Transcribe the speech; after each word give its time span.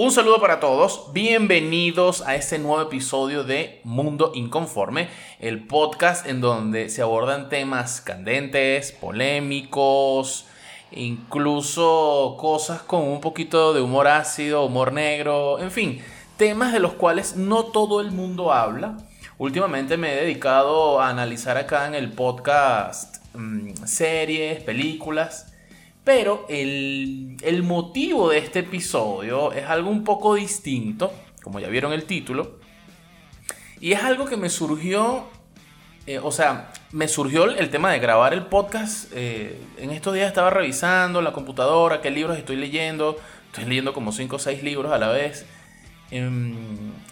Un 0.00 0.12
saludo 0.12 0.40
para 0.40 0.60
todos, 0.60 1.12
bienvenidos 1.12 2.22
a 2.22 2.36
este 2.36 2.60
nuevo 2.60 2.80
episodio 2.82 3.42
de 3.42 3.80
Mundo 3.82 4.30
Inconforme, 4.32 5.08
el 5.40 5.66
podcast 5.66 6.24
en 6.28 6.40
donde 6.40 6.88
se 6.88 7.02
abordan 7.02 7.48
temas 7.48 8.00
candentes, 8.00 8.92
polémicos, 8.92 10.46
incluso 10.92 12.36
cosas 12.38 12.80
con 12.82 13.08
un 13.08 13.20
poquito 13.20 13.74
de 13.74 13.80
humor 13.80 14.06
ácido, 14.06 14.66
humor 14.66 14.92
negro, 14.92 15.58
en 15.58 15.72
fin, 15.72 16.00
temas 16.36 16.72
de 16.72 16.78
los 16.78 16.92
cuales 16.92 17.34
no 17.34 17.64
todo 17.64 18.00
el 18.00 18.12
mundo 18.12 18.52
habla. 18.52 18.98
Últimamente 19.36 19.96
me 19.96 20.12
he 20.12 20.20
dedicado 20.20 21.00
a 21.00 21.08
analizar 21.08 21.56
acá 21.56 21.88
en 21.88 21.96
el 21.96 22.12
podcast 22.12 23.16
mm, 23.34 23.84
series, 23.84 24.62
películas 24.62 25.57
pero 26.08 26.46
el, 26.48 27.62
motivo 27.64 28.30
de 28.30 28.38
este 28.38 28.60
episodio 28.60 29.52
es 29.52 29.66
algo 29.66 29.90
un 29.90 30.04
poco 30.04 30.36
distinto, 30.36 31.12
como 31.42 31.60
ya 31.60 31.68
vieron 31.68 31.92
el 31.92 32.04
título. 32.04 32.60
Y 33.78 33.92
es 33.92 34.02
algo 34.02 34.24
que 34.24 34.38
me 34.38 34.48
surgió, 34.48 35.26
eh, 36.06 36.18
o 36.18 36.32
sea, 36.32 36.72
me 36.92 37.08
surgió 37.08 37.44
el 37.44 37.68
tema 37.68 37.92
de 37.92 37.98
grabar 37.98 38.32
el 38.32 38.46
podcast. 38.46 39.12
Eh, 39.14 39.60
en 39.76 39.90
estos 39.90 40.14
días 40.14 40.28
estaba 40.28 40.48
revisando 40.48 41.20
la 41.20 41.34
computadora, 41.34 42.00
qué 42.00 42.10
libros 42.10 42.38
estoy 42.38 42.56
leyendo. 42.56 43.18
Estoy 43.48 43.66
leyendo 43.66 43.92
como 43.92 44.10
5 44.10 44.36
o 44.36 44.38
6 44.38 44.62
libros 44.62 44.90
a 44.90 44.96
la 44.96 45.08
vez. 45.08 45.44
Em, 46.10 46.56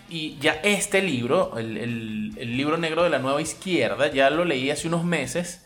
y 0.08 0.38
ya 0.38 0.52
este 0.64 1.02
libro, 1.02 1.58
el, 1.58 1.76
el 1.76 2.56
libro 2.56 2.78
negro 2.78 3.02
de 3.02 3.10
la 3.10 3.18
nueva 3.18 3.42
izquierda, 3.42 4.10
ya 4.10 4.30
lo 4.30 4.46
leí 4.46 4.70
hace 4.70 4.88
unos 4.88 5.04
meses. 5.04 5.65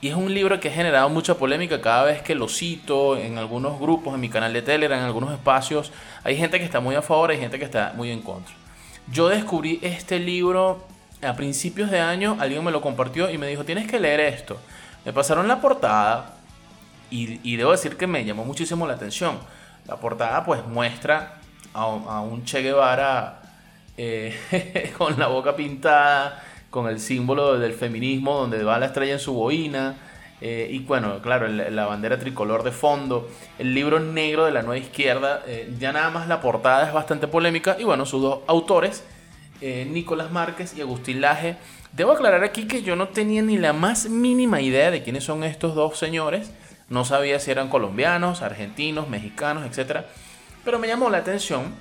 Y 0.00 0.08
es 0.08 0.14
un 0.14 0.32
libro 0.32 0.60
que 0.60 0.68
ha 0.68 0.72
generado 0.72 1.08
mucha 1.08 1.36
polémica 1.36 1.80
cada 1.80 2.04
vez 2.04 2.22
que 2.22 2.34
lo 2.34 2.48
cito 2.48 3.16
en 3.16 3.38
algunos 3.38 3.80
grupos, 3.80 4.14
en 4.14 4.20
mi 4.20 4.28
canal 4.28 4.52
de 4.52 4.60
Telegram, 4.60 4.98
en 4.98 5.04
algunos 5.06 5.32
espacios. 5.32 5.90
Hay 6.22 6.36
gente 6.36 6.58
que 6.58 6.64
está 6.64 6.80
muy 6.80 6.94
a 6.94 7.02
favor, 7.02 7.30
hay 7.30 7.38
gente 7.38 7.58
que 7.58 7.64
está 7.64 7.92
muy 7.96 8.10
en 8.10 8.20
contra. 8.20 8.54
Yo 9.10 9.28
descubrí 9.28 9.78
este 9.82 10.18
libro 10.18 10.84
a 11.22 11.34
principios 11.34 11.90
de 11.90 12.00
año, 12.00 12.36
alguien 12.40 12.62
me 12.62 12.70
lo 12.70 12.82
compartió 12.82 13.30
y 13.30 13.38
me 13.38 13.46
dijo, 13.46 13.64
tienes 13.64 13.90
que 13.90 13.98
leer 13.98 14.20
esto. 14.20 14.58
Me 15.04 15.12
pasaron 15.12 15.48
la 15.48 15.60
portada 15.60 16.34
y, 17.10 17.56
debo 17.56 17.70
decir 17.70 17.96
que 17.96 18.06
me 18.06 18.24
llamó 18.24 18.44
muchísimo 18.44 18.86
la 18.86 18.94
atención. 18.94 19.38
La 19.86 19.96
portada 19.96 20.44
pues 20.44 20.66
muestra 20.66 21.38
a, 21.72 21.86
un 21.86 22.44
Che 22.44 22.60
Guevara 22.60 23.40
eh, 23.96 24.92
con 24.98 25.18
la 25.18 25.28
boca 25.28 25.54
pintada, 25.56 26.42
con 26.70 26.88
el 26.88 27.00
símbolo 27.00 27.58
del 27.58 27.72
feminismo 27.72 28.38
donde 28.38 28.62
va 28.64 28.78
la 28.78 28.86
estrella 28.86 29.14
en 29.14 29.18
su 29.18 29.34
boina. 29.34 29.96
Eh, 30.40 30.68
y 30.70 30.80
bueno, 30.80 31.20
claro, 31.22 31.48
la 31.48 31.86
bandera 31.86 32.18
tricolor 32.18 32.62
de 32.62 32.72
fondo. 32.72 33.28
El 33.58 33.74
libro 33.74 34.00
negro 34.00 34.44
de 34.44 34.52
la 34.52 34.62
nueva 34.62 34.78
izquierda. 34.78 35.42
Eh, 35.46 35.74
ya 35.78 35.92
nada 35.92 36.10
más 36.10 36.28
la 36.28 36.40
portada 36.40 36.86
es 36.86 36.92
bastante 36.92 37.28
polémica. 37.28 37.76
Y 37.78 37.84
bueno, 37.84 38.04
sus 38.06 38.22
dos 38.22 38.40
autores, 38.46 39.04
eh, 39.60 39.86
Nicolás 39.90 40.30
Márquez 40.30 40.76
y 40.76 40.80
Agustín 40.80 41.20
Laje. 41.20 41.56
Debo 41.92 42.12
aclarar 42.12 42.44
aquí 42.44 42.66
que 42.66 42.82
yo 42.82 42.96
no 42.96 43.08
tenía 43.08 43.40
ni 43.42 43.56
la 43.56 43.72
más 43.72 44.08
mínima 44.10 44.60
idea 44.60 44.90
de 44.90 45.02
quiénes 45.02 45.24
son 45.24 45.44
estos 45.44 45.74
dos 45.74 45.98
señores. 45.98 46.52
No 46.88 47.04
sabía 47.04 47.40
si 47.40 47.50
eran 47.50 47.68
colombianos, 47.68 48.42
argentinos, 48.42 49.08
mexicanos, 49.08 49.64
etc. 49.64 50.02
Pero 50.64 50.78
me 50.78 50.86
llamó 50.88 51.08
la 51.08 51.18
atención. 51.18 51.74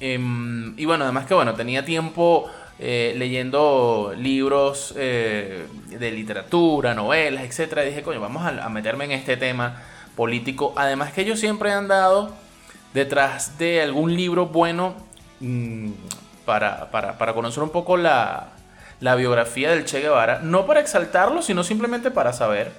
Em, 0.00 0.78
y 0.78 0.84
bueno, 0.84 1.04
además 1.04 1.26
que 1.26 1.34
bueno, 1.34 1.54
tenía 1.54 1.84
tiempo 1.84 2.48
eh, 2.80 3.14
leyendo 3.16 4.14
libros 4.16 4.94
eh, 4.96 5.66
de 5.88 6.12
literatura, 6.12 6.94
novelas, 6.94 7.42
etc. 7.42 7.80
dije, 7.80 8.02
coño, 8.02 8.20
vamos 8.20 8.46
a, 8.46 8.68
meterme 8.68 9.06
en 9.06 9.12
este 9.12 9.36
tema 9.36 9.82
político. 10.14 10.74
Además 10.76 11.12
que 11.12 11.22
ellos 11.22 11.40
siempre 11.40 11.72
han 11.72 11.88
dado 11.88 12.32
detrás 12.94 13.58
de 13.58 13.82
algún 13.82 14.14
libro 14.14 14.46
bueno 14.46 14.94
mm, 15.40 15.90
para, 16.44 16.88
conocer 17.34 17.64
un 17.64 17.70
poco 17.70 17.96
la, 17.96 18.50
biografía 19.00 19.70
del 19.70 19.84
Che 19.84 20.00
Guevara. 20.00 20.38
No 20.38 20.64
para 20.64 20.78
exaltarlo, 20.78 21.42
sino 21.42 21.64
simplemente 21.64 22.12
para 22.12 22.32
saber. 22.32 22.70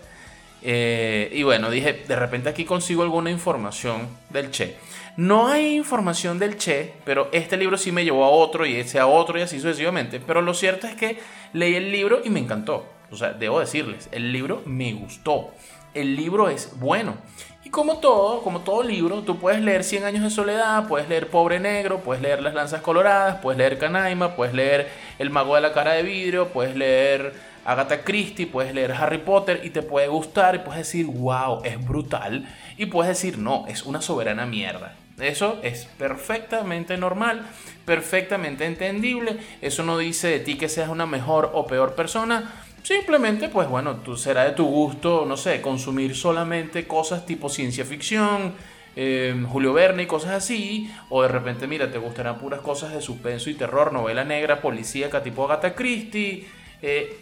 Eh, 0.61 1.29
y 1.33 1.43
bueno, 1.43 1.69
dije, 1.69 2.05
de 2.07 2.15
repente 2.15 2.47
aquí 2.47 2.63
consigo 2.63 3.03
alguna 3.03 3.31
información 3.31 4.07
del 4.29 4.49
Che. 4.49 4.77
No 5.19 5.49
hay 5.49 5.75
información 5.75 6.39
del 6.39 6.57
Che, 6.57 6.93
pero 7.03 7.27
este 7.33 7.57
libro 7.57 7.77
sí 7.77 7.91
me 7.91 8.05
llevó 8.05 8.23
a 8.23 8.29
otro 8.29 8.65
y 8.65 8.77
ese 8.77 8.99
a 8.99 9.07
otro 9.07 9.37
y 9.37 9.41
así 9.41 9.59
sucesivamente. 9.59 10.21
Pero 10.21 10.41
lo 10.41 10.53
cierto 10.53 10.87
es 10.87 10.95
que 10.95 11.19
leí 11.51 11.75
el 11.75 11.91
libro 11.91 12.21
y 12.23 12.29
me 12.29 12.39
encantó. 12.39 12.85
O 13.11 13.17
sea, 13.17 13.33
debo 13.33 13.59
decirles, 13.59 14.07
el 14.13 14.31
libro 14.31 14.61
me 14.65 14.93
gustó. 14.93 15.49
El 15.93 16.15
libro 16.15 16.47
es 16.47 16.79
bueno. 16.79 17.17
Y 17.65 17.69
como 17.69 17.97
todo, 17.97 18.41
como 18.43 18.61
todo 18.61 18.81
libro, 18.81 19.23
tú 19.23 19.37
puedes 19.39 19.61
leer 19.61 19.83
100 19.83 20.05
años 20.05 20.23
de 20.23 20.29
soledad, 20.29 20.87
puedes 20.87 21.09
leer 21.09 21.27
Pobre 21.27 21.59
Negro, 21.59 21.99
puedes 21.99 22.23
leer 22.23 22.41
Las 22.41 22.53
Lanzas 22.53 22.81
Coloradas, 22.81 23.41
puedes 23.41 23.57
leer 23.57 23.77
Canaima, 23.77 24.37
puedes 24.37 24.53
leer 24.53 24.87
El 25.17 25.31
Mago 25.31 25.55
de 25.55 25.61
la 25.61 25.73
Cara 25.73 25.95
de 25.95 26.03
Vidrio, 26.03 26.47
puedes 26.47 26.77
leer 26.77 27.33
Agatha 27.65 28.05
Christie, 28.05 28.47
puedes 28.47 28.73
leer 28.73 28.93
Harry 28.93 29.17
Potter 29.17 29.59
y 29.65 29.71
te 29.71 29.81
puede 29.81 30.07
gustar 30.07 30.55
y 30.55 30.59
puedes 30.59 30.77
decir, 30.77 31.07
wow, 31.07 31.61
es 31.65 31.85
brutal. 31.85 32.47
Y 32.77 32.85
puedes 32.85 33.09
decir, 33.09 33.37
no, 33.37 33.65
es 33.67 33.83
una 33.83 34.01
soberana 34.01 34.45
mierda. 34.45 34.95
Eso 35.19 35.59
es 35.63 35.85
perfectamente 35.97 36.97
normal, 36.97 37.45
perfectamente 37.85 38.65
entendible. 38.65 39.37
Eso 39.61 39.83
no 39.83 39.97
dice 39.97 40.29
de 40.29 40.39
ti 40.39 40.55
que 40.55 40.69
seas 40.69 40.89
una 40.89 41.05
mejor 41.05 41.51
o 41.53 41.67
peor 41.67 41.95
persona. 41.95 42.51
Simplemente, 42.83 43.49
pues 43.49 43.67
bueno, 43.67 43.97
tú 43.97 44.15
será 44.15 44.45
de 44.45 44.51
tu 44.51 44.65
gusto, 44.65 45.25
no 45.25 45.37
sé, 45.37 45.61
consumir 45.61 46.15
solamente 46.15 46.87
cosas 46.87 47.25
tipo 47.25 47.49
ciencia 47.49 47.85
ficción, 47.85 48.53
eh, 48.95 49.45
Julio 49.47 49.73
Verne 49.73 50.03
y 50.03 50.07
cosas 50.07 50.31
así. 50.31 50.89
O 51.09 51.21
de 51.21 51.27
repente, 51.27 51.67
mira, 51.67 51.91
te 51.91 51.97
gustarán 51.97 52.37
puras 52.37 52.61
cosas 52.61 52.93
de 52.93 53.01
suspenso 53.01 53.49
y 53.49 53.55
terror, 53.55 53.93
novela 53.93 54.23
negra, 54.23 54.61
policíaca 54.61 55.21
tipo 55.21 55.45
Agatha 55.45 55.75
Christie. 55.75 56.47
Eh, 56.81 57.17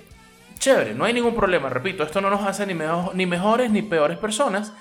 chévere, 0.59 0.93
no 0.93 1.05
hay 1.05 1.13
ningún 1.13 1.35
problema. 1.35 1.69
Repito, 1.69 2.03
esto 2.03 2.21
no 2.21 2.29
nos 2.29 2.45
hace 2.45 2.65
ni, 2.65 2.75
ni 3.13 3.25
mejores 3.25 3.71
ni 3.71 3.81
peores 3.81 4.17
personas. 4.17 4.73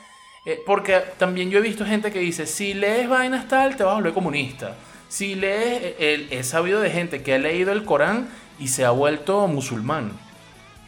Eh, 0.46 0.62
porque 0.64 1.02
también 1.18 1.50
yo 1.50 1.58
he 1.58 1.60
visto 1.60 1.84
gente 1.84 2.12
que 2.12 2.20
dice, 2.20 2.46
si 2.46 2.72
lees 2.72 3.08
vainas 3.08 3.48
tal, 3.48 3.76
te 3.76 3.82
vas 3.82 3.94
a 3.94 3.96
volver 3.96 4.14
comunista. 4.14 4.76
Si 5.08 5.34
lees, 5.34 5.96
eh, 5.98 6.28
he 6.30 6.44
sabido 6.44 6.80
de 6.80 6.88
gente 6.90 7.20
que 7.24 7.34
ha 7.34 7.38
leído 7.38 7.72
el 7.72 7.84
Corán 7.84 8.28
y 8.60 8.68
se 8.68 8.84
ha 8.84 8.90
vuelto 8.90 9.48
musulmán. 9.48 10.12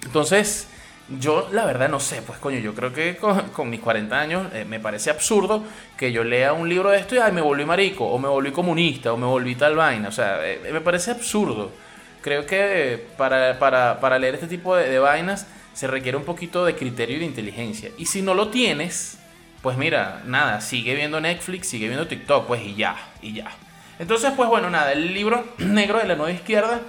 Entonces, 0.05 0.69
yo 1.09 1.49
la 1.51 1.65
verdad 1.67 1.89
no 1.89 1.99
sé, 1.99 2.23
pues 2.23 2.39
coño, 2.39 2.61
yo 2.61 2.73
creo 2.73 2.93
que 2.93 3.17
con, 3.17 3.69
mis 3.69 3.81
40 3.81 4.21
años 4.21 4.47
eh, 4.55 4.65
me 4.65 4.79
parece 4.79 5.11
absurdo 5.11 5.65
que 5.97 6.13
yo 6.13 6.23
lea 6.23 6.53
un 6.53 6.69
libro 6.69 6.91
de 6.91 6.99
esto 6.99 7.17
y 7.17 7.19
ay, 7.19 7.33
me 7.33 7.41
volví 7.41 7.65
marico, 7.65 8.05
o 8.05 8.17
me 8.17 8.29
volví 8.29 8.53
comunista, 8.53 9.13
o 9.13 9.17
me 9.17 9.27
volví 9.27 9.57
tal 9.57 9.75
vaina. 9.75 10.09
O 10.09 10.13
sea, 10.13 10.39
me 10.73 10.81
parece 10.81 11.11
absurdo. 11.11 11.73
Creo 12.23 12.47
que 12.47 13.09
para, 13.17 13.59
para, 13.59 14.19
leer 14.21 14.35
este 14.35 14.47
tipo 14.47 14.77
de 14.77 14.99
vainas 15.01 15.49
se 15.73 15.89
requiere 15.89 16.17
un 16.17 16.25
poquito 16.25 16.65
de 16.65 16.77
criterio 16.77 17.17
y 17.17 17.21
de 17.21 17.27
inteligencia. 17.27 17.91
Y 17.99 18.07
si 18.07 18.23
no 18.23 18.35
lo 18.35 18.49
tienes, 18.49 19.19
pues 19.63 19.77
mira, 19.77 20.23
nada, 20.25 20.61
sigue 20.61 20.95
viendo 20.95 21.21
Netflix, 21.21 21.69
sigue 21.69 21.89
viendo 21.89 22.07
TikTok, 22.07 22.47
pues 22.47 22.63
y 22.63 22.75
ya, 22.75 22.97
y 23.21 23.33
ya. 23.35 23.51
Entonces, 23.99 24.33
pues 24.37 24.49
bueno, 24.49 24.71
nada, 24.71 24.93
el 24.93 25.13
libro 25.13 25.45
negro 25.59 25.99
de 25.99 26.07
la 26.07 26.15
nueva 26.15 26.33
izquierda 26.33 26.81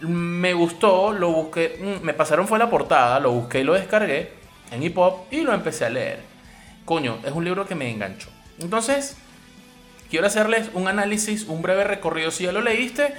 me 0.00 0.52
gustó, 0.52 1.12
lo 1.12 1.30
busqué, 1.30 1.78
mm, 1.80 2.04
me 2.04 2.12
pasaron 2.12 2.48
fue 2.48 2.58
la 2.58 2.68
portada, 2.68 3.20
lo 3.20 3.32
busqué 3.32 3.60
y 3.60 3.64
lo 3.64 3.74
descargué 3.74 4.32
en 4.70 4.82
hip 4.82 4.98
hop 4.98 5.26
y 5.30 5.42
lo 5.42 5.54
empecé 5.54 5.86
a 5.86 5.90
leer. 5.90 6.20
Coño, 6.84 7.18
es 7.24 7.32
un 7.32 7.44
libro 7.44 7.66
que 7.66 7.74
me 7.74 7.90
enganchó. 7.90 8.28
Entonces, 8.58 9.16
quiero 10.10 10.26
hacerles 10.26 10.70
un 10.74 10.88
análisis, 10.88 11.46
un 11.46 11.62
breve 11.62 11.84
recorrido 11.84 12.30
si 12.30 12.44
ya 12.44 12.52
lo 12.52 12.60
leíste. 12.60 13.14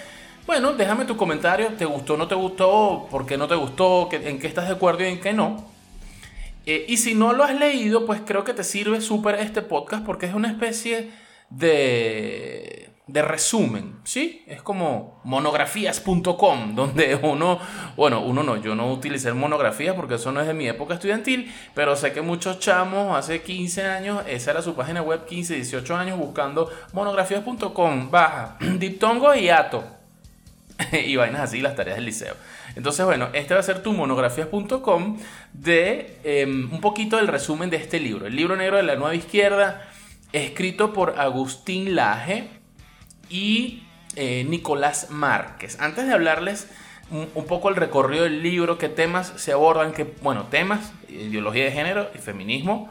Bueno, 0.45 0.73
déjame 0.73 1.05
tu 1.05 1.15
comentario, 1.15 1.69
¿te 1.69 1.85
gustó, 1.85 2.17
no 2.17 2.27
te 2.27 2.35
gustó? 2.35 3.07
¿Por 3.09 3.25
qué 3.25 3.37
no 3.37 3.47
te 3.47 3.55
gustó? 3.55 4.09
¿En 4.11 4.39
qué 4.39 4.47
estás 4.47 4.67
de 4.67 4.73
acuerdo 4.73 5.03
y 5.03 5.07
en 5.07 5.21
qué 5.21 5.31
no? 5.31 5.72
Eh, 6.65 6.85
y 6.87 6.97
si 6.97 7.13
no 7.15 7.33
lo 7.33 7.43
has 7.43 7.55
leído, 7.55 8.05
pues 8.05 8.21
creo 8.25 8.43
que 8.43 8.53
te 8.53 8.63
sirve 8.63 9.01
súper 9.01 9.35
este 9.35 9.61
podcast 9.61 10.05
porque 10.05 10.25
es 10.25 10.33
una 10.33 10.49
especie 10.49 11.11
de, 11.49 12.89
de 13.05 13.21
resumen, 13.21 13.99
¿sí? 14.05 14.43
Es 14.47 14.61
como 14.61 15.19
monografías.com, 15.25 16.75
donde 16.75 17.15
uno, 17.15 17.59
bueno, 17.97 18.21
uno 18.21 18.43
no, 18.43 18.57
yo 18.57 18.75
no 18.75 18.91
utilicé 18.91 19.33
monografías 19.33 19.95
porque 19.95 20.15
eso 20.15 20.31
no 20.31 20.39
es 20.39 20.47
de 20.47 20.53
mi 20.53 20.67
época 20.67 20.93
estudiantil, 20.93 21.53
pero 21.73 21.95
sé 21.95 22.13
que 22.13 22.21
muchos 22.21 22.59
chamos 22.59 23.17
hace 23.17 23.41
15 23.41 23.83
años, 23.83 24.23
esa 24.27 24.51
era 24.51 24.61
su 24.61 24.73
página 24.73 25.01
web, 25.01 25.25
15, 25.25 25.55
18 25.55 25.95
años, 25.95 26.17
buscando 26.17 26.69
monografías.com, 26.93 28.09
baja, 28.09 28.57
diptongo 28.79 29.35
y 29.35 29.49
ato, 29.49 29.83
y 31.05 31.15
vainas 31.15 31.41
así, 31.41 31.61
las 31.61 31.75
tareas 31.75 31.97
del 31.97 32.05
liceo. 32.05 32.35
Entonces, 32.75 33.05
bueno, 33.05 33.29
este 33.33 33.53
va 33.53 33.59
a 33.59 33.63
ser 33.63 33.83
tu 33.83 33.93
monografías.com 33.93 35.19
de 35.53 36.19
em, 36.23 36.71
un 36.71 36.81
poquito 36.81 37.17
del 37.17 37.27
resumen 37.27 37.69
de 37.69 37.77
este 37.77 37.99
libro, 37.99 38.27
el 38.27 38.35
libro 38.35 38.55
negro 38.55 38.77
de 38.77 38.83
la 38.83 38.95
nueva 38.95 39.15
izquierda, 39.15 39.81
escrito 40.31 40.93
por 40.93 41.19
Agustín 41.19 41.95
Laje 41.95 42.47
y 43.29 43.83
eh, 44.15 44.45
Nicolás 44.47 45.09
Márquez. 45.09 45.79
Antes 45.79 46.07
de 46.07 46.13
hablarles 46.13 46.67
un, 47.11 47.45
poco 47.45 47.69
el 47.69 47.75
recorrido 47.75 48.23
del 48.23 48.41
libro, 48.41 48.77
qué 48.77 48.89
temas 48.89 49.33
se 49.35 49.51
abordan, 49.51 49.93
que, 49.93 50.03
bueno, 50.21 50.47
temas, 50.49 50.93
ideología 51.09 51.65
de 51.65 51.71
género 51.71 52.09
y 52.15 52.17
feminismo, 52.17 52.89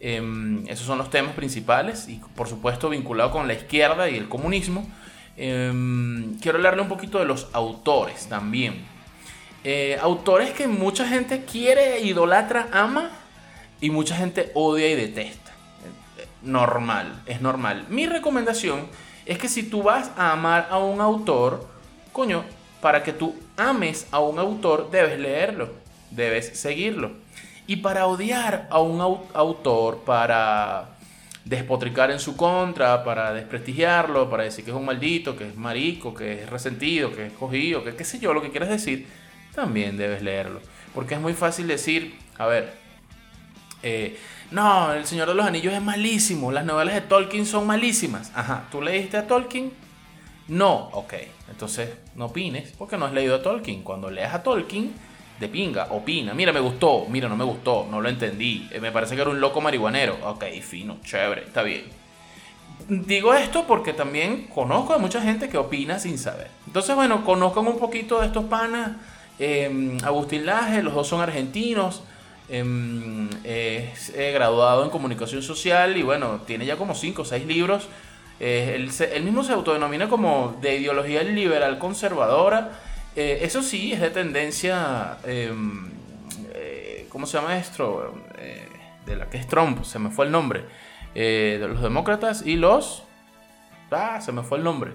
em, 0.00 0.66
esos 0.68 0.86
son 0.86 0.98
los 0.98 1.08
temas 1.08 1.34
principales 1.34 2.08
y 2.08 2.20
por 2.34 2.48
supuesto 2.48 2.90
vinculado 2.90 3.30
con 3.30 3.46
la 3.46 3.54
izquierda 3.54 4.10
y 4.10 4.16
el 4.16 4.28
comunismo. 4.28 4.86
Em, 5.36 6.38
quiero 6.40 6.58
hablarle 6.58 6.82
un 6.82 6.88
poquito 6.88 7.18
de 7.18 7.24
los 7.24 7.48
autores 7.52 8.26
también. 8.28 8.84
Eh, 9.64 9.98
autores 10.00 10.50
que 10.50 10.66
mucha 10.66 11.06
gente 11.06 11.44
quiere, 11.44 12.00
idolatra, 12.00 12.68
ama 12.72 13.10
y 13.80 13.90
mucha 13.90 14.16
gente 14.16 14.50
odia 14.54 14.90
y 14.90 14.94
detesta. 14.94 15.52
Eh, 16.18 16.26
normal, 16.42 17.22
es 17.26 17.40
normal. 17.40 17.86
Mi 17.88 18.06
recomendación 18.06 18.86
es 19.24 19.38
que 19.38 19.48
si 19.48 19.62
tú 19.62 19.82
vas 19.82 20.10
a 20.16 20.32
amar 20.32 20.68
a 20.70 20.78
un 20.78 21.00
autor, 21.00 21.68
coño, 22.12 22.44
para 22.80 23.02
que 23.02 23.12
tú 23.12 23.36
ames 23.56 24.08
a 24.10 24.18
un 24.20 24.38
autor 24.38 24.90
debes 24.90 25.18
leerlo, 25.18 25.70
debes 26.10 26.58
seguirlo. 26.58 27.12
Y 27.66 27.76
para 27.76 28.06
odiar 28.06 28.66
a 28.70 28.80
un 28.80 29.00
autor, 29.00 29.98
para 29.98 30.91
despotricar 31.44 32.10
en 32.10 32.18
su 32.18 32.36
contra, 32.36 33.02
para 33.04 33.32
desprestigiarlo, 33.32 34.30
para 34.30 34.44
decir 34.44 34.64
que 34.64 34.70
es 34.70 34.76
un 34.76 34.84
maldito, 34.84 35.36
que 35.36 35.48
es 35.48 35.56
marico, 35.56 36.14
que 36.14 36.42
es 36.42 36.50
resentido, 36.50 37.12
que 37.12 37.26
es 37.26 37.32
cogido, 37.32 37.82
que 37.82 37.94
qué 37.94 38.04
sé 38.04 38.18
yo, 38.18 38.32
lo 38.32 38.42
que 38.42 38.50
quieras 38.50 38.68
decir, 38.68 39.06
también 39.54 39.96
debes 39.96 40.22
leerlo. 40.22 40.60
Porque 40.94 41.14
es 41.14 41.20
muy 41.20 41.32
fácil 41.32 41.66
decir, 41.66 42.14
a 42.38 42.46
ver, 42.46 42.74
eh, 43.82 44.16
no, 44.50 44.92
El 44.92 45.06
Señor 45.06 45.28
de 45.28 45.34
los 45.34 45.46
Anillos 45.46 45.72
es 45.72 45.82
malísimo, 45.82 46.52
las 46.52 46.64
novelas 46.64 46.94
de 46.94 47.00
Tolkien 47.00 47.46
son 47.46 47.66
malísimas. 47.66 48.30
Ajá, 48.34 48.68
¿tú 48.70 48.82
leíste 48.82 49.16
a 49.16 49.26
Tolkien? 49.26 49.72
No, 50.48 50.90
ok, 50.92 51.14
entonces 51.50 51.90
no 52.14 52.26
opines 52.26 52.72
porque 52.76 52.98
no 52.98 53.06
has 53.06 53.12
leído 53.12 53.36
a 53.36 53.42
Tolkien. 53.42 53.82
Cuando 53.82 54.10
leas 54.10 54.34
a 54.34 54.42
Tolkien, 54.42 54.92
de 55.38 55.48
pinga, 55.48 55.88
opina. 55.90 56.34
Mira, 56.34 56.52
me 56.52 56.60
gustó, 56.60 57.06
mira, 57.08 57.28
no 57.28 57.36
me 57.36 57.44
gustó, 57.44 57.86
no 57.90 58.00
lo 58.00 58.08
entendí. 58.08 58.68
Eh, 58.70 58.80
me 58.80 58.92
parece 58.92 59.14
que 59.14 59.22
era 59.22 59.30
un 59.30 59.40
loco 59.40 59.60
marihuanero. 59.60 60.18
Ok, 60.24 60.44
fino, 60.62 60.98
chévere, 61.04 61.42
está 61.42 61.62
bien. 61.62 61.84
Digo 62.88 63.34
esto 63.34 63.64
porque 63.66 63.92
también 63.92 64.48
conozco 64.52 64.94
a 64.94 64.98
mucha 64.98 65.20
gente 65.20 65.48
que 65.48 65.56
opina 65.56 65.98
sin 65.98 66.18
saber. 66.18 66.48
Entonces, 66.66 66.94
bueno, 66.94 67.24
conozcan 67.24 67.66
un 67.66 67.78
poquito 67.78 68.20
de 68.20 68.26
estos 68.26 68.44
panas. 68.44 68.92
Eh, 69.38 69.98
Agustín 70.04 70.46
Laje, 70.46 70.82
los 70.82 70.94
dos 70.94 71.08
son 71.08 71.20
argentinos. 71.20 72.02
Em, 72.48 73.30
eh, 73.44 73.94
graduado 74.34 74.84
en 74.84 74.90
comunicación 74.90 75.42
social 75.42 75.96
y 75.96 76.02
bueno, 76.02 76.40
tiene 76.46 76.66
ya 76.66 76.76
como 76.76 76.94
5 76.94 77.22
o 77.22 77.24
6 77.24 77.46
libros. 77.46 77.88
Eh, 78.40 78.74
él, 78.74 79.22
mismo 79.22 79.44
se 79.44 79.52
autodenomina 79.52 80.08
como 80.08 80.58
de 80.60 80.76
ideología 80.76 81.22
liberal 81.22 81.78
conservadora. 81.78 82.72
Eh, 83.14 83.40
eso 83.42 83.62
sí, 83.62 83.92
es 83.92 84.00
de 84.00 84.10
tendencia, 84.10 85.18
em, 85.24 85.90
¿cómo 87.08 87.26
se 87.26 87.38
llama 87.38 87.56
esto? 87.56 88.14
de 89.06 89.16
la 89.16 89.28
que 89.28 89.36
es 89.36 89.48
Trump, 89.48 89.82
se 89.82 89.98
me 89.98 90.10
fue 90.10 90.26
el 90.26 90.32
nombre. 90.32 90.64
de 91.14 91.66
los 91.68 91.82
demócratas 91.82 92.46
y 92.46 92.56
los... 92.56 93.02
Ah, 93.90 94.20
se 94.20 94.32
me 94.32 94.42
fue 94.42 94.58
el 94.58 94.64
nombre 94.64 94.92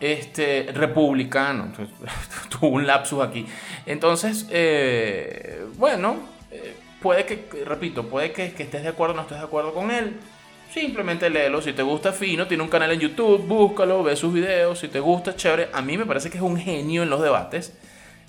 este, 0.00 0.68
republicano. 0.74 1.72
Tuvo 2.48 2.68
un 2.68 2.86
lapsus 2.86 3.22
aquí. 3.22 3.46
Entonces, 3.86 4.46
bueno, 5.76 6.16
puede 7.04 7.26
que, 7.26 7.64
repito, 7.66 8.08
puede 8.08 8.32
que, 8.32 8.46
estés 8.46 8.82
de 8.82 8.88
acuerdo 8.88 9.12
o 9.12 9.16
no 9.16 9.22
estés 9.22 9.38
de 9.38 9.44
acuerdo 9.44 9.74
con 9.74 9.90
él. 9.90 10.18
Simplemente 10.74 11.30
léelo. 11.30 11.62
Si 11.62 11.72
te 11.72 11.84
gusta 11.84 12.12
Fino, 12.12 12.48
tiene 12.48 12.64
un 12.64 12.68
canal 12.68 12.90
en 12.90 12.98
YouTube, 12.98 13.46
búscalo, 13.46 14.02
ve 14.02 14.16
sus 14.16 14.34
videos. 14.34 14.80
Si 14.80 14.88
te 14.88 14.98
gusta, 14.98 15.36
chévere. 15.36 15.68
A 15.72 15.80
mí 15.80 15.96
me 15.96 16.04
parece 16.04 16.30
que 16.30 16.38
es 16.38 16.42
un 16.42 16.56
genio 16.56 17.04
en 17.04 17.10
los 17.10 17.22
debates. 17.22 17.78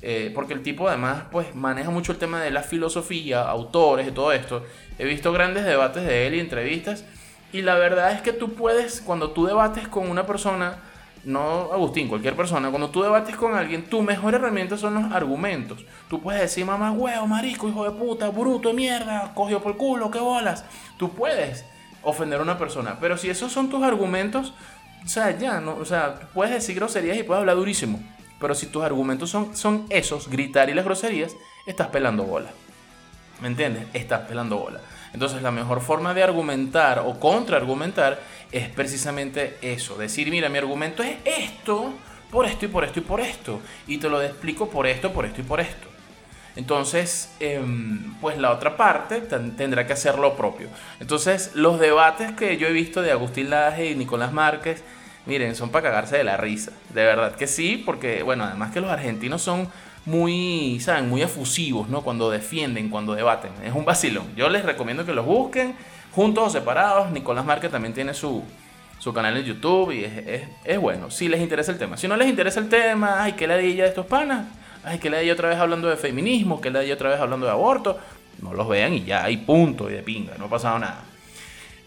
Eh, 0.03 0.31
porque 0.35 0.53
el 0.53 0.61
tipo 0.61 0.87
además 0.87 1.23
pues 1.31 1.55
maneja 1.55 1.89
mucho 1.89 2.11
el 2.11 2.19
tema 2.19 2.43
de 2.43 2.51
la 2.51 2.61
filosofía, 2.61 3.41
autores 3.41 4.07
y 4.07 4.11
todo 4.11 4.31
esto. 4.31 4.63
He 4.99 5.05
visto 5.05 5.33
grandes 5.33 5.65
debates 5.65 6.05
de 6.05 6.27
él 6.27 6.35
y 6.35 6.39
entrevistas. 6.39 7.03
Y 7.51 7.63
la 7.63 7.73
verdad 7.79 8.11
es 8.11 8.21
que 8.21 8.31
tú 8.31 8.53
puedes, 8.53 9.01
cuando 9.01 9.31
tú 9.31 9.47
debates 9.47 9.87
con 9.87 10.07
una 10.07 10.27
persona, 10.27 10.77
no 11.23 11.71
Agustín, 11.73 12.07
cualquier 12.07 12.35
persona, 12.35 12.69
cuando 12.69 12.91
tú 12.91 13.01
debates 13.01 13.35
con 13.35 13.55
alguien, 13.55 13.89
tu 13.89 14.03
mejor 14.03 14.35
herramienta 14.35 14.77
son 14.77 14.93
los 14.93 15.11
argumentos. 15.11 15.83
Tú 16.11 16.21
puedes 16.21 16.41
decir, 16.41 16.63
mamá, 16.63 16.91
huevo, 16.91 17.25
marico, 17.25 17.67
hijo 17.67 17.85
de 17.85 17.97
puta, 17.97 18.29
bruto 18.29 18.69
de 18.69 18.75
mierda, 18.75 19.31
cogió 19.33 19.63
por 19.63 19.77
culo, 19.77 20.11
qué 20.11 20.19
bolas. 20.19 20.63
Tú 20.99 21.09
puedes 21.09 21.65
ofender 22.05 22.39
a 22.39 22.43
una 22.43 22.57
persona, 22.57 22.97
pero 23.01 23.17
si 23.17 23.29
esos 23.29 23.51
son 23.51 23.69
tus 23.69 23.83
argumentos, 23.83 24.53
o 25.03 25.07
sea, 25.07 25.37
ya, 25.37 25.59
no, 25.59 25.75
o 25.75 25.85
sea, 25.85 26.15
puedes 26.33 26.53
decir 26.53 26.75
groserías 26.75 27.17
y 27.17 27.23
puedes 27.23 27.41
hablar 27.41 27.57
durísimo. 27.57 28.01
Pero 28.39 28.55
si 28.55 28.67
tus 28.67 28.83
argumentos 28.83 29.29
son, 29.29 29.55
son 29.55 29.85
esos, 29.89 30.29
gritar 30.29 30.69
y 30.69 30.73
las 30.73 30.85
groserías, 30.85 31.35
estás 31.65 31.87
pelando 31.87 32.23
bola. 32.23 32.49
¿Me 33.41 33.47
entiendes? 33.47 33.85
Estás 33.93 34.21
pelando 34.21 34.57
bola. 34.57 34.81
Entonces 35.13 35.41
la 35.41 35.51
mejor 35.51 35.81
forma 35.81 36.13
de 36.13 36.23
argumentar 36.23 36.99
o 36.99 37.19
contraargumentar 37.19 38.19
es 38.51 38.69
precisamente 38.69 39.57
eso, 39.61 39.97
decir, 39.97 40.29
mira, 40.29 40.49
mi 40.49 40.57
argumento 40.57 41.03
es 41.03 41.17
esto, 41.25 41.93
por 42.31 42.45
esto 42.45 42.65
y 42.65 42.67
por 42.67 42.83
esto 42.83 42.99
y 42.99 43.03
por 43.03 43.21
esto, 43.21 43.61
y 43.87 43.97
te 43.97 44.09
lo 44.09 44.21
explico 44.21 44.69
por 44.69 44.87
esto, 44.87 45.13
por 45.13 45.25
esto 45.25 45.41
y 45.41 45.43
por 45.43 45.59
esto. 45.61 45.94
Entonces, 46.55 47.35
em, 47.39 48.13
pues 48.21 48.37
la 48.37 48.51
otra 48.51 48.77
parte 48.77 49.21
tendrá 49.21 49.85
que 49.85 49.93
hacer 49.93 50.17
lo 50.17 50.35
propio. 50.35 50.69
Entonces, 50.99 51.51
los 51.53 51.79
debates 51.79 52.31
que 52.31 52.57
yo 52.57 52.67
he 52.67 52.71
visto 52.71 53.01
de 53.01 53.11
Agustín 53.11 53.49
Laje 53.49 53.91
y 53.91 53.95
Nicolás 53.95 54.31
Márquez, 54.31 54.83
miren, 55.25 55.55
son 55.55 55.69
para 55.69 55.89
cagarse 55.89 56.17
de 56.17 56.23
la 56.23 56.37
risa. 56.37 56.71
De 56.93 57.03
verdad 57.03 57.35
que 57.35 57.47
sí, 57.47 57.81
porque, 57.85 58.23
bueno, 58.23 58.45
además 58.45 58.71
que 58.71 58.79
los 58.79 58.89
argentinos 58.89 59.41
son 59.41 59.67
muy, 60.05 60.79
¿saben? 60.79 61.09
Muy 61.09 61.21
efusivos, 61.23 61.89
¿no? 61.89 62.01
Cuando 62.01 62.29
defienden, 62.29 62.89
cuando 62.89 63.15
debaten. 63.15 63.51
Es 63.63 63.73
un 63.73 63.85
vacilón. 63.85 64.27
Yo 64.35 64.49
les 64.49 64.63
recomiendo 64.63 65.05
que 65.05 65.13
los 65.13 65.25
busquen 65.25 65.75
juntos 66.11 66.47
o 66.47 66.49
separados. 66.49 67.11
Nicolás 67.11 67.43
Márquez 67.43 67.71
también 67.71 67.93
tiene 67.93 68.13
su, 68.13 68.43
su 68.99 69.13
canal 69.13 69.35
en 69.37 69.43
YouTube 69.43 69.91
y 69.91 70.05
es, 70.63 70.79
bueno, 70.79 71.11
si 71.11 71.27
les 71.27 71.41
interesa 71.41 71.71
el 71.71 71.77
tema. 71.77 71.97
Si 71.97 72.07
no 72.07 72.15
les 72.15 72.27
interesa 72.29 72.59
el 72.59 72.69
tema, 72.69 73.23
ay, 73.23 73.33
que 73.33 73.47
ladilla 73.47 73.83
de 73.83 73.89
estos 73.89 74.05
panas, 74.05 74.45
ay, 74.85 74.99
que 74.99 75.09
ladilla 75.09 75.33
otra 75.33 75.49
vez 75.49 75.57
hablando 75.57 75.89
de 75.89 75.97
feminismo, 75.97 76.61
que 76.61 76.71
ladilla 76.71 76.93
otra 76.93 77.09
vez 77.09 77.19
hablando 77.19 77.45
de 77.45 77.51
aborto, 77.51 77.99
no 78.41 78.53
los 78.53 78.67
vean 78.67 78.93
y 78.93 79.03
ya, 79.03 79.23
hay 79.23 79.37
punto 79.37 79.89
y 79.89 79.93
de 79.93 80.03
pinga, 80.03 80.33
no 80.37 80.45
ha 80.45 80.49
pasado 80.49 80.79
nada. 80.79 81.03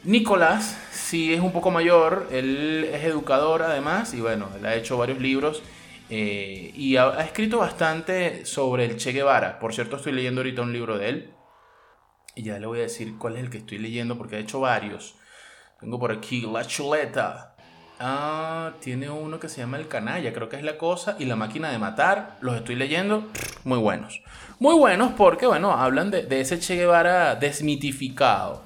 Nicolás, 0.04 0.78
sí 0.92 1.34
es 1.34 1.40
un 1.40 1.52
poco 1.52 1.70
mayor, 1.70 2.28
él 2.30 2.88
es 2.92 3.04
educador 3.04 3.62
además 3.62 4.14
y 4.14 4.20
bueno, 4.20 4.48
él 4.56 4.64
ha 4.64 4.74
hecho 4.74 4.96
varios 4.96 5.20
libros 5.20 5.62
eh, 6.10 6.72
y 6.74 6.96
ha, 6.96 7.08
ha, 7.08 7.24
escrito 7.24 7.58
bastante 7.58 8.46
sobre 8.46 8.84
el 8.84 8.96
Che 8.96 9.12
Guevara. 9.12 9.58
Por 9.58 9.74
cierto, 9.74 9.96
estoy 9.96 10.12
leyendo 10.12 10.40
ahorita 10.40 10.62
un 10.62 10.72
libro 10.72 10.98
de 10.98 11.08
él 11.08 11.30
y 12.34 12.44
ya 12.44 12.58
le 12.58 12.66
voy 12.66 12.78
a 12.78 12.82
decir 12.82 13.18
cuál 13.18 13.36
es 13.36 13.42
el 13.42 13.50
que 13.50 13.58
estoy 13.58 13.78
leyendo 13.78 14.16
porque 14.16 14.36
ha 14.36 14.38
hecho 14.38 14.60
varios. 14.60 15.16
Tengo 15.80 15.98
por 15.98 16.12
aquí 16.12 16.40
La 16.42 16.64
Chuleta. 16.64 17.56
Ah, 18.00 18.74
tiene 18.80 19.10
uno 19.10 19.40
que 19.40 19.48
se 19.48 19.60
llama 19.60 19.76
El 19.76 19.88
Canalla, 19.88 20.32
creo 20.32 20.48
que 20.48 20.56
es 20.56 20.62
la 20.62 20.78
cosa. 20.78 21.16
Y 21.18 21.24
La 21.24 21.36
Máquina 21.36 21.70
de 21.70 21.78
Matar. 21.78 22.36
Los 22.40 22.56
estoy 22.56 22.76
leyendo. 22.76 23.26
Muy 23.64 23.78
buenos. 23.78 24.22
Muy 24.60 24.76
buenos 24.76 25.12
porque, 25.16 25.46
bueno, 25.46 25.72
hablan 25.72 26.10
de, 26.10 26.26
ese 26.40 26.60
Che 26.60 26.76
Guevara 26.76 27.34
desmitificado. 27.34 28.62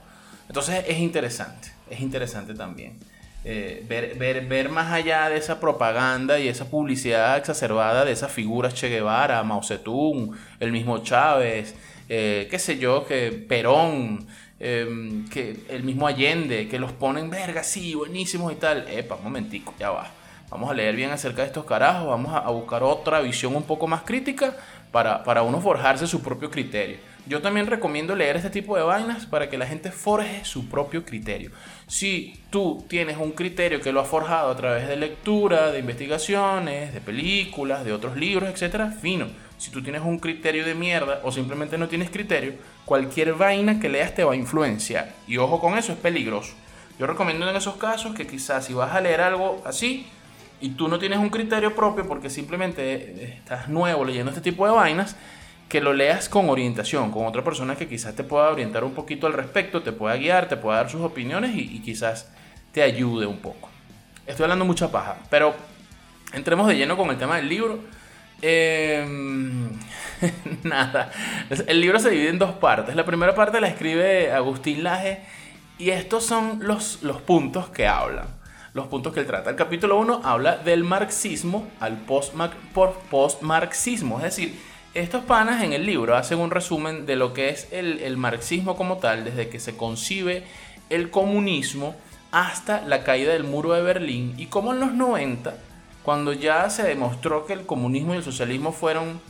Entonces 0.48 0.84
es 0.86 0.98
interesante. 0.98 1.72
Es 1.88 2.00
interesante 2.00 2.54
también. 2.54 2.98
Eh, 3.44 3.84
ver, 3.88 4.16
ver, 4.16 4.46
ver, 4.46 4.68
más 4.68 4.92
allá 4.92 5.28
de 5.28 5.36
esa 5.36 5.58
propaganda 5.58 6.38
y 6.38 6.46
esa 6.46 6.66
publicidad 6.66 7.36
exacerbada 7.38 8.04
de 8.04 8.12
esas 8.12 8.30
figuras 8.30 8.74
Che 8.74 8.88
Guevara, 8.88 9.42
Mao 9.42 9.62
Zedong, 9.62 10.30
el 10.60 10.72
mismo 10.72 10.98
Chávez, 10.98 11.74
eh, 12.08 12.46
qué 12.50 12.58
sé 12.58 12.78
yo, 12.78 13.06
que 13.06 13.32
Perón, 13.32 14.26
em, 14.62 15.28
que 15.28 15.64
el 15.69 15.83
mismo 15.83 16.07
Allende, 16.07 16.69
que 16.69 16.78
los 16.78 16.92
ponen, 16.92 17.28
verga, 17.28 17.64
sí, 17.64 17.95
buenísimos 17.95 18.52
y 18.52 18.57
tal. 18.57 18.87
Epa, 18.88 19.16
un 19.16 19.25
momentico, 19.25 19.75
ya 19.78 19.90
va. 19.90 20.09
Vamos 20.52 20.71
a 20.71 20.75
leer 20.75 20.95
bien 20.95 21.11
acerca 21.11 21.40
de 21.42 21.49
estos 21.49 21.64
carajos, 21.64 22.07
vamos 22.07 22.33
a, 22.35 22.49
buscar 22.50 22.83
otra 22.83 23.21
visión 23.21 23.57
un 23.57 23.62
poco 23.62 23.88
más 23.88 24.02
crítica 24.02 24.54
para, 24.92 25.25
para 25.25 25.42
uno 25.42 25.61
forjarse 25.62 26.07
su 26.07 26.23
propio 26.23 26.50
criterio. 26.50 26.99
yo 27.26 27.40
también 27.40 27.66
recomiendo 27.66 28.14
leer 28.14 28.37
este 28.37 28.50
tipo 28.50 28.76
de 28.76 28.83
vainas 28.83 29.25
para 29.25 29.49
que 29.49 29.57
la 29.57 29.66
gente 29.66 29.90
forje 29.90 30.45
su 30.45 30.69
propio 30.69 31.04
criterio. 31.04 31.50
Si 31.87 32.38
tú 32.50 32.85
tienes 32.87 33.16
un 33.16 33.33
criterio 33.33 33.81
que 33.81 33.92
lo 33.92 34.00
has 34.00 34.09
forjado 34.09 34.50
a 34.50 34.57
través 34.57 34.87
de 34.88 34.97
lectura, 34.97 35.73
de 35.73 35.78
investigaciones, 35.78 36.92
de 36.92 37.00
películas, 37.00 37.85
de 37.85 37.95
otros 37.95 38.16
libros, 38.16 38.50
etcétera, 38.50 38.90
fino. 38.90 39.28
Si 39.62 39.71
tú 39.71 39.81
tienes 39.81 40.02
un 40.02 40.19
criterio 40.19 40.64
de 40.64 40.75
mierda 40.75 41.21
o 41.23 41.31
simplemente 41.31 41.78
no 41.78 41.87
tienes 41.87 42.11
criterio, 42.11 42.54
cualquier 42.85 43.35
vaina 43.35 43.78
que 43.78 43.88
leas 43.88 44.12
te 44.12 44.25
va 44.25 44.33
a 44.33 44.35
influenciar. 44.35 45.14
Y 45.28 45.37
ojo 45.37 45.61
con 45.61 45.78
eso, 45.78 45.92
es 45.92 45.99
peligroso. 45.99 46.54
Yo 46.99 47.07
recomiendo 47.07 47.49
en 47.49 47.54
esos 47.54 47.76
casos 47.76 48.12
que 48.12 48.26
quizás 48.26 48.64
si 48.64 48.75
vas 48.75 48.92
a 48.92 49.00
leer 49.00 49.21
algo 49.21 49.62
así 49.64 50.09
y 50.61 50.71
tú 50.71 50.88
no 50.88 50.99
tienes 50.99 51.21
un 51.21 51.31
criterio 51.31 51.76
propio 51.76 52.09
porque 52.09 52.28
simplemente 52.28 53.35
estás 53.37 53.69
nuevo 53.69 54.04
leyendo 54.04 54.33
este 54.33 54.42
tipo 54.42 54.66
de 54.66 54.73
vainas, 54.73 55.14
que 55.69 55.81
lo 55.81 55.92
leas 55.92 56.28
con 56.28 56.50
orientación, 56.50 57.12
con 57.12 57.26
otra 57.26 57.45
persona 57.45 57.76
que 57.76 57.87
quizás 57.87 58.16
te 58.16 58.25
pueda 58.25 58.50
orientar 58.50 58.83
un 58.83 58.95
poquito 58.95 59.28
al 59.28 59.33
respecto, 59.33 59.81
te 59.81 59.92
pueda 59.92 60.16
guiar, 60.16 60.49
te 60.49 60.57
pueda 60.57 60.78
dar 60.78 60.90
sus 60.90 61.02
opiniones 61.02 61.52
y, 61.54 61.78
quizás 61.83 62.33
te 62.73 62.83
ayude 62.83 63.26
un 63.26 63.38
poco. 63.38 63.71
Estoy 64.26 64.42
hablando 64.42 64.64
mucha 64.64 64.90
paja, 64.90 65.19
pero 65.31 65.54
entremos 66.33 66.66
de 66.66 66.75
lleno 66.75 66.97
con 66.97 67.11
el 67.11 67.16
tema 67.16 67.37
del 67.37 67.49
libro. 67.49 68.01
Em, 68.42 69.70
nada, 70.64 71.11
el 71.66 71.80
libro 71.80 71.99
se 72.00 72.11
divide 72.11 72.30
en 72.30 72.38
dos 72.38 72.54
partes. 72.56 72.96
La 72.96 73.04
primera 73.04 73.34
parte 73.34 73.61
la 73.61 73.68
escribe 73.68 74.32
Agustín 74.32 74.82
Laje 74.82 75.20
y 75.78 75.90
estos 75.90 76.26
son 76.26 76.58
los, 76.61 77.02
los 77.02 77.20
puntos 77.22 77.68
que 77.68 77.87
hablan, 77.87 78.26
los 78.75 78.88
puntos 78.88 79.14
que 79.14 79.20
él 79.20 79.26
trata. 79.26 79.50
El 79.50 79.56
capítulo 79.56 79.99
1 80.00 80.22
habla 80.25 80.56
del 80.58 80.84
marxismo 80.84 81.68
al 81.80 81.96
post-marxismo, 81.99 84.18
es 84.18 84.25
decir, 84.25 84.54
estos 84.94 85.25
panas 85.25 85.62
en 85.62 85.72
el 85.72 85.87
libro 85.87 86.16
hacen 86.16 86.38
un 86.38 86.50
resumen 86.50 87.06
de 87.06 87.16
lo 87.16 87.32
que 87.32 87.49
es 87.49 87.66
el, 87.72 88.16
marxismo 88.18 88.76
como 88.76 88.99
tal, 88.99 89.25
desde 89.25 89.49
que 89.49 89.58
se 89.58 89.75
concibe 89.75 90.44
el 90.90 91.11
comunismo 91.11 91.96
hasta 92.30 92.82
la 92.82 93.02
caída 93.02 93.32
del 93.32 93.44
muro 93.44 93.72
de 93.72 93.80
Berlín 93.82 94.34
y 94.37 94.46
cómo 94.46 94.75
en 94.75 94.80
los 94.80 94.92
90, 94.92 95.54
cuando 96.02 96.32
ya 96.32 96.68
se 96.71 96.82
demostró 96.82 97.47
que 97.47 97.52
el 97.52 97.66
comunismo 97.66 98.14
y 98.14 98.18
el 98.18 98.25
socialismo 98.25 98.73
fueron 98.73 99.21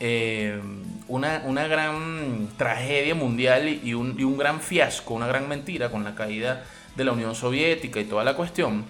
eh, 0.00 0.60
una, 1.08 1.38
gran 1.68 2.48
tragedia 2.56 3.14
mundial 3.14 3.68
y 3.68 3.94
un, 3.94 4.18
y 4.18 4.24
un, 4.24 4.36
gran 4.36 4.60
fiasco, 4.60 5.14
una 5.14 5.26
gran 5.26 5.48
mentira 5.48 5.90
con 5.90 6.04
la 6.04 6.14
caída 6.14 6.64
de 6.96 7.04
la 7.04 7.12
Unión 7.12 7.34
Soviética 7.34 8.00
y 8.00 8.04
toda 8.04 8.24
la 8.24 8.34
cuestión, 8.34 8.84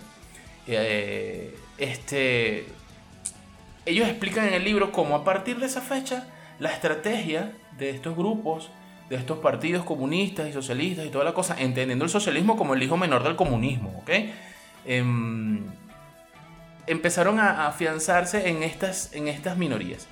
eh, 0.67 1.57
este, 1.79 2.67
ellos 3.87 4.09
explican 4.09 4.47
en 4.49 4.55
el 4.55 4.65
libro 4.65 4.93
cómo 4.93 5.17
a 5.17 5.25
partir 5.25 5.59
de 5.59 5.67
esa 5.67 5.81
fecha 5.81 6.29
la 6.59 6.71
estrategia 6.71 7.53
de 7.79 7.91
estos 7.91 8.17
grupos, 8.17 8.71
de 9.11 9.17
estos 9.17 9.39
partidos 9.39 9.85
comunistas 9.85 10.49
y 10.49 10.53
socialistas 10.53 11.05
y 11.05 11.11
toda 11.11 11.25
la 11.25 11.35
cosa, 11.35 11.57
entendiendo 11.59 12.05
el 12.05 12.11
socialismo 12.11 12.57
como 12.57 12.75
el 12.75 12.83
hijo 12.83 12.97
menor 12.97 13.23
del 13.23 13.37
comunismo, 13.37 13.95
¿ok? 13.99 14.11
Em, 14.87 15.65
empezaron 16.87 17.39
a 17.39 17.67
afianzarse 17.67 18.49
en 18.49 18.63
estas, 18.63 19.13
en 19.13 19.29
estas 19.29 19.57
minorías. 19.57 20.07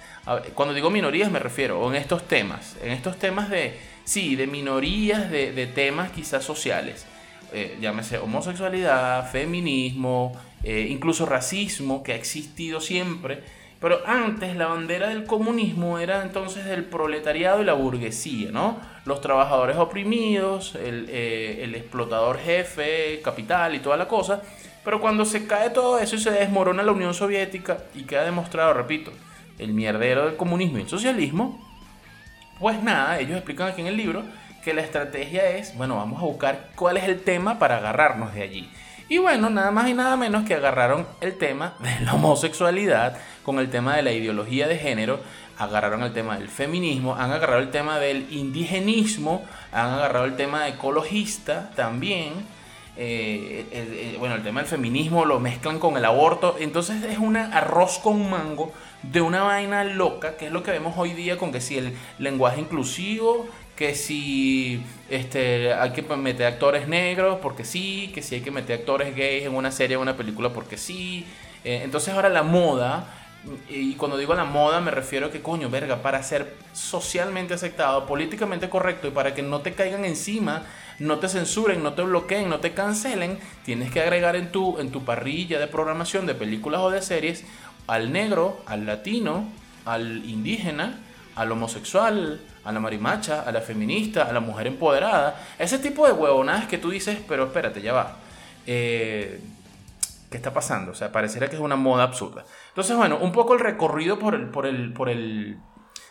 Cuando 0.54 0.74
digo 0.74 0.90
minorías 0.90 1.30
me 1.30 1.38
refiero 1.38 1.80
o 1.80 1.90
en 1.90 1.96
estos 1.96 2.26
temas, 2.28 2.76
en 2.82 2.92
estos 2.92 3.18
temas 3.18 3.50
de, 3.50 3.78
sí, 4.04 4.36
de 4.36 4.46
minorías, 4.46 5.30
de, 5.30 5.70
temas 5.74 6.10
quizás 6.10 6.44
sociales. 6.44 7.06
Eh, 7.52 7.76
llámese 7.80 8.18
homosexualidad, 8.18 9.30
feminismo, 9.30 10.32
eh, 10.64 10.86
incluso 10.88 11.26
racismo, 11.26 12.02
que 12.02 12.12
ha 12.12 12.16
existido 12.16 12.80
siempre 12.80 13.42
pero 13.82 14.00
antes 14.06 14.54
la 14.54 14.68
bandera 14.68 15.08
del 15.08 15.24
comunismo 15.24 15.98
era 15.98 16.22
entonces 16.22 16.64
del 16.64 16.84
proletariado 16.84 17.62
y 17.62 17.64
la 17.64 17.72
burguesía, 17.72 18.52
¿no? 18.52 18.78
Los 19.04 19.20
trabajadores 19.20 19.76
oprimidos, 19.76 20.76
el, 20.76 21.06
eh, 21.08 21.68
explotador 21.74 22.38
jefe, 22.38 23.20
capital 23.24 23.74
y 23.74 23.80
toda 23.80 23.96
la 23.96 24.06
cosa. 24.06 24.40
Pero 24.84 25.00
cuando 25.00 25.24
se 25.24 25.46
cae 25.46 25.70
todo 25.70 25.98
eso 25.98 26.16
y 26.16 26.20
se 26.20 26.30
desmorona 26.30 26.82
la 26.82 26.92
Unión 26.92 27.14
Soviética 27.14 27.78
y 27.94 28.02
queda 28.02 28.24
demostrado, 28.24 28.74
repito, 28.74 29.12
el 29.58 29.72
mierdero 29.72 30.26
del 30.26 30.36
comunismo 30.36 30.78
y 30.78 30.82
el 30.82 30.88
socialismo, 30.88 31.60
pues 32.58 32.82
nada, 32.82 33.18
ellos 33.18 33.36
explican 33.36 33.68
aquí 33.68 33.80
en 33.80 33.86
el 33.86 33.96
libro 33.96 34.24
que 34.62 34.74
la 34.74 34.82
estrategia 34.82 35.48
es, 35.50 35.76
bueno, 35.76 35.96
vamos 35.96 36.22
a 36.22 36.26
buscar 36.26 36.70
cuál 36.74 36.96
es 36.96 37.04
el 37.04 37.20
tema 37.20 37.58
para 37.58 37.78
agarrarnos 37.78 38.34
de 38.34 38.42
allí. 38.42 38.70
Y 39.08 39.18
bueno, 39.18 39.50
nada 39.50 39.70
más 39.70 39.88
y 39.88 39.94
nada 39.94 40.16
menos 40.16 40.44
que 40.44 40.54
agarraron 40.54 41.06
el 41.20 41.36
tema 41.36 41.74
de 41.80 42.04
la 42.04 42.14
homosexualidad 42.14 43.18
con 43.42 43.58
el 43.58 43.68
tema 43.68 43.96
de 43.96 44.02
la 44.02 44.12
ideología 44.12 44.68
de 44.68 44.78
género, 44.78 45.20
agarraron 45.58 46.02
el 46.02 46.12
tema 46.12 46.38
del 46.38 46.48
feminismo, 46.48 47.14
han 47.16 47.30
agarrado 47.30 47.60
el 47.60 47.70
tema 47.70 47.98
del 47.98 48.32
indigenismo, 48.32 49.44
han 49.70 49.90
agarrado 49.90 50.24
el 50.24 50.36
tema 50.36 50.68
ecologista 50.68 51.70
también. 51.76 52.32
Eh, 52.96 54.16
bueno, 54.18 54.34
el 54.34 54.42
tema 54.42 54.60
del 54.60 54.68
feminismo 54.68 55.24
lo 55.24 55.40
mezclan 55.40 55.78
con 55.78 55.96
el 55.96 56.04
aborto. 56.04 56.56
Entonces 56.58 57.02
es 57.04 57.18
un 57.18 57.36
arroz 57.36 57.98
con 57.98 58.30
mango 58.30 58.72
de 59.02 59.20
una 59.20 59.42
vaina 59.42 59.84
loca, 59.84 60.36
que 60.36 60.46
es 60.46 60.52
lo 60.52 60.62
que 60.62 60.70
vemos 60.70 60.94
hoy 60.96 61.12
día 61.12 61.36
con 61.36 61.52
que 61.52 61.60
si 61.60 61.78
el 61.78 61.96
lenguaje 62.18 62.60
inclusivo, 62.60 63.46
que 63.76 63.94
si 63.94 64.82
este, 65.10 65.72
hay 65.72 65.90
que 65.92 66.02
meter 66.02 66.46
actores 66.46 66.86
negros 66.86 67.38
porque 67.42 67.64
sí, 67.64 68.10
que 68.14 68.22
si 68.22 68.36
hay 68.36 68.40
que 68.42 68.50
meter 68.50 68.80
actores 68.80 69.16
gays 69.16 69.44
en 69.44 69.54
una 69.54 69.72
serie 69.72 69.96
o 69.96 70.00
una 70.00 70.16
película 70.16 70.50
porque 70.50 70.76
sí. 70.76 71.26
Eh, 71.64 71.80
entonces 71.84 72.12
ahora 72.14 72.28
la 72.28 72.42
moda, 72.42 73.06
y 73.68 73.94
cuando 73.94 74.16
digo 74.16 74.34
la 74.34 74.44
moda 74.44 74.80
me 74.80 74.90
refiero 74.90 75.26
a 75.26 75.30
que 75.30 75.42
coño, 75.42 75.68
verga, 75.68 76.02
para 76.02 76.22
ser 76.22 76.54
socialmente 76.72 77.54
aceptado, 77.54 78.06
políticamente 78.06 78.68
correcto 78.68 79.08
y 79.08 79.10
para 79.10 79.34
que 79.34 79.42
no 79.42 79.60
te 79.60 79.72
caigan 79.72 80.04
encima, 80.04 80.62
no 80.98 81.18
te 81.18 81.28
censuren, 81.28 81.82
no 81.82 81.94
te 81.94 82.02
bloqueen, 82.02 82.48
no 82.48 82.60
te 82.60 82.72
cancelen, 82.72 83.38
tienes 83.64 83.90
que 83.90 84.00
agregar 84.00 84.36
en 84.36 84.52
tu, 84.52 84.78
en 84.78 84.90
tu 84.90 85.04
parrilla 85.04 85.58
de 85.58 85.66
programación 85.66 86.26
de 86.26 86.34
películas 86.34 86.80
o 86.82 86.90
de 86.90 87.02
series 87.02 87.44
al 87.86 88.12
negro, 88.12 88.62
al 88.66 88.86
latino, 88.86 89.48
al 89.84 90.24
indígena, 90.24 91.00
al 91.34 91.50
homosexual, 91.50 92.40
a 92.64 92.72
la 92.72 92.80
marimacha, 92.80 93.42
a 93.42 93.50
la 93.50 93.60
feminista, 93.60 94.24
a 94.24 94.32
la 94.32 94.40
mujer 94.40 94.68
empoderada. 94.68 95.40
Ese 95.58 95.78
tipo 95.78 96.06
de 96.06 96.12
huevonadas 96.12 96.66
que 96.66 96.78
tú 96.78 96.90
dices, 96.90 97.18
pero 97.26 97.46
espérate, 97.46 97.82
ya 97.82 97.92
va. 97.92 98.18
Eh, 98.66 99.40
¿Qué 100.32 100.36
está 100.36 100.52
pasando? 100.52 100.90
O 100.90 100.94
sea, 100.94 101.12
pareciera 101.12 101.48
que 101.48 101.54
es 101.54 101.62
una 101.62 101.76
moda 101.76 102.02
absurda. 102.02 102.44
Entonces, 102.70 102.96
bueno, 102.96 103.18
un 103.18 103.30
poco 103.30 103.54
el 103.54 103.60
recorrido 103.60 104.18
por 104.18 104.34
el, 104.34 104.48
por 104.48 104.66
el, 104.66 104.92
por 104.92 105.08
el, 105.08 105.58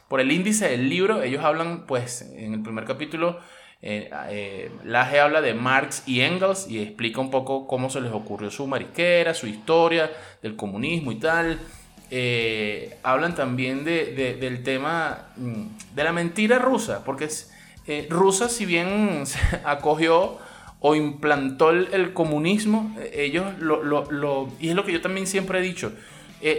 por 0.07 0.21
el 0.21 0.31
índice 0.31 0.69
del 0.69 0.89
libro. 0.89 1.21
Ellos 1.21 1.43
hablan, 1.43 1.85
pues, 1.85 2.21
en 2.21 2.53
el 2.53 2.63
primer 2.63 2.85
capítulo, 2.85 3.39
eh, 3.81 4.09
eh, 4.29 4.71
Laje 4.85 5.19
habla 5.19 5.41
de 5.41 5.53
Marx 5.53 6.03
y 6.05 6.21
Engels 6.21 6.67
y 6.69 6.79
explica 6.79 7.19
un 7.19 7.31
poco 7.31 7.67
cómo 7.67 7.89
se 7.89 7.99
les 7.99 8.13
ocurrió 8.13 8.49
su 8.51 8.67
mariquera, 8.67 9.33
su 9.33 9.47
historia 9.47 10.09
del 10.41 10.55
comunismo 10.55 11.11
y 11.11 11.15
tal. 11.15 11.59
Eh, 12.13 12.97
hablan 13.03 13.35
también 13.35 13.85
de, 13.85 14.37
del 14.39 14.63
tema 14.63 15.29
mm, 15.37 15.95
de 15.95 16.03
la 16.03 16.11
mentira 16.11 16.59
rusa, 16.59 17.03
porque 17.03 17.25
es, 17.25 17.51
eh, 17.87 18.05
Rusia, 18.09 18.49
si 18.49 18.65
bien 18.65 19.23
acogió 19.63 20.37
o 20.81 20.95
implantó 20.95 21.69
el, 21.69 22.11
comunismo, 22.13 22.93
eh, 22.99 23.25
ellos 23.25 23.45
lo, 23.59 23.83
lo, 23.83 24.49
y 24.59 24.69
es 24.69 24.75
lo 24.75 24.83
que 24.83 24.91
yo 24.91 24.99
también 24.99 25.27
siempre 25.27 25.59
he 25.59 25.61
dicho, 25.61 25.93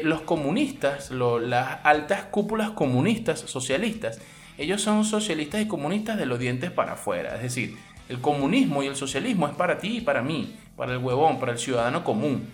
los 0.04 0.20
comunistas, 0.20 1.10
las 1.10 1.78
altas 1.84 2.26
cúpulas 2.26 2.70
comunistas, 2.70 3.40
socialistas, 3.40 4.20
ellos 4.56 4.80
son 4.80 5.04
socialistas 5.04 5.60
y 5.60 5.66
comunistas 5.66 6.16
de 6.16 6.26
los 6.26 6.38
dientes 6.38 6.70
para 6.70 6.92
afuera, 6.92 7.34
es 7.34 7.42
decir, 7.42 7.76
el 8.08 8.20
comunismo 8.20 8.82
y 8.82 8.86
el 8.86 8.94
socialismo 8.94 9.48
es 9.48 9.54
para 9.54 9.78
ti 9.78 9.96
y 9.96 10.00
para 10.02 10.22
mí, 10.22 10.54
para 10.76 10.92
el 10.92 10.98
huevón, 10.98 11.40
para 11.40 11.52
el 11.52 11.58
ciudadano 11.58 12.04
común. 12.04 12.46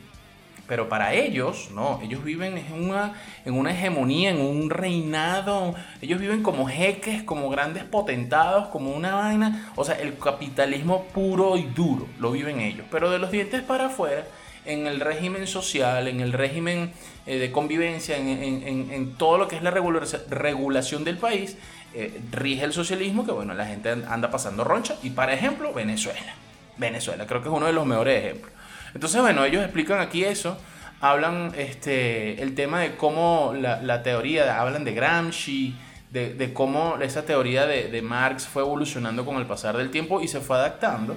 Pero 0.69 0.91
para 0.91 1.15
ellos, 1.15 1.71
no, 1.73 1.99
ellos 2.03 2.23
viven 2.23 2.59
en 2.59 2.91
una, 2.91 3.15
en 3.47 3.55
una 3.55 3.73
hegemonía, 3.73 4.29
en 4.31 4.41
un 4.41 4.69
reinado. 4.69 5.75
Ellos 6.03 6.21
viven 6.21 6.43
como 6.43 6.69
jeques, 6.69 7.23
como 7.23 7.49
grandes 7.49 7.85
potentados, 7.85 8.69
como 8.69 8.93
una 8.93 9.15
vaina. 9.15 9.73
O 9.77 9.85
sea, 9.85 9.99
el 9.99 10.19
capitalismo 10.19 11.05
puro 11.05 11.57
y 11.57 11.63
duro 11.63 12.07
lo 12.21 12.33
viven 12.33 12.61
ellos. 12.61 12.87
Pero 12.91 13.11
de 13.11 13.19
los 13.19 13.31
dientes 13.31 13.63
para 13.63 13.87
afuera, 13.87 14.25
en 14.67 14.87
el 14.87 15.01
régimen 15.01 15.47
social, 15.47 16.07
en 16.07 16.21
el 16.21 16.35
régimen 16.35 16.93
eh, 17.25 17.39
de 17.39 17.51
convivencia, 17.51 18.19
en, 18.19 19.15
todo 19.17 19.39
lo 19.39 19.49
que 19.49 19.57
es 19.57 19.63
la 19.63 19.71
regulación 19.71 21.03
del 21.03 21.17
país, 21.17 21.57
eh, 21.95 22.21
rige 22.31 22.65
el 22.65 22.75
socialismo 22.75 23.25
que, 23.25 23.33
bueno, 23.33 23.55
la 23.55 23.65
gente 23.65 23.91
anda 24.07 24.31
pasando 24.31 24.65
roncha. 24.65 24.97
Y 25.03 25.11
para 25.11 25.33
ejemplo, 25.33 25.73
Venezuela. 25.73 26.35
Venezuela, 26.77 27.27
creo 27.27 27.41
que 27.43 27.49
es 27.49 27.55
uno 27.55 27.67
de 27.67 27.73
los 27.73 27.87
mejores 27.87 28.23
ejemplos. 28.23 28.58
Entonces, 28.99 29.21
bueno, 29.21 29.45
ellos 29.45 29.63
explican 29.63 30.01
aquí 30.01 30.25
eso, 30.25 30.59
hablan 31.01 31.53
este, 31.57 32.43
el 32.43 32.57
tema 32.57 32.81
de 32.81 32.97
cómo 32.97 33.55
la, 33.57 34.03
teoría, 34.03 34.61
hablan 34.61 34.83
de 34.83 34.93
Gramsci, 34.93 35.77
de, 36.11 36.51
cómo 36.53 36.99
esa 37.01 37.25
teoría 37.25 37.65
de, 37.67 38.03
Marx 38.03 38.49
fue 38.49 38.63
evolucionando 38.63 39.25
con 39.25 39.37
el 39.37 39.47
pasar 39.47 39.77
del 39.77 39.93
tiempo 39.93 40.21
y 40.21 40.27
se 40.27 40.41
fue 40.41 40.57
adaptando. 40.57 41.17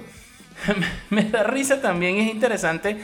Me 1.10 1.24
da 1.24 1.42
risa 1.42 1.82
también, 1.82 2.18
es 2.18 2.32
interesante 2.32 2.98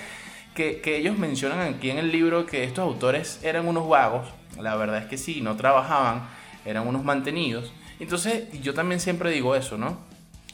que, 0.54 0.80
que, 0.80 0.98
ellos 0.98 1.18
mencionan 1.18 1.74
aquí 1.74 1.90
en 1.90 1.98
el 1.98 2.12
libro 2.12 2.46
que 2.46 2.62
estos 2.62 2.84
autores 2.84 3.40
eran 3.42 3.66
unos 3.66 3.88
vagos, 3.88 4.28
la 4.60 4.76
verdad 4.76 4.98
es 4.98 5.06
que 5.06 5.18
sí, 5.18 5.40
no 5.40 5.56
trabajaban, 5.56 6.28
eran 6.64 6.86
unos 6.86 7.02
mantenidos 7.02 7.72
Entonces, 7.98 8.44
yo 8.62 8.74
también 8.74 9.00
siempre 9.00 9.32
digo 9.32 9.56
eso, 9.56 9.76
¿no? 9.76 9.98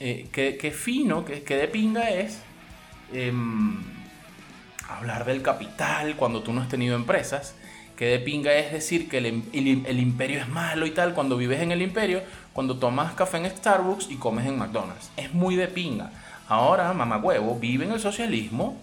Eh, 0.01 0.29
que, 0.33 0.71
fino, 0.71 1.27
que, 1.27 1.57
de 1.57 1.69
pinga 1.69 2.09
es 2.09 2.41
em, 3.13 3.94
hablar 4.97 5.25
del 5.25 5.43
capital 5.43 6.17
cuando 6.17 6.43
tú 6.43 6.53
no 6.53 6.61
has 6.61 6.69
tenido 6.69 6.97
empresas. 6.97 7.55
Que 7.97 8.07
de 8.07 8.19
pinga 8.19 8.53
es 8.55 8.73
decir 8.73 9.09
que 9.09 9.19
el, 9.19 9.45
el, 9.53 10.01
imperio 10.01 10.41
es 10.41 10.49
malo 10.49 10.85
y 10.85 10.91
tal 10.91 11.15
cuando 11.15 11.37
vives 11.37 11.61
en 11.61 11.71
el 11.71 11.81
imperio, 11.81 12.23
cuando 12.53 12.77
tomas 12.77 13.15
café 13.15 13.37
en 13.37 13.49
Starbucks 13.49 14.11
y 14.11 14.17
comes 14.17 14.47
en 14.47 14.59
McDonald's. 14.59 15.11
Es 15.17 15.33
muy 15.33 15.55
de 15.55 15.69
pinga. 15.69 16.11
Ahora, 16.49 16.93
mamá 16.93 17.19
huevo, 17.19 17.57
vive 17.59 17.85
en 17.85 17.93
el 17.93 18.01
socialismo, 18.01 18.77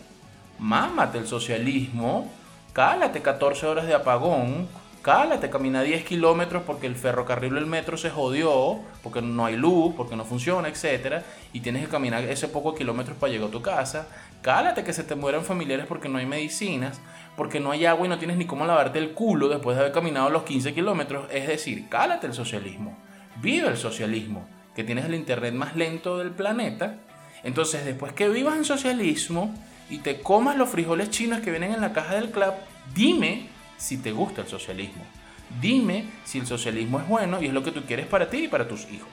mámate 0.59 1.17
el 1.17 1.27
socialismo, 1.27 2.31
cálate 2.71 3.21
14 3.21 3.67
horas 3.67 3.85
de 3.85 3.93
apagón, 3.93 4.69
cálate, 5.01 5.49
camina 5.49 5.81
10 5.81 6.05
kilómetros 6.05 6.63
porque 6.63 6.87
el 6.87 6.95
ferrocarril 6.95 7.55
o 7.55 7.57
el 7.57 7.65
metro 7.65 7.97
se 7.97 8.09
jodió, 8.09 8.79
porque 9.03 9.21
no 9.21 9.45
hay 9.45 9.55
luz, 9.55 9.93
porque 9.95 10.15
no 10.15 10.25
funciona, 10.25 10.67
etc. 10.67 11.23
Y 11.53 11.61
tienes 11.61 11.85
que 11.85 11.89
caminar 11.89 12.23
ese 12.23 12.47
poco 12.47 12.75
kilómetros 12.75 13.17
para 13.17 13.31
llegar 13.31 13.49
a 13.49 13.51
tu 13.51 13.61
casa. 13.61 14.07
Cálate 14.41 14.83
que 14.83 14.93
se 14.93 15.03
te 15.03 15.15
mueran 15.15 15.43
familiares 15.43 15.85
porque 15.87 16.09
no 16.09 16.17
hay 16.17 16.25
medicinas, 16.25 17.01
porque 17.35 17.59
no 17.59 17.71
hay 17.71 17.85
agua 17.85 18.05
y 18.05 18.09
no 18.09 18.19
tienes 18.19 18.37
ni 18.37 18.45
cómo 18.45 18.65
lavarte 18.65 18.99
el 18.99 19.11
culo 19.11 19.49
después 19.49 19.75
de 19.75 19.81
haber 19.81 19.93
caminado 19.93 20.29
los 20.29 20.43
15 20.43 20.73
kilómetros. 20.73 21.27
Es 21.31 21.47
decir, 21.47 21.87
cálate 21.89 22.27
el 22.27 22.33
socialismo. 22.33 22.97
Vive 23.41 23.67
el 23.67 23.77
socialismo, 23.77 24.47
que 24.75 24.83
tienes 24.83 25.05
el 25.05 25.15
internet 25.15 25.53
más 25.53 25.75
lento 25.75 26.17
del 26.17 26.31
planeta. 26.31 26.97
Entonces, 27.43 27.85
después 27.85 28.13
que 28.13 28.29
vivas 28.29 28.55
en 28.55 28.65
socialismo 28.65 29.53
y 29.89 29.99
te 29.99 30.21
comas 30.21 30.57
los 30.57 30.69
frijoles 30.69 31.09
chinos 31.09 31.41
que 31.41 31.49
vienen 31.49 31.73
en 31.73 31.81
la 31.81 31.93
caja 31.93 32.15
del 32.15 32.29
club, 32.29 32.53
dime 32.93 33.49
si 33.81 33.97
te 33.97 34.11
gusta 34.11 34.41
el 34.41 34.47
socialismo. 34.47 35.03
Dime 35.59 36.05
si 36.23 36.37
el 36.37 36.45
socialismo 36.45 36.99
es 36.99 37.07
bueno 37.07 37.41
y 37.41 37.47
es 37.47 37.53
lo 37.53 37.63
que 37.63 37.71
tú 37.71 37.81
quieres 37.81 38.05
para 38.05 38.29
ti 38.29 38.45
y 38.45 38.47
para 38.47 38.67
tus 38.67 38.89
hijos. 38.91 39.09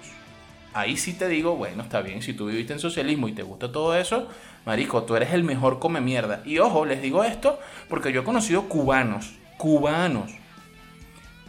Ahí 0.74 0.98
sí 0.98 1.14
te 1.14 1.26
digo, 1.26 1.56
bueno, 1.56 1.82
está 1.82 2.02
bien, 2.02 2.20
si 2.22 2.34
tú 2.34 2.46
viviste 2.46 2.74
en 2.74 2.78
socialismo 2.78 3.28
y 3.28 3.32
te 3.32 3.42
gusta 3.42 3.72
todo 3.72 3.96
eso, 3.96 4.28
marico, 4.66 5.02
tú 5.04 5.16
eres 5.16 5.32
el 5.32 5.42
mejor 5.42 5.78
come 5.78 6.02
mierda. 6.02 6.42
Y 6.44 6.58
ojo, 6.58 6.84
les 6.84 7.00
digo 7.00 7.24
esto 7.24 7.58
porque 7.88 8.12
yo 8.12 8.20
he 8.20 8.24
conocido 8.24 8.68
cubanos, 8.68 9.32
cubanos, 9.56 10.30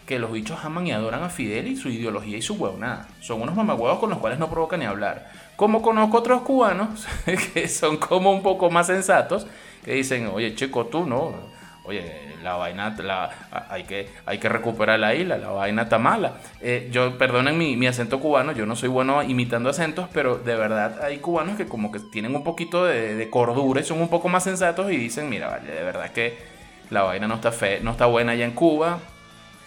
que 0.06 0.18
los 0.18 0.32
bichos 0.32 0.64
aman 0.64 0.88
y 0.88 0.94
adoran 0.94 1.22
a 1.22 1.30
Fidel 1.30 1.68
y 1.68 1.76
su 1.76 1.90
ideología 1.90 2.38
y 2.38 2.42
su 2.42 2.56
huevonada. 2.56 3.10
Son 3.20 3.42
unos 3.42 3.56
mamagüevos 3.56 4.00
con 4.00 4.10
los 4.10 4.20
cuales 4.20 4.40
no 4.40 4.50
provoca 4.50 4.78
ni 4.78 4.86
hablar. 4.86 5.30
Como 5.58 5.82
conozco 5.82 6.18
otros 6.18 6.42
cubanos 6.42 7.06
que 7.54 7.68
son 7.68 7.98
como 7.98 8.32
un 8.32 8.42
poco 8.42 8.72
más 8.72 8.88
sensatos, 8.88 9.46
que 9.84 9.94
dicen, 9.94 10.28
oye, 10.34 10.56
chico, 10.56 10.86
tú 10.86 11.06
no, 11.06 11.59
oye, 11.90 12.36
la 12.44 12.56
vaina, 12.56 12.96
la, 13.00 13.30
hay, 13.70 13.84
que, 13.84 14.10
hay 14.26 14.38
que 14.38 14.48
recuperar 14.48 15.00
la 15.00 15.16
isla, 15.16 15.38
la 15.38 15.50
vaina 15.50 15.84
está 15.84 15.98
mala. 15.98 16.34
Eh, 16.62 16.88
yo, 16.92 17.18
perdonen 17.18 17.58
mi, 17.58 17.76
mi, 17.76 17.88
acento 17.88 18.20
cubano, 18.20 18.52
yo 18.52 18.66
no 18.66 18.76
soy 18.76 18.90
bueno 18.90 19.24
imitando 19.24 19.70
acentos, 19.70 20.08
pero 20.14 20.38
de 20.38 20.56
verdad 20.56 21.04
hay 21.04 21.18
cubanos 21.18 21.58
que 21.58 21.66
como 21.66 21.92
que 21.92 22.00
tienen 22.12 22.36
un 22.36 22.44
poquito 22.44 22.86
de, 22.86 23.28
cordura 23.30 23.82
y 23.82 23.84
son 23.84 24.02
un 24.02 24.08
poco 24.08 24.30
más 24.30 24.44
sensatos 24.44 24.92
y 24.92 24.98
dicen, 24.98 25.30
mira, 25.30 25.48
vale, 25.50 25.72
de 25.72 25.84
verdad 25.84 26.12
que 26.12 26.38
la 26.92 27.02
vaina 27.04 27.28
no 27.28 27.36
está, 27.36 27.52
fe, 27.52 27.80
no 27.82 27.92
está 27.92 28.06
buena 28.06 28.34
allá 28.34 28.46
en 28.46 28.52
Cuba, 28.52 29.00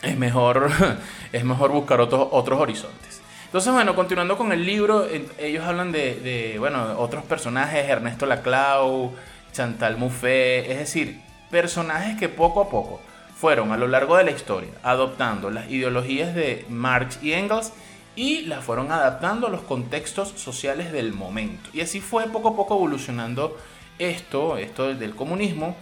es 0.03 0.17
mejor, 0.17 0.71
es 1.33 1.45
mejor 1.45 1.73
buscar 1.73 2.01
otros, 2.01 2.29
otros 2.31 2.61
horizontes. 2.61 3.21
Entonces, 3.47 3.73
bueno, 3.73 3.95
continuando 3.95 4.39
con 4.39 4.53
el 4.53 4.65
libro, 4.65 5.07
ellos 5.39 5.65
hablan 5.65 5.93
de, 5.93 6.15
de 6.21 6.59
bueno, 6.59 6.99
otros 6.99 7.25
personajes, 7.25 7.87
Ernesto 7.87 8.25
Laclau, 8.25 9.13
Chantal 9.53 9.99
Mouffe, 9.99 10.73
es 10.73 10.79
decir, 10.79 11.21
personajes 11.53 12.19
que 12.19 12.29
poco 12.29 12.63
a 12.63 12.69
poco 12.69 13.01
fueron 13.37 13.71
a 13.71 13.77
lo 13.77 13.87
largo 13.87 14.17
de 14.17 14.25
la 14.25 14.31
historia 14.31 14.71
adoptando 14.83 15.51
las 15.51 15.71
ideologías 15.71 16.35
de 16.35 16.65
Marx 16.69 17.23
y 17.23 17.35
Engels 17.35 17.73
y 18.17 18.43
las 18.43 18.65
fueron 18.65 18.91
adaptando 18.91 19.47
a 19.47 19.51
los 19.51 19.61
contextos 19.61 20.31
sociales 20.31 20.93
del 20.93 21.13
momento. 21.13 21.71
Y 21.73 21.83
así 21.83 22.01
fue 22.01 22.27
poco 22.27 22.49
a 22.49 22.57
poco 22.57 22.75
evolucionando 22.75 23.57
esto, 23.99 24.57
esto 24.57 24.95
del 24.95 25.15
comunismo, 25.15 25.77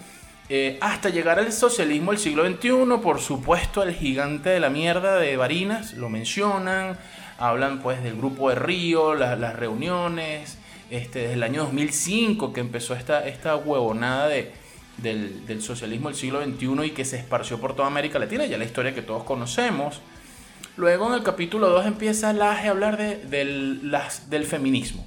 eh, 0.48 0.78
hasta 0.80 1.08
llegar 1.08 1.38
al 1.38 1.52
socialismo 1.52 2.12
del 2.12 2.20
siglo 2.20 2.46
XXI. 2.46 2.98
Por 3.02 3.20
supuesto, 3.20 3.82
el 3.82 3.94
gigante 3.94 4.50
de 4.50 4.60
la 4.60 4.70
mierda 4.70 5.16
de 5.16 5.36
Barinas 5.36 5.94
lo 5.94 6.08
mencionan, 6.08 6.98
hablan 7.38 7.80
pues 7.80 8.02
del 8.02 8.16
grupo 8.16 8.48
de 8.50 8.56
Río, 8.56 9.14
las 9.14 9.56
reuniones, 9.56 10.58
este, 10.90 11.20
desde 11.20 11.34
el 11.34 11.42
año 11.42 11.62
2005 11.62 12.52
que 12.52 12.60
empezó 12.60 12.94
esta, 12.94 13.26
esta 13.26 13.56
huevonada 13.56 14.28
de 14.28 14.52
del, 15.02 15.62
socialismo 15.62 16.08
del 16.08 16.16
siglo 16.16 16.42
XXI 16.42 16.86
y 16.86 16.90
que 16.90 17.04
se 17.04 17.18
esparció 17.18 17.60
por 17.60 17.74
toda 17.74 17.88
América 17.88 18.18
Latina, 18.18 18.46
ya 18.46 18.58
la 18.58 18.64
historia 18.64 18.94
que 18.94 19.02
todos 19.02 19.24
conocemos. 19.24 20.00
Luego 20.76 21.08
en 21.08 21.14
el 21.14 21.22
capítulo 21.22 21.68
2 21.68 21.86
empieza 21.86 22.32
Laje 22.32 22.68
a 22.68 22.70
hablar 22.70 22.96
de, 22.96 23.16
del, 23.16 23.92
del 24.28 24.44
feminismo 24.44 25.04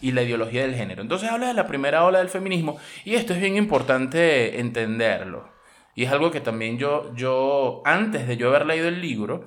y 0.00 0.12
la 0.12 0.22
ideología 0.22 0.62
del 0.62 0.74
género. 0.74 1.02
Entonces 1.02 1.28
habla 1.28 1.48
de 1.48 1.54
la 1.54 1.66
primera 1.66 2.04
ola 2.04 2.18
del 2.18 2.28
feminismo 2.28 2.78
y 3.04 3.14
esto 3.14 3.34
es 3.34 3.40
bien 3.40 3.56
importante 3.56 4.60
entenderlo. 4.60 5.48
Y 5.94 6.04
es 6.04 6.12
algo 6.12 6.30
que 6.30 6.40
también 6.40 6.78
yo, 6.78 7.14
yo 7.14 7.82
antes 7.84 8.26
de 8.26 8.36
yo 8.36 8.48
haber 8.48 8.66
leído 8.66 8.88
el 8.88 9.00
libro, 9.00 9.44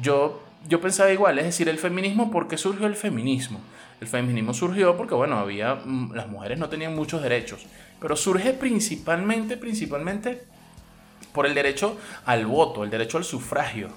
yo, 0.00 0.42
yo 0.68 0.80
pensaba 0.80 1.12
igual, 1.12 1.38
es 1.38 1.44
decir, 1.46 1.68
el 1.68 1.78
feminismo, 1.78 2.30
¿por 2.30 2.48
qué 2.48 2.58
surgió 2.58 2.86
el 2.86 2.96
feminismo? 2.96 3.60
El 4.00 4.08
feminismo 4.08 4.52
surgió 4.52 4.96
porque, 4.96 5.14
bueno, 5.14 5.38
había, 5.38 5.76
mm, 5.76 6.12
las 6.14 6.28
mujeres 6.28 6.58
no 6.58 6.68
tenían 6.68 6.94
muchos 6.94 7.22
derechos 7.22 7.66
pero 8.00 8.16
surge 8.16 8.52
principalmente, 8.52 9.56
principalmente 9.56 10.44
por 11.32 11.46
el 11.46 11.54
derecho 11.54 11.96
al 12.24 12.46
voto, 12.46 12.84
el 12.84 12.90
derecho 12.90 13.18
al 13.18 13.24
sufragio. 13.24 13.88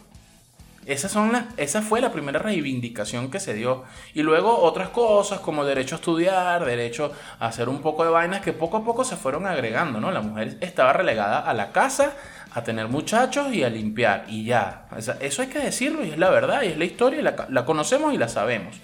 Esas 0.86 1.12
son 1.12 1.32
las, 1.32 1.46
esa 1.58 1.82
fue 1.82 2.02
la 2.02 2.12
primera 2.12 2.40
reivindicación 2.40 3.30
que 3.30 3.40
se 3.40 3.54
dio. 3.54 3.84
Y 4.14 4.24
luego 4.24 4.58
otras 4.58 4.90
cosas 4.90 5.40
como 5.40 5.64
derecho 5.64 5.96
a 5.96 5.98
estudiar, 5.98 6.66
derecho 6.66 7.12
a 7.40 7.48
hacer 7.48 7.70
un 7.70 7.82
poco 7.82 8.04
de 8.04 8.10
vainas 8.10 8.42
que 8.42 8.54
poco 8.54 8.78
a 8.78 8.84
poco 8.84 9.04
se 9.04 9.16
fueron 9.16 9.46
agregando, 9.46 10.00
¿no? 10.00 10.12
La 10.12 10.22
mujer 10.22 10.58
estaba 10.62 10.94
relegada 10.94 11.42
a 11.42 11.54
la 11.54 11.72
casa, 11.72 12.14
a 12.54 12.64
tener 12.64 12.88
muchachos 12.88 13.54
y 13.54 13.64
a 13.64 13.70
limpiar. 13.70 14.26
Y 14.28 14.46
ya. 14.46 14.88
eso 15.20 15.42
hay 15.44 15.50
que 15.50 15.60
decirlo 15.60 16.04
y 16.04 16.12
es 16.12 16.18
la 16.18 16.32
verdad 16.32 16.64
y 16.64 16.68
es 16.68 16.78
la 16.78 16.86
historia 16.86 17.20
y 17.20 17.24
la, 17.24 17.46
la 17.50 17.66
conocemos 17.66 18.14
y 18.14 18.18
la 18.18 18.28
sabemos. 18.28 18.76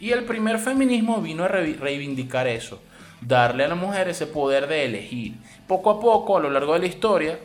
Y 0.00 0.10
el 0.10 0.24
primer 0.24 0.58
feminismo 0.58 1.20
vino 1.20 1.44
a 1.44 1.48
reivindicar 1.48 2.46
eso 2.46 2.80
darle 3.20 3.64
a 3.64 3.68
la 3.68 3.74
mujer 3.74 4.08
ese 4.08 4.26
poder 4.26 4.66
de 4.66 4.84
elegir. 4.84 5.34
Poco 5.66 5.90
a 5.90 6.00
poco, 6.00 6.36
a 6.36 6.40
lo 6.40 6.50
largo 6.50 6.74
de 6.74 6.80
la 6.80 6.86
historia, 6.86 7.38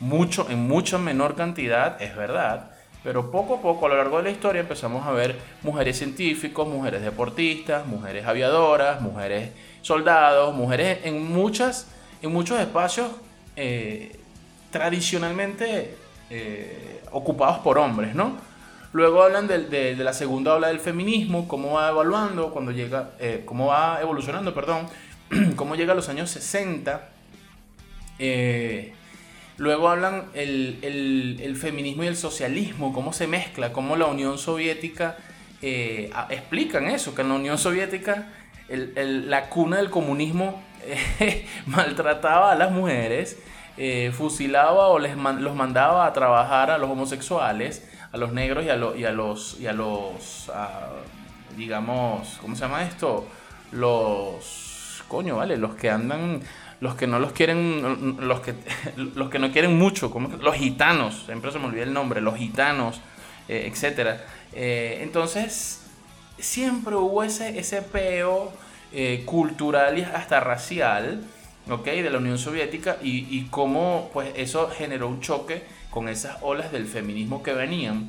mucho, 0.00 0.46
en 0.48 0.66
mucha 0.66 0.98
menor 0.98 1.34
cantidad, 1.34 2.00
es 2.00 2.16
verdad, 2.16 2.70
pero 3.02 3.30
poco 3.30 3.56
a 3.56 3.60
poco 3.62 3.86
a 3.86 3.88
lo 3.90 3.96
largo 3.96 4.18
de 4.18 4.24
la 4.24 4.30
historia 4.30 4.60
empezamos 4.60 5.06
a 5.06 5.12
ver 5.12 5.36
mujeres 5.62 5.98
científicos, 5.98 6.66
mujeres 6.68 7.02
deportistas, 7.02 7.86
mujeres 7.86 8.26
aviadoras, 8.26 9.00
mujeres 9.00 9.50
soldados, 9.82 10.54
mujeres 10.54 10.98
en, 11.04 11.32
muchas, 11.32 11.88
en 12.22 12.32
muchos 12.32 12.60
espacios 12.60 13.10
eh, 13.56 14.18
tradicionalmente 14.70 15.96
eh, 16.30 17.00
ocupados 17.12 17.58
por 17.58 17.78
hombres, 17.78 18.14
¿no? 18.14 18.36
Luego 18.92 19.22
hablan 19.22 19.46
de, 19.46 19.94
la 19.96 20.12
segunda 20.12 20.54
ola 20.54 20.68
del 20.68 20.80
feminismo, 20.80 21.46
cómo 21.46 21.74
va 21.74 21.90
evaluando, 21.90 22.50
cuando 22.50 22.72
llega, 22.72 23.10
eh, 23.18 23.42
cómo 23.44 23.66
va 23.66 24.00
evolucionando, 24.00 24.54
perdón, 24.54 24.86
cómo 25.56 25.74
llega 25.74 25.92
a 25.92 25.96
los 25.96 26.08
años 26.08 26.30
60. 26.30 27.10
Eh, 28.18 28.92
luego 29.56 29.88
hablan 29.88 30.26
el, 30.34 31.56
feminismo 31.60 32.04
y 32.04 32.06
el 32.06 32.16
socialismo, 32.16 32.92
cómo 32.92 33.12
se 33.12 33.26
mezcla, 33.26 33.72
cómo 33.72 33.96
la 33.96 34.06
Unión 34.06 34.38
Soviética 34.38 35.16
eh, 35.62 36.10
explican 36.30 36.86
eso, 36.86 37.14
que 37.14 37.22
en 37.22 37.28
la 37.28 37.34
Unión 37.34 37.58
Soviética 37.58 38.28
la 38.68 39.48
cuna 39.48 39.78
del 39.78 39.90
comunismo 39.90 40.62
eh, 40.84 41.46
maltrataba 41.66 42.52
a 42.52 42.54
las 42.54 42.70
mujeres, 42.70 43.38
fusilaba 44.12 44.88
o 44.88 44.98
les 44.98 45.16
los 45.16 45.54
mandaba 45.54 46.06
a 46.06 46.12
trabajar 46.12 46.72
a 46.72 46.78
los 46.78 46.90
homosexuales, 46.90 47.88
a 48.12 48.16
los 48.16 48.32
negros 48.32 48.64
y 48.64 48.70
a, 48.70 48.76
y 48.96 49.04
a 49.04 49.12
los, 49.12 49.60
y 49.60 49.66
a 49.66 49.72
los 49.72 50.50
digamos, 51.56 52.38
¿cómo 52.40 52.54
se 52.54 52.62
llama 52.62 52.84
esto? 52.84 53.26
Los 53.72 55.02
coño, 55.08 55.36
¿vale? 55.36 55.56
Los 55.56 55.74
que 55.74 55.90
andan, 55.90 56.40
los 56.80 56.94
que 56.94 57.06
no 57.06 57.18
los 57.18 57.32
quieren, 57.32 58.16
los 58.20 58.40
que, 58.40 58.54
los 58.96 59.28
que 59.30 59.38
no 59.38 59.50
quieren 59.50 59.76
mucho, 59.76 60.10
como 60.10 60.28
los 60.36 60.54
gitanos, 60.54 61.24
siempre 61.26 61.50
se 61.50 61.58
me 61.58 61.66
olvida 61.66 61.82
el 61.82 61.92
nombre, 61.92 62.20
los 62.20 62.36
gitanos, 62.36 63.00
eh, 63.48 63.70
etc. 63.72 64.20
Eh, 64.52 65.00
entonces, 65.02 65.82
siempre 66.38 66.94
hubo 66.94 67.24
ese, 67.24 67.58
ese 67.58 67.82
peo 67.82 68.52
eh, 68.92 69.22
cultural 69.24 69.98
y 69.98 70.02
hasta 70.02 70.40
racial, 70.40 71.24
¿ok? 71.68 71.84
De 71.84 72.10
la 72.10 72.18
Unión 72.18 72.38
Soviética 72.38 72.98
y, 73.02 73.26
y 73.36 73.48
cómo, 73.50 74.10
pues, 74.12 74.32
eso 74.36 74.70
generó 74.70 75.08
un 75.08 75.20
choque 75.20 75.64
con 75.90 76.08
esas 76.08 76.38
olas 76.42 76.72
del 76.72 76.86
feminismo 76.86 77.42
que 77.42 77.52
venían. 77.52 78.08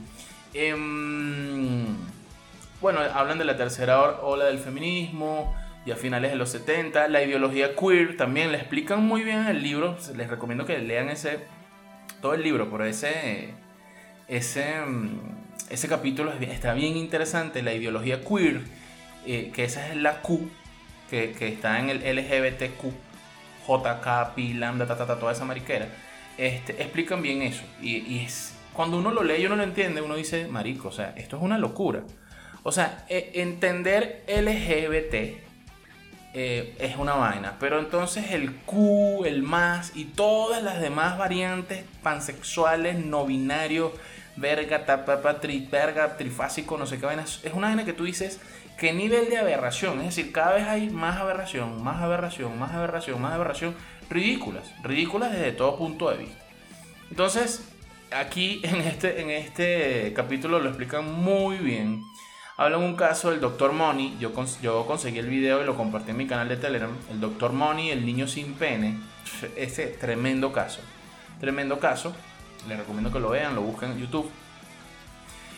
Em, 0.54 1.86
bueno, 2.82 3.00
hablan 3.14 3.38
de 3.38 3.46
la 3.46 3.58
tercera 3.58 4.22
ola 4.22 4.46
del 4.46 4.60
feminismo, 4.60 5.54
y 5.86 5.92
a 5.92 5.96
finales 5.96 6.32
de 6.32 6.38
los 6.38 6.50
70. 6.50 7.08
La 7.08 7.24
ideología 7.24 7.76
queer 7.76 8.18
también 8.18 8.52
la 8.52 8.58
explican 8.58 9.04
muy 9.04 9.24
bien 9.24 9.40
en 9.40 9.48
el 9.48 9.64
libro. 9.64 9.98
Les 10.16 10.30
recomiendo 10.30 10.66
que 10.66 10.78
lean 10.80 11.10
ese, 11.10 11.40
todo 12.22 12.34
el 12.34 12.44
libro, 12.44 12.70
por 12.70 12.86
ese, 12.86 13.54
ese, 14.28 14.82
mm, 14.82 15.20
ese 15.70 15.88
capítulo 15.88 16.32
está 16.34 16.74
bien 16.74 16.98
interesante, 16.98 17.62
la 17.64 17.74
ideología 17.74 18.22
queer, 18.22 18.62
eh, 19.26 19.52
que 19.54 19.64
esa 19.64 19.88
es 19.90 19.96
la 19.96 20.22
Q, 20.22 20.50
que, 21.10 21.36
está 21.40 21.80
en 21.80 21.90
el 21.90 22.04
LGBTQ, 22.04 22.94
JK, 23.68 24.56
Lambda, 24.56 24.86
toda 24.86 25.32
esa 25.32 25.46
mariquera, 25.46 25.88
este, 26.40 26.82
explican 26.82 27.22
bien 27.22 27.42
eso. 27.42 27.64
Y, 27.82 28.20
es, 28.20 28.56
cuando 28.74 28.98
uno 28.98 29.12
lo 29.12 29.24
lee 29.24 29.42
y 29.42 29.46
uno 29.46 29.58
lo 29.58 29.64
entiende, 29.64 30.02
uno 30.02 30.16
dice, 30.16 30.48
marico, 30.48 30.88
o 30.88 30.92
sea, 30.92 31.14
esto 31.18 31.36
es 31.36 31.44
una 31.44 31.58
locura. 31.58 32.04
O 32.64 32.72
sea, 32.72 33.06
e, 33.10 33.32
entender 33.36 34.24
LGBT 34.26 35.14
eh, 36.34 36.76
es 36.80 36.96
una 36.96 37.16
vaina. 37.16 37.58
Pero 37.60 37.80
entonces 37.80 38.32
el 38.32 38.56
Q, 38.56 39.26
el 39.26 39.44
más 39.44 39.92
y 39.96 40.06
todas 40.06 40.64
las 40.64 40.80
demás 40.80 41.18
variantes 41.18 41.84
pansexuales, 42.02 42.98
no 42.98 43.26
binarios, 43.26 43.92
verga, 44.38 44.86
tapa, 44.86 45.42
tri, 45.42 45.68
verga, 45.70 46.16
trifásico, 46.16 46.78
no 46.78 46.86
sé 46.86 47.00
qué 47.00 47.06
vaina. 47.06 47.24
Es 47.24 47.54
una 47.54 47.68
vaina 47.68 47.84
que 47.84 47.92
tú 47.92 48.06
dices, 48.06 48.40
¿qué 48.78 48.94
nivel 48.94 49.30
de 49.30 49.40
aberración? 49.40 50.00
Es 50.00 50.16
decir, 50.16 50.32
cada 50.32 50.54
vez 50.54 50.66
hay 50.66 50.90
más 50.90 51.20
aberración, 51.20 51.84
más 51.84 52.02
aberración, 52.02 52.58
más 52.58 52.72
aberración, 52.72 53.22
más 53.22 53.34
aberración. 53.34 53.76
Ridículas, 54.10 54.74
ridículas 54.84 55.32
desde 55.32 55.52
todo 55.52 55.78
punto 55.78 56.10
de 56.10 56.18
vista. 56.18 56.44
Entonces, 57.12 57.70
aquí 58.12 58.60
en 58.64 58.82
este, 58.82 59.22
en 59.22 59.30
este 59.30 60.14
capítulo 60.16 60.60
lo 60.60 60.70
explican 60.70 61.14
muy 61.14 61.58
bien. 61.58 62.04
Hablan 62.58 62.82
un 62.82 62.96
caso 62.96 63.32
del 63.32 63.40
Dr. 63.40 63.72
Money. 63.72 64.18
Yo, 64.20 64.34
yo 64.62 64.86
conseguí 64.86 65.20
el 65.20 65.30
video 65.30 65.62
y 65.62 65.66
lo 65.66 65.78
compartí 65.78 66.12
en 66.12 66.18
mi 66.18 66.28
canal 66.28 66.50
de 66.50 66.58
Telegram. 66.58 66.92
El 67.10 67.22
Dr. 67.22 67.54
Money, 67.54 67.92
el 67.92 68.06
niño 68.06 68.28
sin 68.28 68.54
pene. 68.56 69.00
Ese 69.56 69.88
tremendo 69.88 70.52
caso. 70.52 70.82
Tremendo 71.40 71.80
caso. 71.80 72.14
Les 72.68 72.78
recomiendo 72.78 73.14
que 73.14 73.20
lo 73.20 73.30
vean, 73.30 73.56
lo 73.56 73.62
busquen 73.62 73.92
en 73.92 74.00
YouTube. 74.00 74.30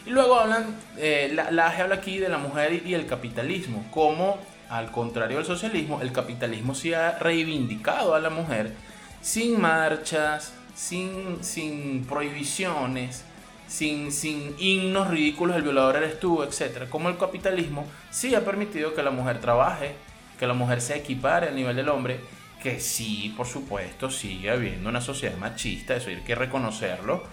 Y 0.05 0.11
luego 0.11 0.39
hablan, 0.39 0.75
eh, 0.97 1.31
la, 1.33 1.49
la 1.49 1.69
habla 1.69 1.95
aquí 1.95 2.19
de 2.19 2.29
la 2.29 2.37
mujer 2.37 2.83
y 2.85 2.93
el 2.93 3.07
capitalismo. 3.07 3.87
Como, 3.89 4.37
al 4.71 4.89
contrario 4.89 5.37
del 5.37 5.45
socialismo, 5.45 6.01
el 6.01 6.13
capitalismo 6.13 6.73
se 6.73 6.95
ha 6.95 7.19
reivindicado 7.19 8.15
a 8.15 8.21
la 8.21 8.29
mujer 8.29 8.71
sin 9.21 9.59
marchas, 9.59 10.53
sin, 10.73 11.43
sin 11.43 12.05
prohibiciones, 12.05 13.25
sin, 13.67 14.13
sin 14.13 14.55
himnos 14.57 15.09
ridículos, 15.09 15.57
el 15.57 15.63
violador 15.63 15.97
eres 15.97 16.21
tú, 16.21 16.41
etc. 16.41 16.87
Como 16.89 17.09
el 17.09 17.17
capitalismo 17.17 17.85
sí 18.11 18.33
ha 18.33 18.45
permitido 18.45 18.95
que 18.95 19.03
la 19.03 19.11
mujer 19.11 19.41
trabaje, 19.41 19.95
que 20.39 20.47
la 20.47 20.53
mujer 20.53 20.79
se 20.79 20.95
equipare 20.95 21.49
al 21.49 21.55
nivel 21.55 21.75
del 21.75 21.89
hombre, 21.89 22.21
que 22.63 22.79
sí, 22.79 23.33
por 23.35 23.47
supuesto, 23.47 24.09
sigue 24.09 24.51
habiendo 24.51 24.87
una 24.87 25.01
sociedad 25.01 25.35
machista, 25.35 25.97
eso 25.97 26.09
hay 26.09 26.21
que 26.21 26.35
reconocerlo, 26.35 27.23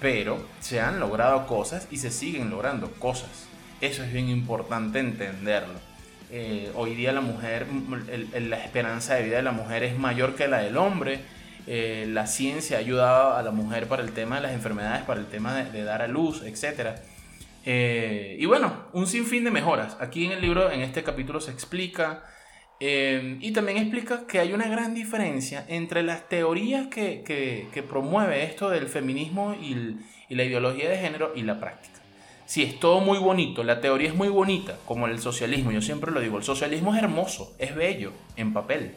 pero 0.00 0.46
se 0.60 0.80
han 0.80 0.98
logrado 0.98 1.46
cosas 1.46 1.88
y 1.90 1.98
se 1.98 2.10
siguen 2.10 2.48
logrando 2.48 2.90
cosas. 2.92 3.48
Eso 3.82 4.02
es 4.02 4.10
bien 4.14 4.30
importante 4.30 4.98
entenderlo. 4.98 5.95
Eh, 6.30 6.72
hoy 6.74 6.94
día 6.96 7.12
la 7.12 7.20
mujer, 7.20 7.66
la 8.40 8.58
esperanza 8.58 9.14
de 9.14 9.22
vida 9.22 9.36
de 9.36 9.42
la 9.42 9.52
mujer 9.52 9.84
es 9.84 9.96
mayor 9.96 10.34
que 10.34 10.48
la 10.48 10.58
del 10.58 10.76
hombre 10.76 11.20
eh, 11.68 12.06
la 12.08 12.26
ciencia 12.26 12.78
ha 12.78 12.80
ayudado 12.80 13.36
a 13.36 13.42
la 13.42 13.52
mujer 13.52 13.86
para 13.86 14.02
el 14.02 14.12
tema 14.12 14.36
de 14.36 14.42
las 14.42 14.52
enfermedades, 14.52 15.04
para 15.04 15.20
el 15.20 15.26
tema 15.26 15.54
de, 15.54 15.84
dar 15.84 16.02
a 16.02 16.08
luz, 16.08 16.42
etc. 16.42 16.98
Eh, 17.64 18.36
y 18.40 18.46
bueno, 18.46 18.86
un 18.92 19.06
sinfín 19.06 19.44
de 19.44 19.50
mejoras. 19.50 19.96
Aquí 20.00 20.26
en 20.26 20.32
el 20.32 20.40
libro, 20.40 20.70
en 20.70 20.80
este 20.80 21.02
capítulo, 21.02 21.40
se 21.40 21.50
explica 21.50 22.24
y 22.78 23.52
también 23.52 23.78
explica 23.78 24.26
que 24.26 24.38
hay 24.38 24.52
una 24.52 24.68
gran 24.68 24.94
diferencia 24.94 25.64
entre 25.66 26.02
las 26.02 26.28
teorías 26.28 26.88
que, 26.88 27.22
que, 27.24 27.82
promueve 27.82 28.44
esto 28.44 28.68
del 28.68 28.86
feminismo 28.86 29.54
y, 29.54 29.96
y, 30.28 30.34
la 30.34 30.44
ideología 30.44 30.90
de 30.90 30.98
género 30.98 31.32
y 31.34 31.42
la 31.42 31.58
práctica. 31.58 31.95
Si 32.46 32.62
es 32.62 32.80
todo 32.80 33.00
muy 33.00 33.18
bonito, 33.18 33.64
la 33.64 33.80
teoría 33.80 34.08
es 34.08 34.14
muy 34.14 34.28
bonita, 34.28 34.76
como 34.86 35.06
el 35.06 35.18
socialismo, 35.18 35.72
yo 35.72 35.82
siempre 35.82 36.12
lo 36.12 36.20
digo, 36.20 36.38
el 36.38 36.44
socialismo 36.44 36.94
es 36.94 37.02
hermoso, 37.02 37.52
es 37.58 37.74
bello 37.74 38.12
en 38.36 38.52
papel, 38.52 38.94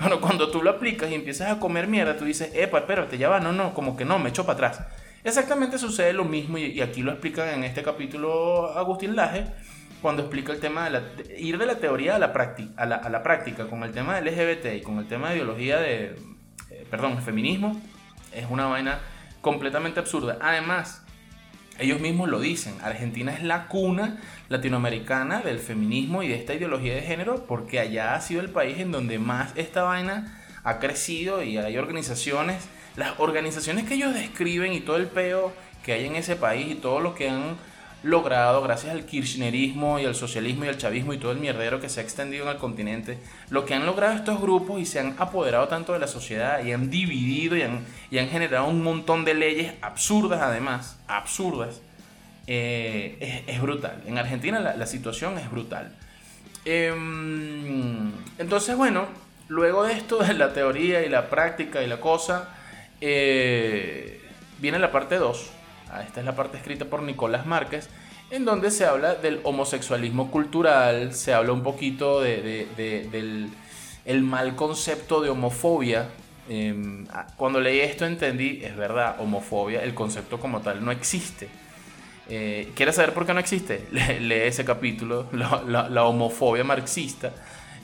bueno, 0.00 0.20
cuando 0.20 0.50
tú 0.50 0.62
lo 0.62 0.70
aplicas 0.70 1.10
y 1.10 1.14
empiezas 1.14 1.50
a 1.50 1.58
comer 1.58 1.88
mierda, 1.88 2.16
tú 2.16 2.24
dices, 2.24 2.52
epa, 2.54 2.78
espérate, 2.78 3.18
ya 3.18 3.28
va, 3.28 3.40
no, 3.40 3.52
no, 3.52 3.74
como 3.74 3.96
que 3.96 4.04
no, 4.04 4.18
me 4.18 4.28
echo 4.28 4.46
para 4.46 4.68
atrás. 4.68 4.86
Exactamente 5.24 5.78
sucede 5.78 6.12
lo 6.12 6.24
mismo 6.24 6.56
y, 6.56 6.80
aquí 6.80 7.02
lo 7.02 7.10
explican 7.10 7.48
en 7.48 7.64
este 7.64 7.82
capítulo 7.82 8.78
Agustín 8.78 9.16
Laje, 9.16 9.46
cuando 10.00 10.22
explica 10.22 10.52
el 10.52 10.60
tema 10.60 10.88
de, 10.88 11.36
ir 11.40 11.58
de 11.58 11.66
la 11.66 11.78
teoría 11.78 12.14
a 12.14 12.18
la, 12.20 12.32
práctica, 12.32 12.70
a 12.80 12.86
la, 12.86 13.22
práctica 13.24 13.66
con 13.66 13.82
el 13.82 13.90
tema 13.90 14.20
del 14.20 14.32
LGBT 14.32 14.76
y 14.76 14.80
con 14.82 14.98
el 14.98 15.08
tema 15.08 15.30
de 15.30 15.36
ideología 15.36 15.80
de, 15.80 16.14
eh, 16.70 16.86
perdón, 16.88 17.20
feminismo, 17.20 17.80
es 18.32 18.46
una 18.48 18.66
vaina 18.66 19.00
completamente 19.40 19.98
absurda. 19.98 20.38
Además, 20.40 21.04
ellos 21.78 22.00
mismos 22.00 22.28
lo 22.28 22.40
dicen, 22.40 22.74
Argentina 22.82 23.32
es 23.32 23.42
la 23.42 23.68
cuna 23.68 24.18
latinoamericana 24.48 25.40
del 25.40 25.58
feminismo 25.58 26.22
y 26.22 26.28
de 26.28 26.34
esta 26.34 26.54
ideología 26.54 26.94
de 26.94 27.02
género 27.02 27.44
porque 27.46 27.80
allá 27.80 28.14
ha 28.14 28.20
sido 28.20 28.40
el 28.40 28.50
país 28.50 28.78
en 28.78 28.90
donde 28.90 29.18
más 29.18 29.52
esta 29.56 29.82
vaina 29.82 30.38
ha 30.64 30.78
crecido 30.80 31.42
y 31.42 31.56
hay 31.56 31.78
organizaciones, 31.78 32.64
las 32.96 33.18
organizaciones 33.18 33.84
que 33.84 33.94
ellos 33.94 34.12
describen 34.12 34.72
y 34.72 34.80
todo 34.80 34.96
el 34.96 35.06
peo 35.06 35.52
que 35.84 35.92
hay 35.92 36.06
en 36.06 36.16
ese 36.16 36.36
país 36.36 36.66
y 36.72 36.74
todo 36.74 37.00
lo 37.00 37.14
que 37.14 37.30
han 37.30 37.56
logrado 38.02 38.62
gracias 38.62 38.92
al 38.92 39.04
kirchnerismo 39.04 39.98
y 39.98 40.04
al 40.04 40.14
socialismo 40.14 40.64
y 40.64 40.68
al 40.68 40.78
chavismo 40.78 41.12
y 41.12 41.18
todo 41.18 41.32
el 41.32 41.38
mierdero 41.38 41.80
que 41.80 41.88
se 41.88 42.00
ha 42.00 42.02
extendido 42.02 42.44
en 42.44 42.50
el 42.50 42.56
continente, 42.56 43.18
lo 43.50 43.64
que 43.64 43.74
han 43.74 43.86
logrado 43.86 44.14
estos 44.14 44.40
grupos 44.40 44.80
y 44.80 44.86
se 44.86 45.00
han 45.00 45.16
apoderado 45.18 45.66
tanto 45.68 45.92
de 45.92 45.98
la 45.98 46.06
sociedad 46.06 46.64
y 46.64 46.72
han 46.72 46.90
dividido 46.90 47.56
y 47.56 47.62
han, 47.62 47.84
y 48.10 48.18
han 48.18 48.28
generado 48.28 48.68
un 48.68 48.82
montón 48.82 49.24
de 49.24 49.34
leyes 49.34 49.74
absurdas 49.82 50.40
además, 50.42 51.00
absurdas, 51.08 51.80
eh, 52.46 53.44
es, 53.46 53.60
brutal. 53.60 54.02
En 54.06 54.16
Argentina 54.16 54.60
la, 54.60 54.86
situación 54.86 55.36
es 55.38 55.50
brutal. 55.50 55.94
Em, 56.64 58.10
entonces, 58.38 58.76
bueno, 58.76 59.06
luego 59.48 59.84
de 59.84 59.94
esto, 59.94 60.18
de 60.18 60.34
la 60.34 60.52
teoría 60.52 61.04
y 61.04 61.08
la 61.08 61.28
práctica 61.28 61.82
y 61.82 61.86
la 61.86 62.00
cosa, 62.00 62.48
eh, 63.00 64.22
viene 64.60 64.78
la 64.78 64.90
parte 64.90 65.16
2 65.16 65.57
Ah, 65.57 65.57
esta 66.06 66.20
es 66.20 66.26
la 66.26 66.36
parte 66.36 66.56
escrita 66.56 66.84
por 66.84 67.02
Nicolás 67.02 67.46
Márquez, 67.46 67.88
en 68.30 68.44
donde 68.44 68.70
se 68.70 68.84
habla 68.84 69.14
del 69.14 69.40
homosexualismo 69.44 70.30
cultural, 70.30 71.14
se 71.14 71.32
habla 71.32 71.52
un 71.52 71.62
poquito 71.62 72.20
del 72.20 73.50
el 74.08 74.22
mal 74.22 74.56
concepto 74.56 75.20
de 75.20 75.28
homofobia. 75.28 76.08
Em, 76.48 77.06
ah, 77.12 77.26
cuando 77.36 77.60
leí 77.60 77.80
esto 77.80 78.06
entendí, 78.06 78.60
es 78.64 78.74
verdad, 78.74 79.16
homofobia, 79.20 79.84
el 79.84 79.92
concepto 79.92 80.40
como 80.40 80.60
tal 80.62 80.82
no 80.82 80.90
existe. 80.90 81.48
Eh, 82.26 82.70
¿Quieres 82.74 82.96
saber 82.96 83.12
por 83.12 83.26
qué 83.26 83.34
no 83.34 83.40
existe? 83.40 83.86
lee 83.92 84.34
ese 84.34 84.64
capítulo, 84.64 85.26
la, 85.32 86.04
homofobia 86.04 86.64
marxista. 86.64 87.32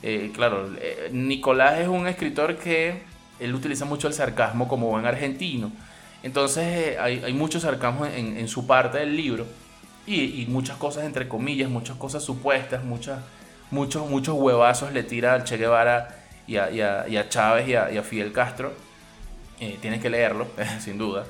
Eh, 0.01 0.31
claro, 0.33 0.71
eh, 0.81 1.09
Nicolás 1.11 1.79
es 1.79 1.87
un 1.87 2.07
escritor 2.07 2.57
que 2.57 3.03
él 3.39 3.53
utiliza 3.53 3.85
mucho 3.85 4.07
el 4.07 4.13
sarcasmo 4.15 4.67
como 4.67 4.89
buen 4.89 5.05
argentino. 5.05 5.71
Entonces 6.25 6.65
eh, 6.65 6.97
hay, 6.99 7.21
hay, 7.23 7.33
mucho 7.33 7.59
sarcasmo 7.59 8.03
en, 8.07 8.47
su 8.47 8.65
parte 8.65 8.97
del 8.97 9.15
libro 9.15 9.45
y, 10.07 10.47
muchas 10.49 10.75
cosas 10.75 11.03
entre 11.03 11.27
comillas, 11.27 11.69
muchas 11.69 11.97
cosas 11.97 12.23
supuestas, 12.23 12.83
muchas, 12.83 13.19
muchos, 13.69 14.09
muchos 14.09 14.33
huevazos 14.35 14.91
le 14.91 15.03
tira 15.03 15.35
al 15.35 15.43
Che 15.43 15.57
Guevara 15.57 16.17
y 16.47 16.57
a, 16.57 17.29
Chávez 17.29 17.67
y 17.67 17.75
a, 17.75 18.01
Fidel 18.01 18.31
Castro. 18.31 18.73
Eh, 19.59 19.77
tienes 19.79 20.01
que 20.01 20.09
leerlo, 20.09 20.47
sin 20.79 20.97
duda. 20.97 21.25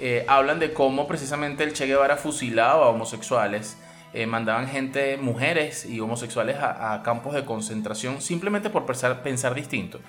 Eh, 0.00 0.24
hablan 0.26 0.58
de 0.58 0.72
cómo 0.72 1.06
precisamente 1.06 1.62
el 1.62 1.72
Che 1.72 1.86
Guevara 1.86 2.16
fusilaba 2.16 2.86
a 2.86 2.88
homosexuales, 2.88 3.76
mandaban 4.26 4.66
gente, 4.66 5.16
mujeres 5.16 5.86
y 5.86 6.00
homosexuales 6.00 6.56
a, 6.60 7.00
campos 7.04 7.34
de 7.34 7.44
concentración 7.44 8.20
simplemente 8.20 8.68
por 8.68 8.84
pensar, 8.84 9.22
pensar 9.22 9.54
distinto 9.54 10.00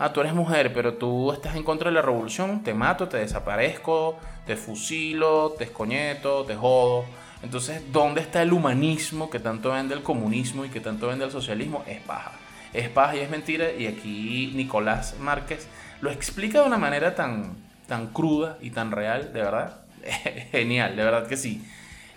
ah, 0.00 0.12
tú 0.12 0.20
eres 0.20 0.32
mujer, 0.32 0.72
pero 0.72 0.94
tú 0.94 1.30
estás 1.30 1.54
en 1.54 1.62
contra 1.62 1.90
de 1.90 1.94
la 1.94 2.02
revolución, 2.02 2.62
te 2.64 2.72
mato, 2.72 3.06
te 3.06 3.18
desaparezco, 3.18 4.18
te 4.46 4.56
fusilo, 4.56 5.54
te 5.56 5.64
escoñeto, 5.64 6.44
te 6.44 6.56
jodo. 6.56 7.04
Entonces, 7.42 7.82
¿dónde 7.92 8.22
está 8.22 8.42
el 8.42 8.52
humanismo 8.52 9.28
que 9.28 9.38
tanto 9.38 9.72
vende 9.72 9.94
el 9.94 10.02
comunismo 10.02 10.64
y 10.64 10.70
que 10.70 10.80
tanto 10.80 11.08
vende 11.08 11.26
el 11.26 11.30
socialismo? 11.30 11.84
Es 11.86 12.00
paja. 12.00 12.32
Es 12.72 12.88
paja 12.88 13.16
y 13.16 13.20
es 13.20 13.30
mentira. 13.30 13.70
Y 13.72 13.86
aquí 13.86 14.52
Nicolás 14.54 15.16
Márquez 15.20 15.68
lo 16.00 16.10
explica 16.10 16.60
de 16.60 16.66
una 16.66 16.78
manera 16.78 17.14
tan, 17.14 17.56
tan 17.86 18.06
cruda 18.08 18.56
y 18.62 18.70
tan 18.70 18.92
real, 18.92 19.34
de 19.34 19.42
verdad. 19.42 19.82
Genial, 20.50 20.96
de 20.96 21.04
verdad 21.04 21.26
que 21.26 21.36
sí. 21.36 21.62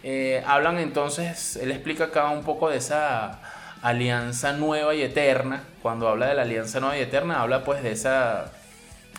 Eh, 0.03 0.41
hablan 0.45 0.79
entonces, 0.79 1.57
él 1.57 1.71
explica 1.71 2.05
acá 2.05 2.29
un 2.29 2.43
poco 2.43 2.69
de 2.69 2.77
esa 2.77 3.39
alianza 3.83 4.53
nueva 4.53 4.95
y 4.95 5.01
eterna. 5.01 5.63
Cuando 5.81 6.07
habla 6.07 6.27
de 6.27 6.35
la 6.35 6.43
alianza 6.43 6.79
nueva 6.79 6.97
y 6.97 7.01
eterna, 7.01 7.41
habla 7.41 7.63
pues 7.63 7.83
de 7.83 7.91
esa. 7.91 8.51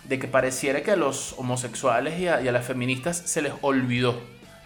de 0.05 0.19
que 0.19 0.27
pareciera 0.27 0.83
que 0.83 0.91
a 0.91 0.97
los 0.97 1.35
homosexuales 1.39 2.19
y 2.19 2.27
a, 2.27 2.41
las 2.41 2.67
feministas 2.67 3.17
se 3.17 3.43
les 3.43 3.53
olvidó. 3.61 4.19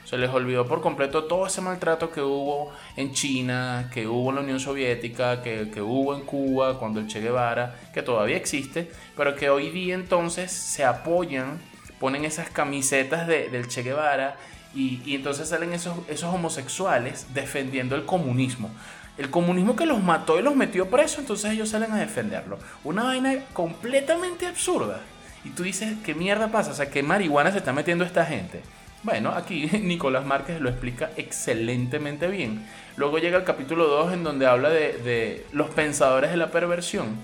Se 0.05 0.17
les 0.17 0.31
olvidó 0.31 0.67
por 0.67 0.81
completo 0.81 1.25
todo 1.25 1.47
ese 1.47 1.61
maltrato 1.61 2.11
que 2.11 2.23
hubo 2.23 2.73
en 2.97 3.13
China, 3.13 3.91
que 3.93 4.07
hubo 4.07 4.31
en 4.31 4.37
la 4.37 4.41
Unión 4.41 4.59
Soviética, 4.59 5.43
que, 5.43 5.83
hubo 5.83 6.15
en 6.15 6.23
Cuba 6.23 6.79
cuando 6.79 7.01
el 7.01 7.09
Che 7.09 7.21
Guevara, 7.21 7.75
que 7.93 8.01
todavía 8.01 8.39
existe, 8.39 8.91
pero 9.17 9.37
que 9.37 9.51
hoy 9.51 9.69
día 9.69 9.95
entonces 9.95 10.51
se 10.51 10.83
apoyan, 10.83 11.61
ponen 12.01 12.25
esas 12.25 12.49
camisetas 12.49 13.27
del 13.27 13.69
Che 13.69 13.83
Guevara 13.83 14.37
Y, 14.75 15.15
entonces 15.15 15.49
salen 15.49 15.75
esos, 15.75 15.95
esos 16.09 16.33
homosexuales 16.33 17.27
defendiendo 17.35 17.95
el 17.95 18.07
comunismo. 18.07 18.71
El 19.19 19.31
comunismo 19.31 19.75
que 19.75 19.85
los 19.85 20.01
mató 20.01 20.39
y 20.39 20.43
los 20.43 20.55
metió 20.55 20.89
preso, 20.89 21.21
entonces 21.21 21.51
ellos 21.51 21.69
salen 21.69 21.91
a 21.91 21.99
defenderlo. 21.99 22.59
Una 22.85 23.03
vaina 23.03 23.35
completamente 23.53 24.47
absurda. 24.47 25.01
Y 25.45 25.51
tú 25.51 25.65
dices, 25.65 25.97
¿qué 26.05 26.15
mierda 26.15 26.49
pasa? 26.53 26.71
O 26.71 26.75
sea, 26.75 26.89
¿qué 26.89 27.03
marihuana 27.03 27.51
se 27.51 27.59
está 27.59 27.73
metiendo 27.73 28.05
esta 28.05 28.25
gente? 28.25 28.63
Bueno, 29.03 29.31
aquí 29.31 29.67
Nicolás 29.83 30.25
Márquez 30.25 30.61
lo 30.61 30.69
explica 30.69 31.11
excelentemente 31.17 32.29
bien. 32.29 32.65
Luego 32.97 33.19
llega 33.19 33.39
el 33.39 33.45
capítulo 33.45 33.89
2 33.89 34.13
en 34.13 34.23
donde 34.23 34.47
habla 34.47 34.71
de, 34.71 35.45
los 35.53 35.69
pensadores 35.71 36.31
de 36.31 36.37
la 36.37 36.53
perversión. 36.53 37.17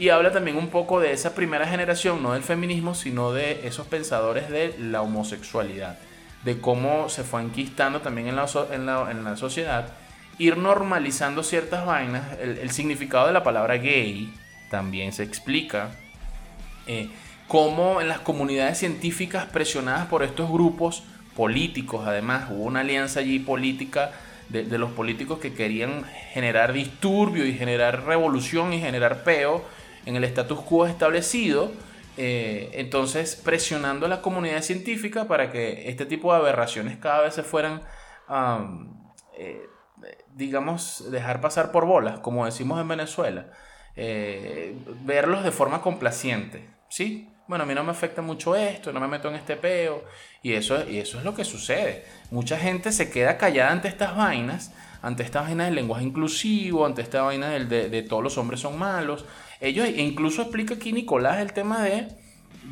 Y 0.00 0.08
habla 0.10 0.32
también 0.32 0.56
un 0.56 0.68
poco 0.68 0.98
de 0.98 1.12
esa 1.12 1.34
primera 1.36 1.66
generación, 1.66 2.22
no 2.22 2.32
del 2.32 2.42
feminismo, 2.42 2.94
sino 2.94 3.32
de 3.32 3.66
esos 3.66 3.86
pensadores 3.86 4.48
de 4.48 4.76
la 4.78 5.02
homosexualidad. 5.02 5.98
De 6.44 6.60
cómo 6.60 7.08
se 7.08 7.22
fue 7.22 7.42
enquistando 7.42 8.00
también 8.00 8.28
en 8.28 8.36
la 8.36 9.36
sociedad. 9.36 9.92
Ir 10.38 10.56
normalizando 10.56 11.42
ciertas 11.42 11.84
vainas. 11.84 12.38
El, 12.38 12.70
significado 12.70 13.26
de 13.26 13.32
la 13.32 13.42
palabra 13.42 13.76
gay 13.76 14.32
también 14.70 15.12
se 15.12 15.22
explica. 15.24 15.90
Eh, 16.86 17.08
cómo 17.48 18.00
en 18.00 18.08
las 18.08 18.20
comunidades 18.20 18.78
científicas 18.78 19.46
presionadas 19.46 20.06
por 20.06 20.22
estos 20.22 20.50
grupos 20.50 21.02
políticos, 21.34 22.06
además 22.06 22.50
hubo 22.50 22.64
una 22.64 22.80
alianza 22.80 23.20
allí 23.20 23.38
política 23.38 24.12
de, 24.48 24.78
los 24.78 24.90
políticos 24.92 25.38
que 25.38 25.52
querían 25.54 26.04
generar 26.32 26.72
disturbio 26.72 27.46
y 27.46 27.54
generar 27.54 28.04
revolución 28.04 28.72
y 28.72 28.80
generar 28.80 29.24
peo 29.24 29.64
en 30.06 30.16
el 30.16 30.24
status 30.24 30.60
quo 30.60 30.86
establecido, 30.86 31.70
eh, 32.16 32.70
entonces 32.74 33.36
presionando 33.36 34.06
a 34.06 34.08
la 34.08 34.22
comunidad 34.22 34.62
científica 34.62 35.26
para 35.26 35.52
que 35.52 35.88
este 35.88 36.06
tipo 36.06 36.32
de 36.32 36.38
aberraciones 36.38 36.96
cada 36.98 37.22
vez 37.22 37.34
se 37.34 37.42
fueran, 37.42 37.82
eh, 39.38 39.66
digamos, 40.38 41.10
dejar 41.10 41.40
pasar 41.40 41.72
por 41.72 41.84
bolas, 41.84 42.20
como 42.20 42.46
decimos 42.46 42.80
en 42.80 42.88
Venezuela, 42.88 43.46
eh, 43.96 44.76
verlos 45.04 45.42
de 45.44 45.50
forma 45.50 45.82
complaciente, 45.82 46.68
¿sí? 46.88 47.28
bueno, 47.48 47.64
a 47.64 47.66
mí 47.66 47.74
no 47.74 47.82
me 47.82 47.90
afecta 47.90 48.20
mucho 48.20 48.54
esto, 48.54 48.92
no 48.92 49.00
me 49.00 49.08
meto 49.08 49.28
en 49.28 49.34
este 49.34 49.56
peo. 49.56 50.04
Y 50.42 50.52
eso, 50.52 50.88
y 50.88 50.98
eso 50.98 51.18
es 51.18 51.24
lo 51.24 51.34
que 51.34 51.44
sucede. 51.44 52.04
Mucha 52.30 52.58
gente 52.58 52.92
se 52.92 53.10
queda 53.10 53.38
callada 53.38 53.72
ante 53.72 53.88
estas 53.88 54.14
vainas, 54.14 54.72
ante 55.00 55.22
estas 55.22 55.44
vainas 55.44 55.68
del 55.68 55.76
lenguaje 55.76 56.04
inclusivo, 56.04 56.84
ante 56.84 57.00
esta 57.00 57.22
vaina 57.22 57.48
del, 57.48 57.68
de, 57.68 58.02
todos 58.02 58.22
los 58.22 58.36
hombres 58.36 58.60
son 58.60 58.78
malos. 58.78 59.24
Ellos, 59.60 59.86
e 59.86 60.02
incluso 60.02 60.42
explica 60.42 60.74
aquí 60.74 60.92
Nicolás 60.92 61.38
el 61.38 61.54
tema 61.54 61.82
de, 61.82 62.08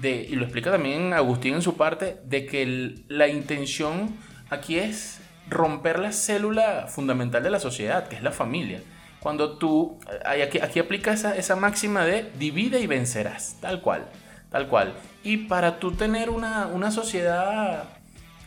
de, 0.02 0.26
y 0.29 0.37
lo 0.37 0.44
explica 0.44 0.70
también 0.70 1.14
Agustín 1.14 1.55
en 1.55 1.62
su 1.62 1.76
parte, 1.79 2.18
de 2.24 2.44
que 2.44 2.94
la 3.09 3.29
intención 3.29 4.14
aquí 4.50 4.79
es 4.79 5.20
romper 5.48 5.98
la 5.98 6.12
célula 6.12 6.87
fundamental 6.88 7.42
de 7.42 7.50
la 7.50 7.61
sociedad, 7.61 8.09
que 8.09 8.16
es 8.16 8.22
la 8.22 8.32
familia. 8.32 8.82
Cuando 9.20 9.59
tú, 9.59 9.98
aquí, 10.24 10.61
aquí 10.61 10.78
aplica 10.78 11.12
esa, 11.12 11.37
esa 11.37 11.56
máxima 11.56 12.04
de 12.04 12.30
divide 12.38 12.80
y 12.80 12.87
vencerás, 12.87 13.56
tal 13.61 13.80
cual. 13.80 14.06
Tal 14.50 14.68
cual. 14.68 14.94
Y 15.22 15.38
para 15.48 15.78
tú 15.80 15.92
tener 15.92 16.30
una, 16.30 16.68
una 16.68 16.90
sociedad 16.90 17.85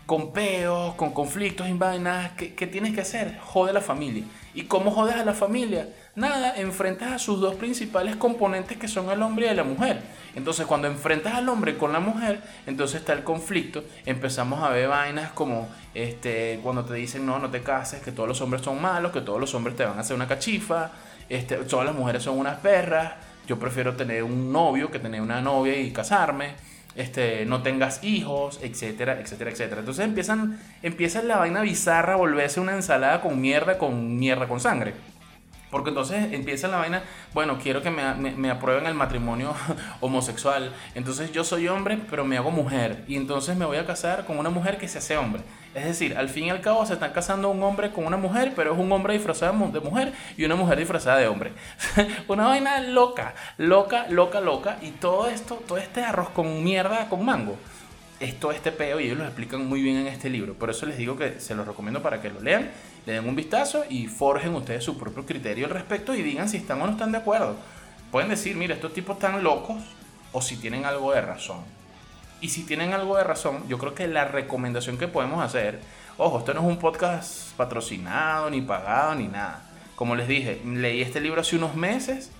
con 0.06 0.32
peos, 0.32 0.96
con 0.96 1.12
conflictos 1.12 1.68
y 1.68 1.74
vainas, 1.74 2.32
¿qué, 2.32 2.56
¿qué, 2.56 2.66
tienes 2.66 2.96
que 2.96 3.02
hacer? 3.02 3.38
Jode 3.40 3.72
a 3.72 3.74
la 3.74 3.82
familia. 3.82 4.24
¿Y 4.54 4.64
cómo 4.64 4.92
jodes 4.92 5.16
a 5.16 5.26
la 5.26 5.34
familia? 5.34 5.90
Nada, 6.16 6.56
enfrentas 6.58 7.12
a 7.12 7.20
sus 7.20 7.40
dos 7.40 7.56
principales 7.56 8.16
componentes 8.16 8.78
que 8.78 8.88
son 8.88 9.10
el 9.10 9.22
hombre 9.22 9.52
y 9.52 9.56
la 9.56 9.64
mujer. 9.64 10.02
Entonces 10.36 10.66
cuando 10.66 10.88
enfrentas 10.88 11.36
al 11.36 11.48
hombre 11.50 11.78
con 11.78 11.94
la 11.94 12.00
mujer, 12.00 12.42
entonces 12.66 13.00
está 13.02 13.14
el 13.14 13.24
conflicto. 13.24 13.84
Empezamos 14.06 14.64
a 14.64 14.70
ver 14.70 14.90
vainas 14.90 15.32
como 15.32 15.70
este, 15.94 16.60
cuando 16.64 16.84
te 16.84 16.94
dicen 16.96 17.26
no, 17.26 17.40
no 17.40 17.50
te 17.50 17.62
cases, 17.62 18.02
que 18.02 18.12
todos 18.12 18.28
los 18.28 18.42
hombres 18.42 18.62
son 18.64 18.82
malos, 18.82 19.12
que 19.12 19.22
todos 19.22 19.40
los 19.40 19.54
hombres 19.54 19.76
te 19.76 19.86
van 19.86 19.98
a 19.98 20.02
hacer 20.02 20.16
una 20.16 20.28
cachifa, 20.28 20.92
este, 21.30 21.58
todas 21.58 21.86
las 21.86 21.96
mujeres 21.96 22.24
son 22.24 22.38
unas 22.38 22.58
perras 22.58 23.14
yo 23.50 23.58
prefiero 23.58 23.96
tener 23.96 24.24
un 24.24 24.52
novio 24.52 24.92
que 24.92 25.00
tener 25.00 25.22
una 25.22 25.42
novia 25.42 25.76
y 25.76 25.92
casarme, 25.92 26.52
este, 26.96 27.48
no 27.48 27.64
tengas 27.64 28.04
hijos, 28.04 28.60
etcétera, 28.62 29.20
etcétera, 29.20 29.50
etcétera. 29.50 29.80
Entonces 29.80 30.06
empiezan, 30.06 30.60
empieza 30.84 31.24
la 31.24 31.38
vaina 31.38 31.62
bizarra 31.62 32.14
a 32.14 32.18
volverse 32.18 32.60
una 32.60 32.74
ensalada 32.74 33.22
con 33.22 33.42
mierda, 33.42 33.80
con 33.80 34.20
mierda 34.20 34.48
con 34.48 34.60
sangre. 34.60 34.94
Porque 35.70 35.90
entonces 35.90 36.34
empieza 36.34 36.68
la 36.68 36.78
vaina, 36.78 37.04
bueno, 37.34 37.60
quiero 37.62 37.82
que 37.82 37.92
me, 37.92 38.50
aprueben 38.50 38.88
el 38.88 38.96
matrimonio 38.96 39.54
homosexual. 40.02 40.74
Entonces 40.96 41.32
yo 41.32 41.44
soy 41.44 41.68
hombre, 41.68 42.00
pero 42.10 42.26
me 42.26 42.38
hago 42.38 42.50
mujer. 42.50 43.04
Y 43.08 43.16
entonces 43.16 43.56
me 43.56 43.66
voy 43.66 43.78
a 43.78 43.86
casar 43.86 44.26
con 44.26 44.40
una 44.40 44.50
mujer 44.50 44.78
que 44.78 44.88
se 44.88 44.98
hace 44.98 45.18
hombre. 45.18 45.44
Es 45.76 45.86
decir, 45.86 46.18
al 46.18 46.30
fin 46.30 46.46
y 46.46 46.50
al 46.50 46.62
cabo 46.62 46.86
se 46.86 46.94
están 46.94 47.12
casando 47.12 47.50
un 47.50 47.62
hombre 47.62 47.92
con 47.92 48.06
una 48.06 48.18
mujer, 48.18 48.54
pero 48.56 48.74
es 48.74 48.80
un 48.80 48.92
hombre 48.92 49.14
disfrazado 49.14 49.68
de 49.68 49.80
mujer 49.80 50.14
y 50.36 50.46
una 50.46 50.56
mujer 50.56 50.80
disfrazada 50.80 51.18
de 51.18 51.28
hombre. 51.28 51.54
una 52.28 52.48
vaina 52.48 52.82
loca, 52.82 53.36
loca, 53.58 54.08
loca, 54.10 54.42
loca. 54.42 54.78
Y 54.82 54.92
todo 54.92 55.28
esto, 55.28 55.62
todo 55.68 55.78
este 55.78 56.04
arroz 56.04 56.30
con 56.30 56.64
mierda, 56.64 57.08
con 57.10 57.24
mango 57.24 57.58
esto, 58.20 58.52
este 58.52 58.72
peo, 58.72 59.00
y 59.00 59.06
ellos 59.06 59.18
lo 59.18 59.26
explican 59.26 59.66
muy 59.66 59.82
bien 59.82 59.98
en 59.98 60.08
este 60.08 60.30
libro. 60.30 60.54
Por 60.54 60.70
eso 60.70 60.86
les 60.86 60.98
digo 60.98 61.18
que 61.18 61.40
se 61.40 61.56
los 61.56 61.66
recomiendo 61.66 62.02
para 62.02 62.22
que 62.22 62.30
lo 62.30 62.42
lean, 62.42 62.70
le 63.06 63.14
den 63.14 63.28
un 63.28 63.36
vistazo 63.36 63.84
y 63.90 64.08
forjen 64.08 64.54
ustedes 64.56 64.84
su 64.84 64.98
propio 64.98 65.26
criterio 65.26 65.66
al 65.66 65.72
respecto 65.72 66.14
y 66.14 66.22
digan 66.22 66.50
si 66.50 66.58
están 66.58 66.82
o 66.82 66.86
no 66.86 66.92
están 66.94 67.12
de 67.12 67.20
acuerdo. 67.20 67.56
Pueden 68.12 68.30
decir, 68.30 68.56
mira, 68.56 68.76
estos 68.76 68.94
tipos 68.94 69.16
están 69.16 69.44
locos 69.44 69.78
o 70.32 70.42
si 70.42 70.58
tienen 70.58 70.86
algo 70.86 71.14
de 71.14 71.22
razón. 71.22 71.60
Y 72.42 72.50
si 72.50 72.64
tienen 72.64 72.94
algo 72.94 73.18
de 73.18 73.24
razón, 73.24 73.68
yo 73.68 73.78
creo 73.78 73.94
que 73.94 74.08
la 74.08 74.26
recomendación 74.26 74.98
que 74.98 75.08
podemos 75.08 75.44
hacer, 75.44 75.80
ojo, 76.18 76.40
esto 76.40 76.54
no 76.54 76.62
es 76.62 76.68
un 76.68 76.78
podcast 76.78 77.52
patrocinado, 77.58 78.50
ni 78.50 78.62
pagado, 78.62 79.16
ni 79.16 79.28
nada. 79.28 79.62
Como 79.96 80.16
les 80.16 80.28
dije, 80.28 80.62
leí 80.66 81.02
este 81.02 81.20
libro 81.20 81.42
hace 81.42 81.58
unos 81.58 81.76
meses 81.76 82.32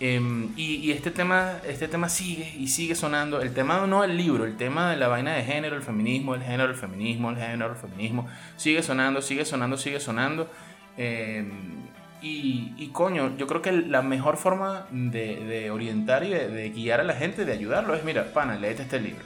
Em, 0.00 0.52
y, 0.56 0.90
este, 0.90 1.10
tema, 1.10 1.58
este 1.66 1.86
tema 1.86 2.08
sigue 2.08 2.52
y 2.58 2.68
sigue 2.68 2.94
sonando. 2.94 3.40
El 3.40 3.54
tema 3.54 3.86
no 3.86 4.02
el 4.02 4.16
libro, 4.16 4.44
el 4.44 4.56
tema 4.56 4.90
de 4.90 4.96
la 4.96 5.08
vaina 5.08 5.34
de 5.34 5.44
género, 5.44 5.76
el 5.76 5.82
feminismo, 5.82 6.34
el 6.34 6.42
género, 6.42 6.70
el 6.70 6.76
feminismo, 6.76 7.30
el 7.30 7.36
género, 7.36 7.70
el 7.70 7.76
feminismo. 7.76 8.26
Sigue 8.56 8.82
sonando, 8.82 9.22
sigue 9.22 9.44
sonando, 9.44 9.76
sigue 9.76 10.00
sonando. 10.00 10.50
Em, 10.96 11.84
y, 12.26 12.88
coño, 12.92 13.36
yo 13.36 13.46
creo 13.46 13.60
que 13.60 13.70
la 13.70 14.00
mejor 14.00 14.38
forma 14.38 14.86
de, 14.90 15.70
orientar 15.70 16.24
y 16.24 16.30
de, 16.30 16.70
guiar 16.70 17.00
a 17.00 17.04
la 17.04 17.14
gente, 17.14 17.44
de 17.44 17.52
ayudarlo, 17.52 17.94
es, 17.94 18.02
mira, 18.02 18.32
pana, 18.32 18.56
léete 18.56 18.82
este 18.82 18.98
libro. 18.98 19.24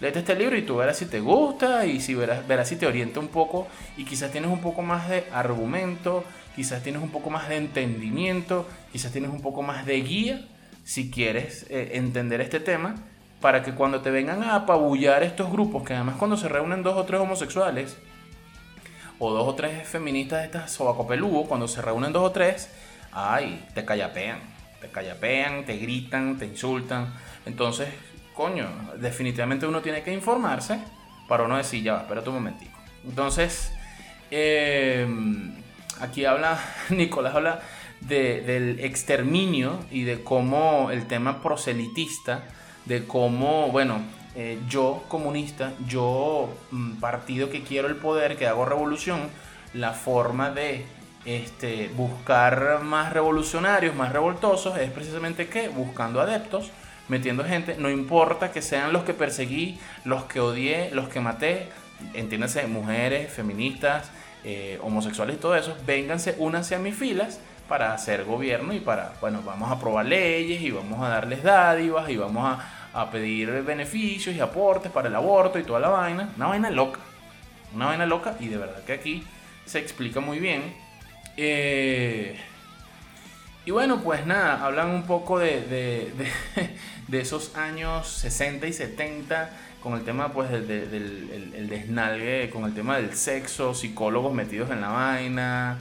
Léete 0.00 0.20
este 0.20 0.34
libro 0.36 0.56
y 0.56 0.62
tú 0.62 0.76
verás 0.76 0.98
si 0.98 1.06
te 1.06 1.20
gusta 1.20 1.84
y 1.86 2.00
si 2.00 2.14
verás, 2.14 2.46
verás 2.46 2.68
si 2.68 2.76
te 2.76 2.86
orienta 2.86 3.20
un 3.20 3.28
poco 3.28 3.68
y 3.96 4.04
quizás 4.04 4.32
tienes 4.32 4.50
un 4.50 4.60
poco 4.60 4.82
más 4.82 5.08
de 5.08 5.24
argumento 5.32 6.24
quizás 6.54 6.82
tienes 6.82 7.02
un 7.02 7.10
poco 7.10 7.30
más 7.30 7.48
de 7.48 7.56
entendimiento, 7.56 8.68
quizás 8.92 9.12
tienes 9.12 9.30
un 9.30 9.40
poco 9.40 9.62
más 9.62 9.86
de 9.86 10.00
guía 10.00 10.48
si 10.84 11.10
quieres 11.10 11.66
eh, 11.70 11.92
entender 11.94 12.40
este 12.40 12.60
tema, 12.60 12.96
para 13.40 13.62
que 13.62 13.72
cuando 13.72 14.00
te 14.00 14.10
vengan 14.10 14.42
a 14.42 14.54
apabullar 14.54 15.22
estos 15.22 15.50
grupos, 15.50 15.82
que 15.82 15.94
además 15.94 16.16
cuando 16.18 16.36
se 16.36 16.48
reúnen 16.48 16.82
dos 16.82 16.96
o 16.96 17.04
tres 17.04 17.20
homosexuales, 17.20 17.96
o 19.18 19.30
dos 19.32 19.46
o 19.46 19.54
tres 19.54 19.86
feministas 19.86 20.40
de 20.40 20.46
estas 20.46 20.72
sobacopeludo, 20.72 21.44
cuando 21.44 21.68
se 21.68 21.82
reúnen 21.82 22.12
dos 22.12 22.22
o 22.24 22.32
tres, 22.32 22.70
ay, 23.12 23.64
te 23.74 23.84
callapean, 23.84 24.40
te 24.80 24.88
callapean, 24.88 25.64
te 25.64 25.76
gritan, 25.76 26.38
te 26.38 26.46
insultan. 26.46 27.12
Entonces, 27.46 27.88
coño, 28.34 28.68
definitivamente 28.98 29.66
uno 29.66 29.80
tiene 29.80 30.02
que 30.02 30.12
informarse 30.12 30.78
para 31.28 31.44
uno 31.44 31.56
decir, 31.56 31.82
ya 31.82 31.94
va, 31.94 32.00
espérate 32.00 32.28
un 32.28 32.36
momentico. 32.36 32.78
Entonces, 33.04 33.72
eh, 34.30 35.06
aquí 36.02 36.24
habla, 36.24 36.58
Nicolás 36.90 37.34
habla 37.34 37.60
del 38.00 38.80
exterminio 38.80 39.78
y 39.90 40.02
de 40.02 40.24
cómo 40.24 40.90
el 40.90 41.06
tema 41.06 41.40
proselitista, 41.40 42.42
de 42.84 43.06
cómo, 43.06 43.68
bueno, 43.68 44.02
eh, 44.34 44.58
yo 44.68 45.04
comunista, 45.08 45.72
yo 45.86 46.52
mm, 46.72 46.94
partido 46.94 47.48
que 47.48 47.62
quiero 47.62 47.86
el 47.86 47.96
poder, 47.96 48.36
que 48.36 48.48
hago 48.48 48.64
revolución, 48.64 49.20
la 49.72 49.92
forma 49.92 50.50
de 50.50 50.84
este, 51.24 51.90
buscar 51.96 52.80
más 52.82 53.12
revolucionarios, 53.12 53.94
más 53.94 54.12
revoltosos, 54.12 54.76
es 54.78 54.90
precisamente 54.90 55.46
que 55.46 55.68
buscando 55.68 56.20
adeptos, 56.20 56.72
metiendo 57.08 57.44
gente, 57.44 57.76
no 57.78 57.88
importa 57.88 58.50
que 58.50 58.62
sean 58.62 58.92
los 58.92 59.04
que 59.04 59.14
perseguí, 59.14 59.78
los 60.04 60.24
que 60.24 60.40
odié, 60.40 60.90
los 60.92 61.08
que 61.08 61.20
maté, 61.20 61.68
entiéndase, 62.14 62.66
mujeres, 62.66 63.32
feministas, 63.32 64.10
eh, 64.44 64.78
homosexuales 64.82 65.36
y 65.36 65.38
todo 65.38 65.54
eso, 65.56 65.76
vénganse, 65.86 66.34
únanse 66.38 66.74
a 66.74 66.78
mis 66.78 66.94
filas 66.96 67.40
para 67.68 67.94
hacer 67.94 68.24
gobierno 68.24 68.72
y 68.74 68.80
para, 68.80 69.14
bueno, 69.20 69.42
vamos 69.44 69.70
a 69.70 69.74
aprobar 69.74 70.04
leyes 70.06 70.60
y 70.62 70.70
vamos 70.70 71.00
a 71.02 71.08
darles 71.08 71.42
dádivas 71.42 72.08
y 72.10 72.16
vamos 72.16 72.44
a, 72.46 73.00
a 73.00 73.10
pedir 73.10 73.50
beneficios 73.62 74.34
y 74.36 74.40
aportes 74.40 74.92
para 74.92 75.08
el 75.08 75.14
aborto 75.14 75.58
y 75.58 75.64
toda 75.64 75.80
la 75.80 75.88
vaina. 75.88 76.30
Una 76.36 76.46
vaina 76.48 76.70
loca. 76.70 77.00
Una 77.74 77.86
vaina 77.86 78.06
loca 78.06 78.36
y 78.40 78.48
de 78.48 78.56
verdad 78.58 78.84
que 78.84 78.92
aquí 78.92 79.26
se 79.64 79.78
explica 79.78 80.20
muy 80.20 80.38
bien. 80.40 80.74
Eh, 81.36 82.38
Y 83.64 83.70
bueno, 83.70 84.02
pues 84.02 84.26
nada, 84.26 84.64
hablan 84.64 84.90
un 84.90 85.04
poco 85.04 85.38
de, 85.38 85.60
de, 85.62 86.12
de, 87.08 87.20
esos 87.20 87.54
años 87.56 88.08
60 88.08 88.66
y 88.66 88.72
70 88.72 89.50
con 89.82 89.94
el 89.94 90.04
tema 90.04 90.32
pues 90.32 90.50
del, 90.50 90.70
el, 90.70 91.68
desnalgue, 91.68 92.50
con 92.50 92.64
el 92.64 92.74
tema 92.74 92.96
del 92.96 93.14
sexo, 93.16 93.74
psicólogos 93.74 94.32
metidos 94.32 94.70
en 94.70 94.80
la 94.80 94.88
vaina. 94.88 95.78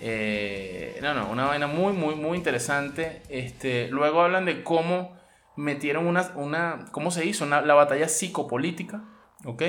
Eh, 0.00 0.98
no, 1.02 1.14
no, 1.14 1.30
una 1.30 1.46
vaina 1.46 1.66
muy, 1.66 1.92
muy, 1.92 2.14
muy 2.14 2.36
interesante. 2.36 3.22
Este, 3.28 3.88
luego 3.88 4.22
hablan 4.22 4.44
de 4.44 4.62
cómo 4.62 5.16
metieron 5.56 6.06
una, 6.06 6.30
una 6.34 6.86
¿cómo 6.92 7.10
se 7.10 7.24
hizo? 7.24 7.46
la 7.46 7.74
batalla 7.74 8.08
psicopolítica, 8.08 9.02
¿ok? 9.44 9.62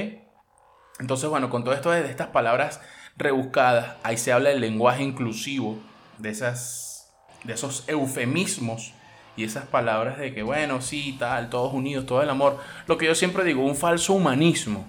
Entonces, 1.00 1.30
bueno, 1.30 1.50
con 1.50 1.64
todo 1.64 1.74
esto 1.74 1.92
de 1.92 2.06
estas 2.10 2.28
palabras 2.28 2.82
rebuscadas, 3.18 3.96
ahí 4.04 4.18
se 4.18 4.34
habla 4.34 4.50
del 4.50 4.62
lenguaje 4.62 5.04
inclusivo, 5.04 5.80
de, 6.18 6.30
esas, 6.30 7.12
de 7.44 7.54
esos 7.54 7.86
eufemismos 7.88 8.94
y 9.40 9.44
esas 9.44 9.66
palabras 9.66 10.18
de 10.18 10.34
que, 10.34 10.44
bueno, 10.44 10.82
sí, 10.82 11.16
tal, 11.18 11.50
todos 11.50 11.74
unidos, 11.74 12.06
todo 12.06 12.22
el 12.22 12.30
amor. 12.30 12.60
Lo 12.88 12.98
que 12.98 13.06
yo 13.06 13.16
siempre 13.16 13.44
digo, 13.44 13.64
un 13.64 13.76
falso 13.76 14.14
humanismo. 14.14 14.86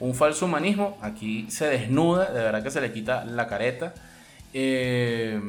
Un 0.00 0.14
falso 0.14 0.46
humanismo, 0.46 0.96
aquí 1.02 1.46
se 1.50 1.66
desnuda, 1.66 2.30
de 2.30 2.40
verdad 2.40 2.62
que 2.62 2.70
se 2.70 2.80
le 2.80 2.92
quita 2.92 3.24
la 3.24 3.48
careta. 3.48 3.94
Eh, 4.54 5.40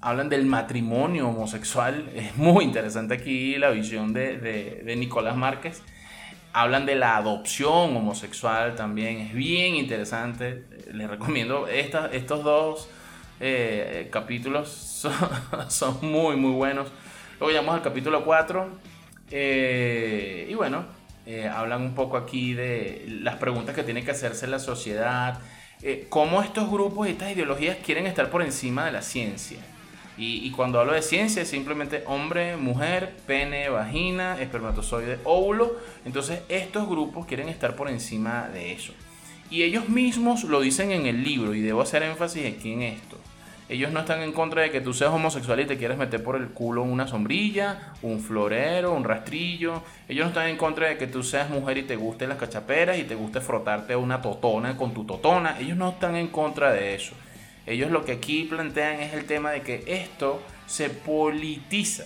hablan 0.00 0.28
del 0.28 0.46
matrimonio 0.46 1.28
homosexual, 1.28 2.08
es 2.14 2.36
muy 2.36 2.64
interesante 2.64 3.14
aquí 3.14 3.56
la 3.56 3.70
visión 3.70 4.12
de, 4.12 4.38
de 4.38 4.96
Nicolás 4.96 5.36
Márquez 5.36 5.82
hablan 6.56 6.86
de 6.86 6.94
la 6.94 7.18
adopción 7.18 7.94
homosexual 7.94 8.76
también, 8.76 9.18
es 9.18 9.34
bien 9.34 9.74
interesante. 9.74 10.64
Les 10.90 11.06
recomiendo 11.06 11.68
estos 11.68 12.42
dos 12.42 12.88
eh, 13.40 14.08
capítulos, 14.10 14.70
son, 15.68 15.98
muy, 16.00 16.36
muy 16.36 16.52
buenos. 16.52 16.88
Luego 17.38 17.50
llegamos 17.50 17.74
al 17.74 17.82
capítulo 17.82 18.24
4 18.24 18.68
eh, 19.30 20.46
y 20.48 20.54
bueno, 20.54 20.84
eh, 21.26 21.48
hablan 21.48 21.82
un 21.82 21.94
poco 21.94 22.16
aquí 22.16 22.54
de 22.54 23.04
las 23.20 23.36
preguntas 23.36 23.74
que 23.74 23.82
tiene 23.82 24.04
que 24.04 24.12
hacerse 24.12 24.46
la 24.46 24.58
sociedad, 24.58 25.38
cómo 26.08 26.42
estos 26.42 26.70
grupos 26.70 27.06
y 27.06 27.10
estas 27.10 27.32
ideologías 27.32 27.76
quieren 27.84 28.06
estar 28.06 28.30
por 28.30 28.42
encima 28.42 28.86
de 28.86 28.92
la 28.92 29.02
ciencia. 29.02 29.58
Y, 30.18 30.50
cuando 30.52 30.80
hablo 30.80 30.94
de 30.94 31.02
ciencia 31.02 31.42
es 31.42 31.48
simplemente 31.48 32.02
hombre, 32.06 32.56
mujer, 32.56 33.14
pene, 33.26 33.68
vagina, 33.68 34.40
espermatozoide, 34.40 35.18
óvulo. 35.24 35.76
Entonces 36.06 36.40
estos 36.48 36.88
grupos 36.88 37.26
quieren 37.26 37.50
estar 37.50 37.76
por 37.76 37.90
encima 37.90 38.48
de 38.48 38.72
eso. 38.72 38.94
Y 39.50 39.62
ellos 39.62 39.90
mismos 39.90 40.44
lo 40.44 40.60
dicen 40.60 40.90
en 40.90 41.06
el 41.06 41.22
libro 41.22 41.54
y 41.54 41.60
debo 41.60 41.82
hacer 41.82 42.02
énfasis 42.02 42.46
aquí 42.46 42.72
en 42.72 42.82
esto. 42.82 43.18
Ellos 43.68 43.90
no 43.90 44.00
están 44.00 44.22
en 44.22 44.32
contra 44.32 44.62
de 44.62 44.70
que 44.70 44.80
tú 44.80 44.94
seas 44.94 45.10
homosexual 45.10 45.58
y 45.58 45.66
te 45.66 45.76
quieras 45.76 45.98
meter 45.98 46.22
por 46.22 46.36
el 46.36 46.48
culo 46.50 46.84
una 46.84 47.08
sombrilla, 47.08 47.94
un 48.00 48.20
florero, 48.20 48.92
un 48.92 49.02
rastrillo. 49.02 49.82
Ellos 50.08 50.24
no 50.24 50.28
están 50.28 50.46
en 50.48 50.56
contra 50.56 50.88
de 50.88 50.96
que 50.98 51.08
tú 51.08 51.24
seas 51.24 51.50
mujer 51.50 51.78
y 51.78 51.82
te 51.82 51.96
gusten 51.96 52.28
las 52.28 52.38
cachaperas 52.38 52.96
y 52.96 53.02
te 53.02 53.16
guste 53.16 53.40
frotarte 53.40 53.96
una 53.96 54.22
totona 54.22 54.76
con 54.76 54.94
tu 54.94 55.04
totona. 55.04 55.58
Ellos 55.58 55.76
no 55.76 55.90
están 55.90 56.14
en 56.14 56.28
contra 56.28 56.72
de 56.72 56.94
eso. 56.94 57.14
Ellos 57.66 57.90
lo 57.90 58.04
que 58.04 58.12
aquí 58.12 58.44
plantean 58.44 59.00
es 59.00 59.14
el 59.14 59.24
tema 59.24 59.50
de 59.50 59.62
que 59.62 59.82
esto 59.88 60.40
se 60.66 60.88
politiza. 60.88 62.04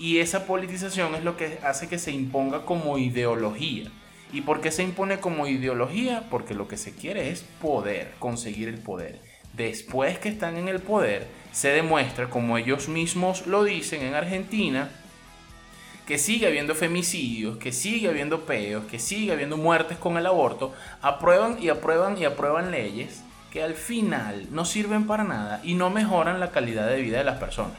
Y 0.00 0.18
esa 0.18 0.44
politización 0.44 1.14
es 1.14 1.22
lo 1.22 1.36
que 1.36 1.58
hace 1.62 1.88
que 1.88 2.00
se 2.00 2.10
imponga 2.10 2.64
como 2.64 2.98
ideología. 2.98 3.90
¿Y 4.32 4.40
por 4.40 4.60
qué 4.60 4.72
se 4.72 4.82
impone 4.82 5.20
como 5.20 5.46
ideología? 5.46 6.24
Porque 6.28 6.54
lo 6.54 6.66
que 6.66 6.76
se 6.76 6.92
quiere 6.92 7.30
es 7.30 7.42
poder, 7.60 8.14
conseguir 8.18 8.68
el 8.68 8.78
poder. 8.78 9.20
Después 9.56 10.18
que 10.18 10.28
están 10.28 10.56
en 10.56 10.68
el 10.68 10.80
poder, 10.80 11.28
se 11.52 11.68
demuestra, 11.68 12.28
como 12.28 12.58
ellos 12.58 12.88
mismos 12.88 13.46
lo 13.46 13.62
dicen 13.62 14.02
en 14.02 14.14
Argentina, 14.14 14.90
que 16.06 16.18
sigue 16.18 16.46
habiendo 16.46 16.74
femicidios, 16.74 17.56
que 17.56 17.72
sigue 17.72 18.08
habiendo 18.08 18.44
peos, 18.44 18.84
que 18.86 18.98
sigue 18.98 19.32
habiendo 19.32 19.56
muertes 19.56 19.96
con 19.96 20.16
el 20.18 20.26
aborto, 20.26 20.74
aprueban 21.00 21.62
y 21.62 21.68
aprueban 21.68 22.18
y 22.18 22.24
aprueban 22.24 22.70
leyes 22.70 23.22
que 23.50 23.62
al 23.62 23.74
final 23.74 24.48
no 24.50 24.64
sirven 24.64 25.06
para 25.06 25.22
nada 25.22 25.60
y 25.62 25.74
no 25.74 25.88
mejoran 25.88 26.40
la 26.40 26.50
calidad 26.50 26.88
de 26.88 27.00
vida 27.00 27.18
de 27.18 27.24
las 27.24 27.38
personas. 27.38 27.78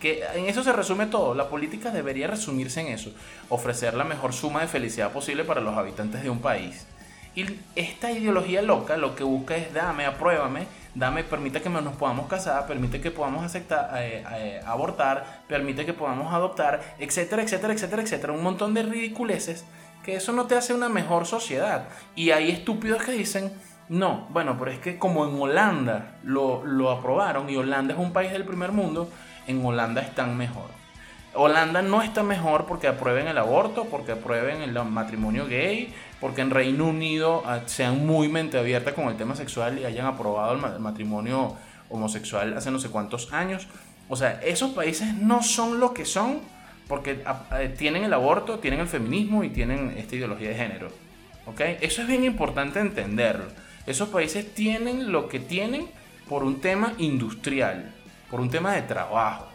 Que 0.00 0.22
en 0.34 0.46
eso 0.46 0.62
se 0.62 0.72
resume 0.72 1.06
todo. 1.06 1.34
La 1.34 1.48
política 1.48 1.90
debería 1.90 2.26
resumirse 2.26 2.80
en 2.82 2.88
eso. 2.88 3.12
Ofrecer 3.48 3.94
la 3.94 4.04
mejor 4.04 4.34
suma 4.34 4.60
de 4.60 4.68
felicidad 4.68 5.12
posible 5.12 5.44
para 5.44 5.60
los 5.60 5.78
habitantes 5.78 6.22
de 6.22 6.28
un 6.28 6.40
país. 6.40 6.86
Y 7.34 7.46
esta 7.74 8.10
ideología 8.12 8.60
loca 8.60 8.98
lo 8.98 9.16
que 9.16 9.24
busca 9.24 9.56
es 9.56 9.72
dame, 9.72 10.04
apruébame, 10.04 10.66
dame, 10.94 11.24
permite 11.24 11.60
que 11.62 11.68
nos 11.68 11.96
podamos 11.96 12.26
casar, 12.28 12.66
permite 12.66 13.00
que 13.00 13.10
podamos 13.10 13.44
aceptar, 13.44 13.90
eh, 13.96 14.24
eh, 14.34 14.60
abortar, 14.66 15.42
permite 15.48 15.86
que 15.86 15.92
podamos 15.92 16.32
adoptar, 16.32 16.80
etcétera, 16.98 17.42
etcétera, 17.42 17.72
etcétera, 17.72 18.02
etcétera. 18.02 18.32
Un 18.32 18.42
montón 18.42 18.74
de 18.74 18.82
ridiculeces 18.82 19.64
que 20.04 20.16
eso 20.16 20.32
no 20.32 20.46
te 20.46 20.56
hace 20.56 20.74
una 20.74 20.88
mejor 20.88 21.26
sociedad. 21.26 21.84
Y 22.14 22.30
hay 22.30 22.50
estúpidos 22.50 23.02
que 23.02 23.12
dicen, 23.12 23.52
no, 23.88 24.26
bueno, 24.30 24.56
pero 24.58 24.70
es 24.70 24.78
que 24.78 24.98
como 24.98 25.26
en 25.26 25.40
Holanda 25.40 26.16
lo, 26.22 26.64
lo 26.64 26.90
aprobaron 26.90 27.48
y 27.48 27.56
Holanda 27.56 27.94
es 27.94 28.00
un 28.00 28.12
país 28.12 28.32
del 28.32 28.44
primer 28.44 28.72
mundo, 28.72 29.08
en 29.46 29.64
Holanda 29.64 30.00
están 30.00 30.36
mejor. 30.36 30.82
Holanda 31.34 31.80
no 31.80 32.02
está 32.02 32.22
mejor 32.22 32.66
porque 32.66 32.88
aprueben 32.88 33.26
el 33.26 33.38
aborto, 33.38 33.86
porque 33.86 34.12
aprueben 34.12 34.60
el 34.60 34.72
matrimonio 34.84 35.46
gay, 35.46 35.94
porque 36.22 36.40
en 36.40 36.50
Reino 36.50 36.86
Unido 36.86 37.42
ah, 37.44 37.62
sean 37.66 38.06
muy 38.06 38.28
mente 38.28 38.56
abierta 38.56 38.94
con 38.94 39.08
el 39.08 39.16
tema 39.16 39.34
sexual 39.34 39.80
y 39.80 39.84
hayan 39.84 40.06
aprobado 40.06 40.52
el 40.52 40.78
matrimonio 40.78 41.56
homosexual 41.90 42.56
hace 42.56 42.70
no 42.70 42.78
sé 42.78 42.90
cuántos 42.90 43.32
años. 43.32 43.66
O 44.08 44.14
sea, 44.14 44.40
esos 44.40 44.70
países 44.70 45.14
no 45.14 45.42
son 45.42 45.80
lo 45.80 45.92
que 45.92 46.04
son 46.04 46.38
porque 46.86 47.24
ah, 47.26 47.42
eh, 47.58 47.74
tienen 47.76 48.04
el 48.04 48.12
aborto, 48.12 48.60
tienen 48.60 48.78
el 48.78 48.86
feminismo 48.86 49.42
y 49.42 49.50
tienen 49.50 49.96
esta 49.98 50.14
ideología 50.14 50.50
de 50.50 50.54
género. 50.54 50.88
¿Ok? 51.46 51.60
Eso 51.80 52.02
es 52.02 52.06
bien 52.06 52.22
importante 52.22 52.78
entenderlo. 52.78 53.46
Esos 53.84 54.08
países 54.08 54.54
tienen 54.54 55.10
lo 55.10 55.28
que 55.28 55.40
tienen 55.40 55.88
por 56.28 56.44
un 56.44 56.60
tema 56.60 56.92
industrial, 56.98 57.92
por 58.30 58.40
un 58.40 58.48
tema 58.48 58.74
de 58.74 58.82
trabajo. 58.82 59.48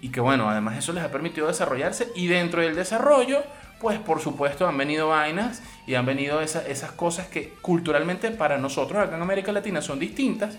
Y 0.00 0.10
que 0.10 0.20
bueno, 0.20 0.48
además 0.48 0.78
eso 0.78 0.92
les 0.92 1.02
ha 1.02 1.10
permitido 1.10 1.48
desarrollarse 1.48 2.06
y 2.14 2.28
dentro 2.28 2.62
del 2.62 2.76
desarrollo, 2.76 3.42
pues 3.80 3.98
por 3.98 4.20
supuesto 4.20 4.66
han 4.66 4.76
venido 4.76 5.08
vainas 5.08 5.62
y 5.86 5.94
han 5.94 6.06
venido 6.06 6.40
esas 6.40 6.92
cosas 6.92 7.28
que 7.28 7.50
culturalmente 7.62 8.30
para 8.30 8.58
nosotros 8.58 9.02
acá 9.02 9.16
en 9.16 9.22
América 9.22 9.52
Latina 9.52 9.82
son 9.82 9.98
distintas. 9.98 10.56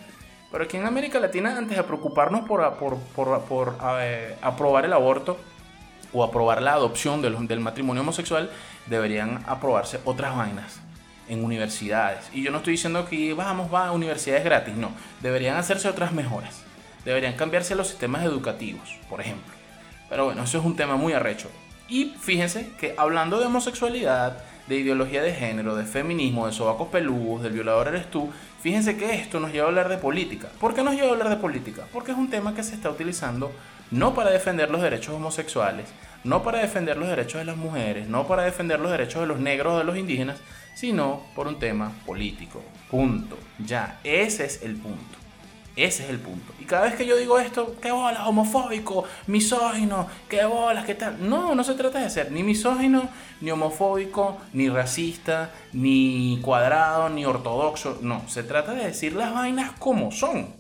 Pero 0.51 0.63
aquí 0.63 0.77
en 0.77 0.87
América 0.87 1.19
Latina, 1.19 1.55
antes 1.57 1.77
de 1.77 1.83
preocuparnos 1.83 2.47
por, 2.47 2.73
por, 2.73 3.77
eh, 4.01 4.35
aprobar 4.41 4.85
el 4.85 4.93
aborto 4.93 5.37
o 6.11 6.23
aprobar 6.23 6.61
la 6.63 6.73
adopción 6.73 7.21
del 7.21 7.59
matrimonio 7.59 8.01
homosexual, 8.01 8.49
deberían 8.87 9.43
aprobarse 9.45 9.99
otras 10.05 10.35
vainas 10.35 10.81
en 11.27 11.43
universidades. 11.43 12.29
Y 12.33 12.43
yo 12.43 12.51
no 12.51 12.57
estoy 12.57 12.71
diciendo 12.71 13.07
que 13.07 13.33
vamos, 13.33 13.71
va 13.71 13.87
a 13.87 13.91
universidades 13.91 14.43
gratis, 14.43 14.75
no. 14.75 14.91
Deberían 15.21 15.55
hacerse 15.55 15.87
otras 15.87 16.11
mejoras. 16.11 16.63
Deberían 17.05 17.33
cambiarse 17.33 17.75
los 17.75 17.87
sistemas 17.87 18.23
educativos, 18.23 18.97
por 19.07 19.21
ejemplo. 19.21 19.53
Pero 20.09 20.25
bueno, 20.25 20.43
eso 20.43 20.57
es 20.57 20.65
un 20.65 20.75
tema 20.75 20.95
muy 20.95 21.13
arrecho. 21.13 21.49
Y 21.89 22.13
fíjense 22.19 22.71
que 22.79 22.93
hablando 22.97 23.39
de 23.39 23.47
homosexualidad, 23.47 24.37
de 24.67 24.77
ideología 24.77 25.23
de 25.23 25.33
género, 25.33 25.75
de 25.75 25.83
feminismo, 25.83 26.45
de 26.45 26.53
sobacos 26.53 26.89
peludos, 26.89 27.41
del 27.41 27.53
violador 27.53 27.87
eres 27.87 28.09
tú, 28.11 28.29
fíjense 28.61 28.95
que 28.95 29.15
esto 29.15 29.39
nos 29.39 29.51
lleva 29.51 29.65
a 29.65 29.69
hablar 29.69 29.89
de 29.89 29.97
política. 29.97 30.49
¿Por 30.59 30.75
qué 30.75 30.83
nos 30.83 30.93
lleva 30.93 31.07
a 31.07 31.11
hablar 31.11 31.29
de 31.29 31.37
política? 31.37 31.85
Porque 31.91 32.11
es 32.11 32.17
un 32.17 32.29
tema 32.29 32.53
que 32.53 32.61
se 32.61 32.75
está 32.75 32.91
utilizando 32.91 33.51
no 33.89 34.13
para 34.13 34.29
defender 34.29 34.69
los 34.69 34.83
derechos 34.83 35.15
homosexuales, 35.15 35.87
no 36.23 36.43
para 36.43 36.59
defender 36.59 36.97
los 36.97 37.09
derechos 37.09 37.39
de 37.39 37.45
las 37.45 37.57
mujeres, 37.57 38.07
no 38.07 38.27
para 38.27 38.43
defender 38.43 38.79
los 38.79 38.91
derechos 38.91 39.21
de 39.21 39.27
los 39.27 39.39
negros 39.39 39.73
o 39.73 39.77
de 39.79 39.85
los 39.85 39.97
indígenas, 39.97 40.37
sino 40.75 41.23
por 41.35 41.47
un 41.47 41.57
tema 41.57 41.91
político. 42.05 42.61
Punto. 42.91 43.37
Ya, 43.57 43.99
ese 44.03 44.45
es 44.45 44.61
el 44.61 44.75
punto. 44.75 45.18
Ese 45.85 46.03
es 46.03 46.09
el 46.09 46.19
punto. 46.19 46.53
Y 46.59 46.65
cada 46.65 46.83
vez 46.83 46.95
que 46.95 47.05
yo 47.05 47.15
digo 47.15 47.39
esto, 47.39 47.75
qué 47.81 47.91
bolas, 47.91 48.27
homofóbico, 48.27 49.05
misógino, 49.27 50.07
qué 50.27 50.43
bolas, 50.45 50.85
qué 50.85 50.95
tal. 50.95 51.29
No, 51.29 51.55
no 51.55 51.63
se 51.63 51.75
trata 51.75 51.99
de 51.99 52.09
ser 52.09 52.31
ni 52.31 52.43
misógino, 52.43 53.09
ni 53.41 53.51
homofóbico, 53.51 54.37
ni 54.53 54.69
racista, 54.69 55.51
ni 55.71 56.39
cuadrado, 56.41 57.09
ni 57.09 57.25
ortodoxo. 57.25 57.99
No, 58.01 58.27
se 58.27 58.43
trata 58.43 58.73
de 58.73 58.85
decir 58.85 59.13
las 59.13 59.33
vainas 59.33 59.71
como 59.79 60.11
son. 60.11 60.55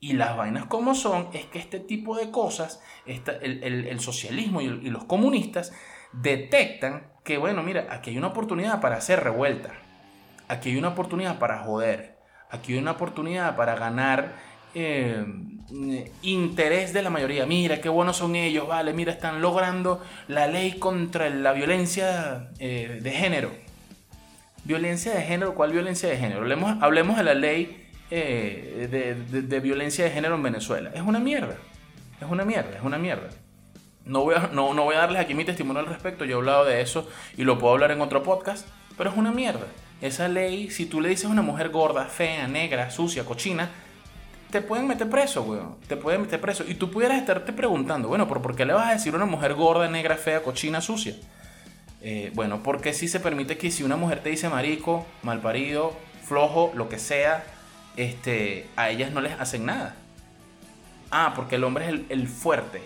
Y 0.00 0.14
las 0.14 0.36
vainas 0.36 0.66
como 0.66 0.94
son 0.94 1.28
es 1.32 1.46
que 1.46 1.58
este 1.58 1.80
tipo 1.80 2.16
de 2.16 2.30
cosas, 2.30 2.82
el, 3.06 4.00
socialismo 4.00 4.60
y 4.60 4.90
los 4.90 5.04
comunistas, 5.04 5.72
detectan 6.12 7.12
que, 7.24 7.38
bueno, 7.38 7.62
mira, 7.62 7.86
aquí 7.90 8.10
hay 8.10 8.18
una 8.18 8.28
oportunidad 8.28 8.80
para 8.80 8.96
hacer 8.96 9.22
revuelta, 9.22 9.70
aquí 10.48 10.70
hay 10.70 10.76
una 10.76 10.88
oportunidad 10.88 11.38
para 11.38 11.58
joder, 11.58 12.16
aquí 12.50 12.72
hay 12.72 12.78
una 12.78 12.92
oportunidad 12.92 13.56
para 13.56 13.74
ganar 13.74 14.34
eh, 14.74 15.24
interés 16.22 16.92
de 16.92 17.02
la 17.02 17.10
mayoría. 17.10 17.46
Mira, 17.46 17.80
qué 17.80 17.88
buenos 17.88 18.16
son 18.16 18.34
ellos, 18.36 18.66
vale, 18.68 18.92
mira, 18.92 19.12
están 19.12 19.40
logrando 19.40 20.02
la 20.28 20.46
ley 20.46 20.78
contra 20.78 21.28
la 21.30 21.52
violencia 21.52 22.50
eh, 22.58 23.00
de 23.02 23.10
género. 23.10 23.50
Violencia 24.64 25.14
de 25.14 25.22
género, 25.22 25.54
¿cuál 25.54 25.72
violencia 25.72 26.08
de 26.08 26.16
género? 26.16 26.40
Hablemos, 26.40 26.82
hablemos 26.82 27.16
de 27.16 27.22
la 27.24 27.34
ley 27.34 27.86
eh, 28.10 28.88
de, 28.90 29.42
de 29.42 29.60
violencia 29.60 30.04
de 30.04 30.10
género 30.10 30.34
en 30.34 30.42
Venezuela. 30.42 30.90
Es 30.94 31.02
una 31.02 31.18
mierda. 31.18 31.56
Es 32.20 32.28
una 32.28 32.44
mierda, 32.44 32.76
es 32.76 32.82
una 32.82 32.98
mierda. 32.98 33.28
No 34.04 34.22
voy, 34.22 34.34
a, 34.34 34.50
no, 34.52 34.74
no 34.74 34.84
voy 34.84 34.96
a 34.96 34.98
darles 34.98 35.20
aquí 35.20 35.34
mi 35.34 35.44
testimonio 35.44 35.80
al 35.80 35.86
respecto, 35.86 36.24
yo 36.24 36.36
he 36.36 36.38
hablado 36.38 36.64
de 36.64 36.80
eso 36.80 37.08
y 37.36 37.44
lo 37.44 37.58
puedo 37.58 37.74
hablar 37.74 37.90
en 37.90 38.00
otro 38.00 38.22
podcast, 38.22 38.66
pero 38.96 39.10
es 39.10 39.16
una 39.16 39.30
mierda. 39.30 39.66
Esa 40.00 40.28
ley, 40.28 40.70
si 40.70 40.86
tú 40.86 41.00
le 41.00 41.10
dices 41.10 41.26
a 41.26 41.28
una 41.28 41.42
mujer 41.42 41.68
gorda, 41.68 42.06
fea, 42.06 42.48
negra, 42.48 42.90
sucia, 42.90 43.24
cochina, 43.24 43.70
te 44.50 44.62
pueden 44.62 44.86
meter 44.86 45.08
preso, 45.10 45.42
weón. 45.42 45.76
Te 45.86 45.96
pueden 45.96 46.22
meter 46.22 46.40
preso. 46.40 46.64
Y 46.66 46.74
tú 46.74 46.90
pudieras 46.90 47.18
estarte 47.18 47.52
preguntando, 47.52 48.08
bueno, 48.08 48.26
¿por 48.26 48.56
qué 48.56 48.64
le 48.64 48.72
vas 48.72 48.88
a 48.88 48.92
decir 48.92 49.12
a 49.12 49.16
una 49.16 49.26
mujer 49.26 49.54
gorda, 49.54 49.88
negra, 49.88 50.16
fea, 50.16 50.42
cochina, 50.42 50.80
sucia? 50.80 51.14
Eh, 52.00 52.30
bueno, 52.34 52.62
porque 52.62 52.94
si 52.94 53.08
se 53.08 53.20
permite 53.20 53.58
que 53.58 53.70
si 53.70 53.82
una 53.82 53.96
mujer 53.96 54.20
te 54.20 54.30
dice 54.30 54.48
marico, 54.48 55.06
malparido, 55.22 55.92
flojo, 56.24 56.72
lo 56.74 56.88
que 56.88 56.98
sea, 56.98 57.44
este, 57.96 58.66
a 58.76 58.90
ellas 58.90 59.12
no 59.12 59.20
les 59.20 59.38
hacen 59.38 59.66
nada. 59.66 59.96
Ah, 61.10 61.32
porque 61.34 61.56
el 61.56 61.64
hombre 61.64 61.86
es 61.88 62.00
el, 62.08 62.28
fuerte, 62.28 62.82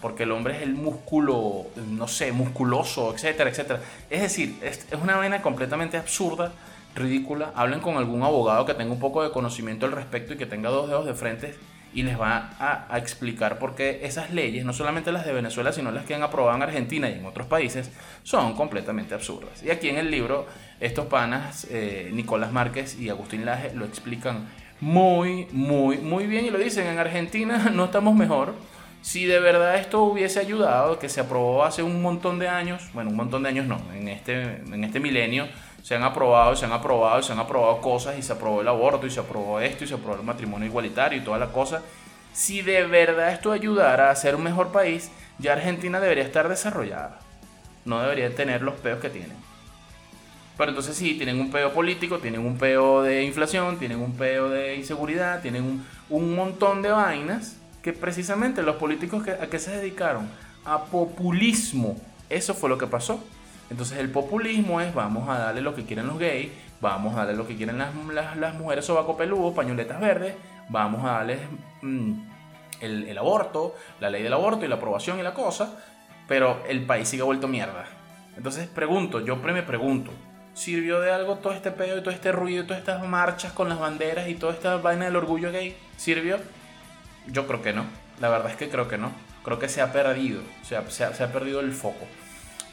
porque 0.00 0.22
el 0.22 0.32
hombre 0.32 0.56
es 0.56 0.62
el 0.62 0.74
músculo, 0.74 1.66
no 1.88 2.08
sé, 2.08 2.32
musculoso, 2.32 3.12
etcétera, 3.14 3.50
etcétera. 3.50 3.80
Es 4.10 4.22
decir, 4.22 4.56
es, 4.62 4.86
es 4.90 5.00
una 5.00 5.16
vaina 5.16 5.42
completamente 5.42 5.96
absurda 5.96 6.52
ridícula, 6.94 7.52
hablen 7.54 7.80
con 7.80 7.96
algún 7.96 8.22
abogado 8.22 8.64
que 8.64 8.74
tenga 8.74 8.92
un 8.92 9.00
poco 9.00 9.22
de 9.22 9.30
conocimiento 9.30 9.86
al 9.86 9.92
respecto 9.92 10.34
y 10.34 10.36
que 10.36 10.46
tenga 10.46 10.70
dos 10.70 10.88
dedos 10.88 11.06
de 11.06 11.14
frente 11.14 11.54
y 11.94 12.02
les 12.02 12.20
va 12.20 12.50
a, 12.58 12.98
explicar 12.98 13.58
por 13.58 13.76
qué 13.76 14.00
esas 14.02 14.30
leyes, 14.32 14.64
no 14.64 14.72
solamente 14.72 15.12
las 15.12 15.24
de 15.24 15.32
Venezuela, 15.32 15.72
sino 15.72 15.92
las 15.92 16.04
que 16.04 16.14
han 16.14 16.24
aprobado 16.24 16.56
en 16.56 16.62
Argentina 16.62 17.08
y 17.08 17.14
en 17.14 17.24
otros 17.24 17.46
países, 17.46 17.90
son 18.24 18.54
completamente 18.54 19.14
absurdas. 19.14 19.62
Y 19.62 19.70
aquí 19.70 19.88
en 19.88 19.96
el 19.96 20.10
libro, 20.10 20.46
estos 20.80 21.06
panas, 21.06 21.68
eh, 21.70 22.10
Nicolás 22.12 22.52
Márquez 22.52 22.98
y 22.98 23.10
Agustín 23.10 23.46
Laje, 23.46 23.72
lo 23.74 23.84
explican 23.84 24.48
muy, 24.80 25.46
muy, 25.52 25.98
muy 25.98 26.26
bien 26.26 26.44
y 26.44 26.50
lo 26.50 26.58
dicen, 26.58 26.86
en 26.88 26.98
Argentina 26.98 27.70
no 27.72 27.84
estamos 27.84 28.14
mejor. 28.14 28.54
Si 29.00 29.26
de 29.26 29.38
verdad 29.38 29.76
esto 29.76 30.02
hubiese 30.02 30.40
ayudado, 30.40 30.98
que 30.98 31.08
se 31.08 31.20
aprobó 31.20 31.64
hace 31.64 31.82
un 31.82 32.02
montón 32.02 32.38
de 32.38 32.48
años, 32.48 32.90
bueno, 32.92 33.10
un 33.10 33.16
montón 33.16 33.42
de 33.42 33.50
años 33.50 33.66
no, 33.66 33.80
en 33.94 34.08
este, 34.08 34.56
en 34.56 34.82
este 34.82 34.98
milenio, 34.98 35.46
se 35.84 35.94
han 35.94 36.02
aprobado, 36.02 36.56
se 36.56 36.64
han 36.64 36.72
aprobado, 36.72 37.22
se 37.22 37.32
han 37.32 37.38
aprobado 37.38 37.82
cosas 37.82 38.18
y 38.18 38.22
se 38.22 38.32
aprobó 38.32 38.62
el 38.62 38.68
aborto 38.68 39.06
y 39.06 39.10
se 39.10 39.20
aprobó 39.20 39.60
esto 39.60 39.84
y 39.84 39.86
se 39.86 39.92
aprobó 39.92 40.14
el 40.14 40.22
matrimonio 40.22 40.66
igualitario 40.66 41.18
y 41.18 41.22
toda 41.22 41.36
la 41.36 41.52
cosa. 41.52 41.82
Si 42.32 42.62
de 42.62 42.86
verdad 42.86 43.32
esto 43.32 43.52
ayudara 43.52 44.08
a 44.08 44.16
ser 44.16 44.34
un 44.34 44.44
mejor 44.44 44.72
país, 44.72 45.10
ya 45.38 45.52
Argentina 45.52 46.00
debería 46.00 46.24
estar 46.24 46.48
desarrollada. 46.48 47.20
No 47.84 48.00
debería 48.00 48.34
tener 48.34 48.62
los 48.62 48.76
peos 48.76 48.98
que 48.98 49.10
tienen. 49.10 49.36
Pero 50.56 50.70
entonces 50.70 50.96
sí, 50.96 51.16
tienen 51.18 51.38
un 51.38 51.50
peo 51.50 51.70
político, 51.74 52.18
tienen 52.18 52.40
un 52.46 52.56
peo 52.56 53.02
de 53.02 53.22
inflación, 53.22 53.78
tienen 53.78 53.98
un 54.00 54.16
peo 54.16 54.48
de 54.48 54.76
inseguridad, 54.76 55.42
tienen 55.42 55.64
un, 55.64 55.86
un 56.08 56.34
montón 56.34 56.80
de 56.80 56.92
vainas 56.92 57.58
que 57.82 57.92
precisamente 57.92 58.62
los 58.62 58.76
políticos 58.76 59.22
que, 59.22 59.32
a 59.32 59.50
qué 59.50 59.58
se 59.58 59.72
dedicaron 59.72 60.30
a 60.64 60.84
populismo. 60.84 62.00
Eso 62.30 62.54
fue 62.54 62.70
lo 62.70 62.78
que 62.78 62.86
pasó. 62.86 63.22
Entonces 63.70 63.98
el 63.98 64.10
populismo 64.10 64.80
es 64.80 64.94
vamos 64.94 65.28
a 65.28 65.38
darle 65.38 65.60
lo 65.60 65.74
que 65.74 65.84
quieren 65.84 66.06
los 66.06 66.18
gays, 66.18 66.50
vamos 66.80 67.14
a 67.14 67.18
darle 67.18 67.34
lo 67.34 67.46
que 67.46 67.56
quieren 67.56 67.78
las, 67.78 68.36
las, 68.36 68.54
mujeres 68.54 68.84
sobaco 68.84 69.16
peludo, 69.16 69.54
pañoletas 69.54 70.00
verdes, 70.00 70.34
vamos 70.68 71.04
a 71.04 71.12
darles 71.12 71.40
mm, 71.82 72.12
el, 72.80 73.18
aborto, 73.18 73.74
la 74.00 74.10
ley 74.10 74.22
del 74.22 74.32
aborto 74.32 74.64
y 74.64 74.68
la 74.68 74.76
aprobación 74.76 75.18
y 75.18 75.22
la 75.22 75.34
cosa, 75.34 75.78
pero 76.28 76.62
el 76.68 76.84
país 76.84 77.08
sigue 77.08 77.22
vuelto 77.22 77.48
mierda. 77.48 77.86
Entonces 78.36 78.66
pregunto, 78.66 79.20
yo 79.20 79.36
me 79.36 79.62
pregunto, 79.62 80.10
¿sirvió 80.52 81.00
de 81.00 81.10
algo 81.10 81.36
todo 81.36 81.52
este 81.52 81.70
pedo 81.70 81.98
y 81.98 82.00
todo 82.00 82.10
este 82.10 82.32
ruido 82.32 82.64
y 82.64 82.66
todas 82.66 82.80
estas 82.80 83.06
marchas 83.06 83.52
con 83.52 83.68
las 83.68 83.78
banderas 83.78 84.28
y 84.28 84.34
toda 84.34 84.52
esta 84.52 84.76
vaina 84.76 85.06
del 85.06 85.16
orgullo 85.16 85.52
gay? 85.52 85.76
¿Sirvió? 85.96 86.38
Yo 87.28 87.46
creo 87.46 87.62
que 87.62 87.72
no. 87.72 87.84
La 88.20 88.28
verdad 88.28 88.50
es 88.50 88.56
que 88.56 88.68
creo 88.68 88.88
que 88.88 88.98
no. 88.98 89.12
Creo 89.42 89.58
que 89.58 89.68
se 89.68 89.82
ha 89.82 89.92
perdido, 89.92 90.42
o 90.62 90.64
sea, 90.64 90.88
se 90.90 91.04
ha, 91.04 91.14
se 91.14 91.22
ha 91.22 91.32
perdido 91.32 91.60
el 91.60 91.72
foco. 91.72 92.06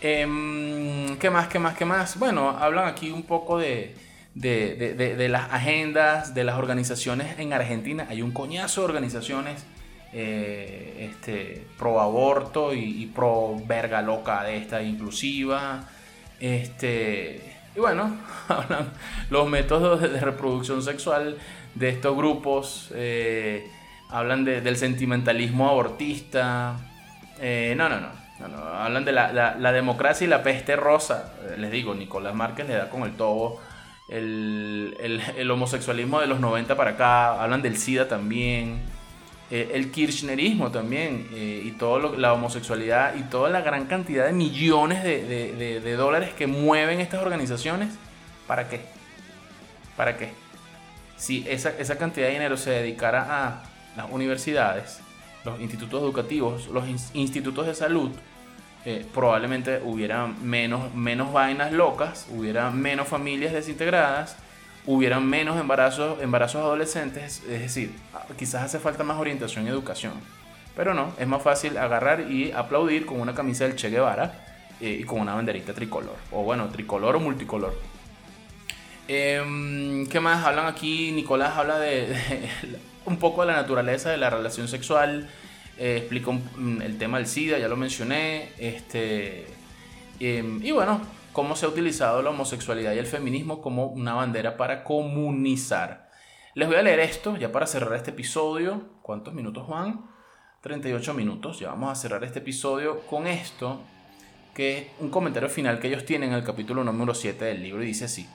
Em, 0.01 1.15
¿Qué 1.17 1.29
más? 1.29 1.47
¿Qué 1.47 1.59
más? 1.59 1.77
¿Qué 1.77 1.85
más? 1.85 2.17
Bueno, 2.17 2.49
hablan 2.49 2.87
aquí 2.87 3.11
un 3.11 3.21
poco 3.21 3.59
de, 3.59 3.95
de, 4.33 5.27
las 5.29 5.51
agendas 5.51 6.33
de 6.33 6.43
las 6.43 6.57
organizaciones 6.57 7.37
en 7.39 7.53
Argentina. 7.53 8.07
Hay 8.09 8.23
un 8.23 8.31
coñazo 8.31 8.81
de 8.81 8.85
organizaciones 8.85 9.63
eh, 10.11 11.09
este, 11.11 11.67
pro 11.77 12.01
aborto 12.01 12.73
y, 12.73 13.05
pro 13.13 13.61
verga 13.67 14.01
loca 14.01 14.43
de 14.43 14.57
esta 14.57 14.81
inclusiva. 14.81 15.87
Este, 16.39 17.57
y 17.75 17.79
bueno, 17.79 18.17
hablan 18.47 18.89
los 19.29 19.47
métodos 19.47 20.01
de, 20.01 20.19
reproducción 20.19 20.81
sexual 20.81 21.37
de 21.75 21.89
estos 21.89 22.17
grupos. 22.17 22.91
Eh, 22.95 23.67
hablan 24.09 24.45
del 24.45 24.77
sentimentalismo 24.77 25.69
abortista. 25.69 26.77
Eh, 27.39 27.75
no, 27.77 27.87
no, 27.87 27.99
no 27.99 28.20
hablan 28.43 29.05
de 29.05 29.11
la, 29.11 29.71
democracia 29.71 30.25
y 30.25 30.29
la 30.29 30.43
peste 30.43 30.75
rosa. 30.75 31.33
Eh, 31.43 31.55
les 31.57 31.71
digo, 31.71 31.93
Nicolás 31.93 32.33
Márquez 32.33 32.67
le 32.67 32.75
da 32.75 32.89
con 32.89 33.03
el 33.03 33.15
tobo 33.15 33.59
el, 34.11 35.49
homosexualismo 35.51 36.19
de 36.19 36.27
los 36.27 36.39
90 36.39 36.75
para 36.75 36.91
acá. 36.91 37.41
Hablan 37.41 37.61
del 37.61 37.77
SIDA 37.77 38.07
también. 38.07 38.81
Eh, 39.49 39.71
el 39.73 39.91
kirchnerismo 39.91 40.71
también. 40.71 41.27
Eh, 41.33 41.63
y 41.65 41.71
toda 41.71 42.11
la 42.17 42.33
homosexualidad 42.33 43.15
y 43.15 43.23
toda 43.23 43.49
la 43.49 43.61
gran 43.61 43.85
cantidad 43.85 44.25
de 44.25 44.33
millones 44.33 45.03
de, 45.03 45.95
dólares 45.95 46.33
que 46.33 46.47
mueven 46.47 46.99
estas 46.99 47.21
organizaciones. 47.21 47.89
¿Para 48.47 48.67
qué? 48.67 48.81
¿Para 49.95 50.17
qué? 50.17 50.31
Si 51.15 51.45
esa, 51.47 51.69
esa 51.77 51.97
cantidad 51.97 52.27
de 52.27 52.33
dinero 52.33 52.57
se 52.57 52.71
dedicara 52.71 53.45
a 53.45 53.63
las 53.95 54.09
universidades, 54.09 54.99
los 55.45 55.59
institutos 55.59 56.01
educativos, 56.01 56.67
los 56.67 56.85
institutos 57.13 57.67
de 57.67 57.75
salud, 57.75 58.11
eh, 58.85 59.05
probablemente 59.13 59.79
hubiera 59.83 60.25
menos, 60.27 60.93
menos 60.95 61.31
vainas 61.31 61.71
locas, 61.71 62.27
hubiera 62.31 62.71
menos 62.71 63.07
familias 63.07 63.53
desintegradas, 63.53 64.37
hubieran 64.85 65.27
menos 65.27 65.59
embarazos, 65.59 66.21
embarazos 66.21 66.61
adolescentes, 66.61 67.43
es 67.47 67.61
decir, 67.61 67.93
quizás 68.37 68.63
hace 68.63 68.79
falta 68.79 69.03
más 69.03 69.17
orientación 69.17 69.65
y 69.67 69.69
educación. 69.69 70.13
Pero 70.75 70.93
no, 70.93 71.13
es 71.19 71.27
más 71.27 71.43
fácil 71.43 71.77
agarrar 71.77 72.31
y 72.31 72.51
aplaudir 72.51 73.05
con 73.05 73.19
una 73.19 73.35
camisa 73.35 73.65
del 73.65 73.75
Che 73.75 73.89
Guevara 73.89 74.33
eh, 74.79 74.97
y 75.01 75.03
con 75.03 75.19
una 75.19 75.35
banderita 75.35 75.73
tricolor. 75.73 76.15
O 76.31 76.43
bueno, 76.43 76.69
tricolor 76.69 77.17
o 77.17 77.19
multicolor. 77.19 77.77
Em, 79.07 80.07
¿Qué 80.07 80.19
más 80.19 80.45
hablan 80.45 80.67
aquí? 80.67 81.11
Nicolás 81.11 81.57
habla 81.57 81.77
de 81.77 82.15
un 83.05 83.17
poco 83.17 83.41
de 83.41 83.47
la 83.47 83.53
naturaleza 83.53 84.09
de 84.09 84.17
la 84.17 84.29
relación 84.29 84.67
sexual 84.67 85.29
eh, 85.81 85.97
explico 85.97 86.33
mm, 86.33 86.83
el 86.83 86.99
tema 86.99 87.17
del 87.17 87.25
SIDA, 87.25 87.57
ya 87.57 87.67
lo 87.67 87.75
mencioné, 87.75 88.49
este, 88.59 89.47
em, 90.19 90.63
y 90.63 90.69
bueno, 90.69 91.01
cómo 91.33 91.55
se 91.55 91.65
ha 91.65 91.69
utilizado 91.69 92.21
la 92.21 92.29
homosexualidad 92.29 92.93
y 92.93 92.99
el 92.99 93.07
feminismo 93.07 93.63
como 93.63 93.87
una 93.87 94.13
bandera 94.13 94.57
para 94.57 94.83
comunizar. 94.83 96.11
Les 96.53 96.67
voy 96.67 96.77
a 96.77 96.83
leer 96.83 96.99
esto 96.99 97.35
ya 97.35 97.51
para 97.51 97.65
cerrar 97.65 97.95
este 97.95 98.11
episodio. 98.11 98.89
¿Cuántos 99.01 99.33
minutos, 99.33 99.65
Juan? 99.65 100.05
38 100.61 101.15
minutos. 101.15 101.57
Ya 101.57 101.69
vamos 101.69 101.91
a 101.91 101.95
cerrar 101.95 102.23
este 102.23 102.39
episodio 102.39 102.99
con 103.07 103.25
esto, 103.25 103.81
que 104.53 104.77
es 104.77 104.87
un 104.99 105.09
comentario 105.09 105.49
final 105.49 105.79
que 105.79 105.87
ellos 105.87 106.05
tienen 106.05 106.29
en 106.29 106.35
el 106.35 106.43
capítulo 106.43 106.83
número 106.83 107.15
7 107.15 107.43
del 107.43 107.63
libro 107.63 107.81
y 107.81 107.87
dice 107.87 108.05
así. 108.05 108.27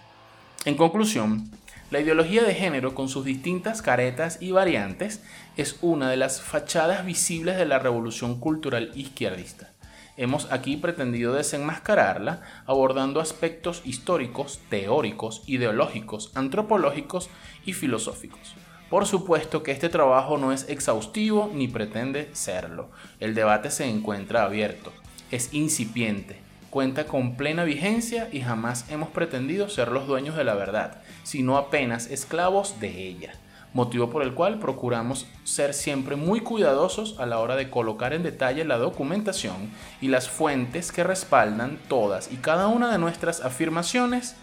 En 0.64 0.76
conclusión, 0.76 1.48
la 1.92 2.00
ideología 2.00 2.42
de 2.42 2.54
género, 2.54 2.92
con 2.96 3.08
sus 3.08 3.24
distintas 3.24 3.82
caretas 3.82 4.38
y 4.42 4.50
variantes, 4.50 5.22
es 5.56 5.78
una 5.80 6.10
de 6.10 6.16
las 6.16 6.42
fachadas 6.42 7.04
visibles 7.04 7.56
de 7.56 7.64
la 7.64 7.78
revolución 7.78 8.38
cultural 8.40 8.90
izquierdista. 8.94 9.72
Hemos 10.18 10.50
aquí 10.50 10.76
pretendido 10.76 11.34
desenmascararla 11.34 12.42
abordando 12.66 13.20
aspectos 13.20 13.82
históricos, 13.84 14.60
teóricos, 14.70 15.42
ideológicos, 15.46 16.30
antropológicos 16.34 17.28
y 17.64 17.72
filosóficos. 17.72 18.54
Por 18.88 19.06
supuesto 19.06 19.62
que 19.62 19.72
este 19.72 19.88
trabajo 19.88 20.38
no 20.38 20.52
es 20.52 20.68
exhaustivo 20.68 21.50
ni 21.52 21.68
pretende 21.68 22.30
serlo. 22.32 22.90
El 23.18 23.34
debate 23.34 23.70
se 23.70 23.84
encuentra 23.86 24.44
abierto, 24.44 24.92
es 25.30 25.52
incipiente, 25.52 26.38
cuenta 26.70 27.06
con 27.06 27.36
plena 27.36 27.64
vigencia 27.64 28.28
y 28.30 28.42
jamás 28.42 28.90
hemos 28.90 29.08
pretendido 29.08 29.68
ser 29.68 29.88
los 29.88 30.06
dueños 30.06 30.36
de 30.36 30.44
la 30.44 30.54
verdad, 30.54 31.02
sino 31.24 31.56
apenas 31.56 32.10
esclavos 32.10 32.78
de 32.80 33.08
ella, 33.08 33.32
motivo 33.76 34.10
por 34.10 34.22
el 34.22 34.34
cual 34.34 34.58
procuramos 34.58 35.26
ser 35.44 35.74
siempre 35.74 36.16
muy 36.16 36.40
cuidadosos 36.40 37.20
a 37.20 37.26
la 37.26 37.38
hora 37.38 37.54
de 37.54 37.70
colocar 37.70 38.12
en 38.14 38.22
detalle 38.22 38.64
la 38.64 38.78
documentación 38.78 39.70
y 40.00 40.08
las 40.08 40.28
fuentes 40.28 40.90
que 40.90 41.04
respaldan 41.04 41.78
todas 41.86 42.32
y 42.32 42.36
cada 42.36 42.66
una 42.66 42.90
de 42.90 42.98
nuestras 42.98 43.42
afirmaciones, 43.42 44.34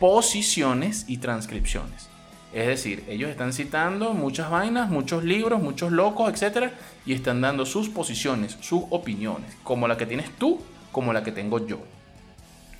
posiciones 0.00 1.04
y 1.08 1.18
transcripciones. 1.18 2.08
Es 2.54 2.68
decir, 2.68 3.04
ellos 3.08 3.28
están 3.28 3.52
citando 3.52 4.14
muchas 4.14 4.50
vainas, 4.50 4.88
muchos 4.88 5.24
libros, 5.24 5.60
muchos 5.60 5.92
locos, 5.92 6.32
etc. 6.32 6.70
Y 7.04 7.12
están 7.12 7.40
dando 7.40 7.66
sus 7.66 7.88
posiciones, 7.88 8.56
sus 8.60 8.84
opiniones, 8.90 9.54
como 9.62 9.88
la 9.88 9.96
que 9.96 10.06
tienes 10.06 10.30
tú 10.38 10.60
como 10.96 11.12
la 11.12 11.22
que 11.22 11.30
tengo 11.30 11.66
yo. 11.66 11.80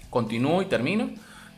Continúo 0.09 0.63
y 0.63 0.65
termino. 0.65 1.11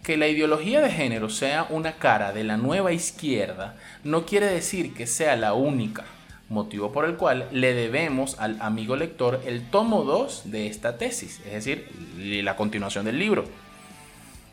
Que 0.09 0.17
la 0.17 0.27
ideología 0.27 0.81
de 0.81 0.91
género 0.91 1.29
sea 1.29 1.67
una 1.69 1.93
cara 1.97 2.33
de 2.33 2.43
la 2.43 2.57
nueva 2.57 2.93
izquierda 2.93 3.77
no 4.05 4.25
quiere 4.25 4.47
decir 4.47 4.95
que 4.95 5.07
sea 5.07 5.37
la 5.37 5.53
única. 5.53 6.07
motivo 6.49 6.93
por 6.93 7.05
el 7.05 7.17
cual 7.17 7.47
le 7.53 7.75
debemos 7.75 8.41
al 8.41 8.57
amigo 8.63 8.97
lector 8.97 9.43
el 9.45 9.69
tomo 9.69 10.05
2 10.05 10.51
de 10.51 10.67
esta 10.69 10.97
tesis, 10.97 11.43
es 11.45 11.53
decir, 11.53 11.91
la 12.17 12.57
continuación 12.57 13.05
del 13.05 13.19
libro, 13.19 13.45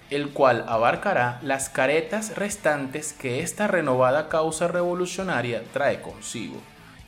el 0.09 0.31
cual 0.31 0.65
abarcará 0.67 1.39
las 1.41 1.69
caretas 1.69 2.35
restantes 2.35 3.13
que 3.13 3.39
esta 3.39 3.67
renovada 3.67 4.27
causa 4.27 4.67
revolucionaria 4.67 5.63
trae 5.71 6.01
consigo 6.01 6.57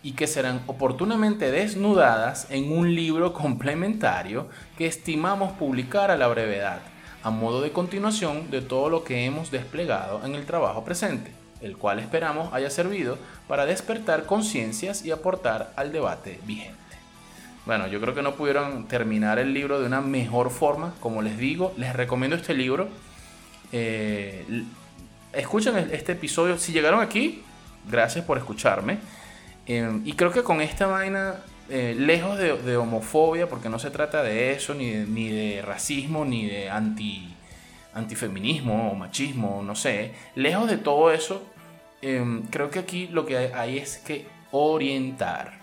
y 0.04 0.14
que 0.14 0.26
serán 0.26 0.62
oportunamente 0.68 1.52
desnudadas 1.52 2.48
en 2.50 2.72
un 2.72 2.96
libro 2.96 3.34
complementario 3.34 4.48
que 4.78 4.86
estimamos 4.86 5.52
publicar 5.52 6.12
a 6.12 6.16
la 6.16 6.30
brevedad, 6.30 6.80
a 7.28 7.30
modo 7.30 7.62
de 7.62 7.74
continuación 7.74 8.50
de 8.50 8.62
todo 8.62 8.90
lo 8.90 9.04
que 9.04 9.26
hemos 9.26 9.52
desplegado 9.52 10.26
en 10.26 10.34
el 10.34 10.46
trabajo 10.46 10.86
presente 10.86 11.32
el 11.62 11.76
cual 11.76 12.00
esperamos 12.00 12.54
haya 12.54 12.70
servido 12.70 13.18
para 13.48 13.66
despertar 13.66 14.26
conciencias 14.26 15.04
y 15.04 15.12
aportar 15.12 15.74
al 15.76 15.92
debate 15.92 16.40
vigente. 16.46 16.78
Bueno, 17.66 17.88
yo 17.88 18.00
creo 18.00 18.16
que 18.16 18.22
no 18.22 18.36
pudieron 18.36 18.88
terminar 18.88 19.40
el 19.40 19.54
libro 19.54 19.80
de 19.80 19.88
una 19.88 20.00
mejor 20.00 20.52
forma, 20.52 20.94
como 21.02 21.22
les 21.22 21.38
digo, 21.38 21.74
les 21.78 21.94
recomiendo 21.94 22.38
este 22.38 22.54
libro. 22.54 22.88
Eh, 23.74 24.64
escuchen 25.34 25.76
este 25.92 26.14
episodio, 26.14 26.58
si 26.58 26.72
llegaron 26.72 27.02
aquí, 27.02 27.44
gracias 27.90 28.24
por 28.24 28.38
escucharme. 28.38 29.00
Eh, 29.66 30.00
y 30.06 30.14
creo 30.14 30.32
que 30.32 30.44
con 30.44 30.62
esta 30.62 30.88
vaina, 30.88 31.36
eh, 31.70 31.96
lejos 31.98 32.38
de, 32.38 32.78
homofobia, 32.78 33.48
porque 33.50 33.70
no 33.70 33.80
se 33.80 33.92
trata 33.92 34.24
de 34.24 34.52
eso, 34.54 34.74
ni 34.74 34.92
ni 34.92 35.30
de 35.30 35.62
racismo, 35.62 36.26
ni 36.26 36.48
de 36.48 36.70
anti 36.70 37.34
antifeminismo 37.94 38.92
o 38.92 38.96
machismo, 38.96 39.64
no 39.64 39.76
sé, 39.76 40.14
lejos 40.36 40.70
de 40.70 40.78
todo 40.78 41.12
eso, 41.12 41.42
em, 42.02 42.44
creo 42.44 42.70
que 42.70 42.80
aquí 42.80 43.08
lo 43.08 43.26
que 43.26 43.38
hay 43.38 43.80
es 43.80 43.98
que 43.98 44.28
orientar, 44.52 45.60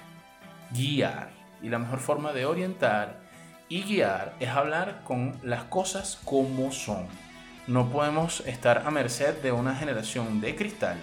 guiar. 0.72 1.30
Y 1.62 1.68
la 1.68 1.78
mejor 1.78 2.00
forma 2.00 2.32
de 2.32 2.44
orientar 2.44 3.20
y 3.68 3.82
guiar 3.82 4.34
es 4.40 4.48
hablar 4.50 5.02
con 5.04 5.38
las 5.42 5.64
cosas 5.64 6.20
como 6.24 6.72
son. 6.72 7.06
No 7.66 7.88
podemos 7.90 8.40
estar 8.40 8.82
a 8.84 8.90
merced 8.90 9.40
de 9.42 9.52
una 9.52 9.74
generación 9.74 10.40
de 10.40 10.54
cristal 10.56 10.98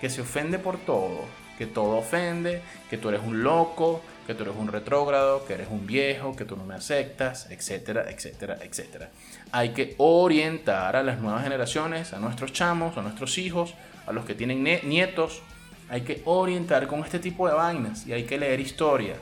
que 0.00 0.10
se 0.10 0.22
ofende 0.22 0.58
por 0.58 0.78
todo, 0.78 1.20
que 1.58 1.66
todo 1.66 1.98
ofende, 1.98 2.62
que 2.88 2.98
tú 2.98 3.10
eres 3.10 3.20
un 3.22 3.42
loco, 3.42 4.02
que 4.30 4.36
tú 4.36 4.44
eres 4.44 4.54
un 4.56 4.68
retrógrado, 4.68 5.44
que 5.44 5.54
eres 5.54 5.66
un 5.72 5.88
viejo, 5.88 6.36
que 6.36 6.44
tú 6.44 6.56
no 6.56 6.64
me 6.64 6.76
aceptas, 6.76 7.50
etcétera, 7.50 8.08
etcétera, 8.08 8.58
etcétera. 8.62 9.10
Hay 9.50 9.70
que 9.70 9.96
orientar 9.98 10.94
a 10.94 11.02
las 11.02 11.18
nuevas 11.18 11.42
generaciones, 11.42 12.12
a 12.12 12.20
nuestros 12.20 12.52
chamos, 12.52 12.96
a 12.96 13.02
nuestros 13.02 13.38
hijos, 13.38 13.74
a 14.06 14.12
los 14.12 14.24
que 14.24 14.36
tienen 14.36 14.62
nietos. 14.62 15.42
Hay 15.88 16.02
que 16.02 16.22
orientar 16.26 16.86
con 16.86 17.00
este 17.00 17.18
tipo 17.18 17.48
de 17.48 17.54
vainas 17.54 18.06
y 18.06 18.12
hay 18.12 18.22
que 18.22 18.38
leer 18.38 18.60
historia. 18.60 19.16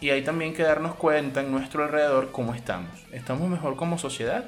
Y 0.00 0.10
hay 0.10 0.22
también 0.22 0.52
que 0.52 0.64
darnos 0.64 0.96
cuenta 0.96 1.40
en 1.40 1.52
nuestro 1.52 1.84
alrededor 1.84 2.32
cómo 2.32 2.56
estamos. 2.56 2.90
¿Estamos 3.12 3.48
mejor 3.48 3.76
como 3.76 3.98
sociedad 3.98 4.46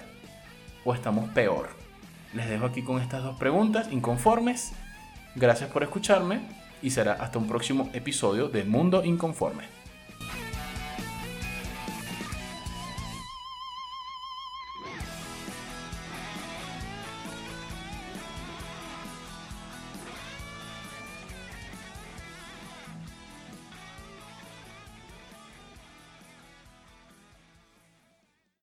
o 0.84 0.94
estamos 0.94 1.30
peor? 1.30 1.68
Les 2.34 2.48
dejo 2.48 2.66
aquí 2.66 2.82
con 2.82 3.00
estas 3.00 3.22
dos 3.22 3.38
preguntas 3.38 3.86
inconformes. 3.92 4.72
Gracias 5.36 5.70
por 5.70 5.84
escucharme 5.84 6.40
y 6.82 6.90
será 6.90 7.12
hasta 7.12 7.38
un 7.38 7.46
próximo 7.46 7.88
episodio 7.92 8.48
de 8.48 8.64
Mundo 8.64 9.04
Inconforme. 9.04 9.75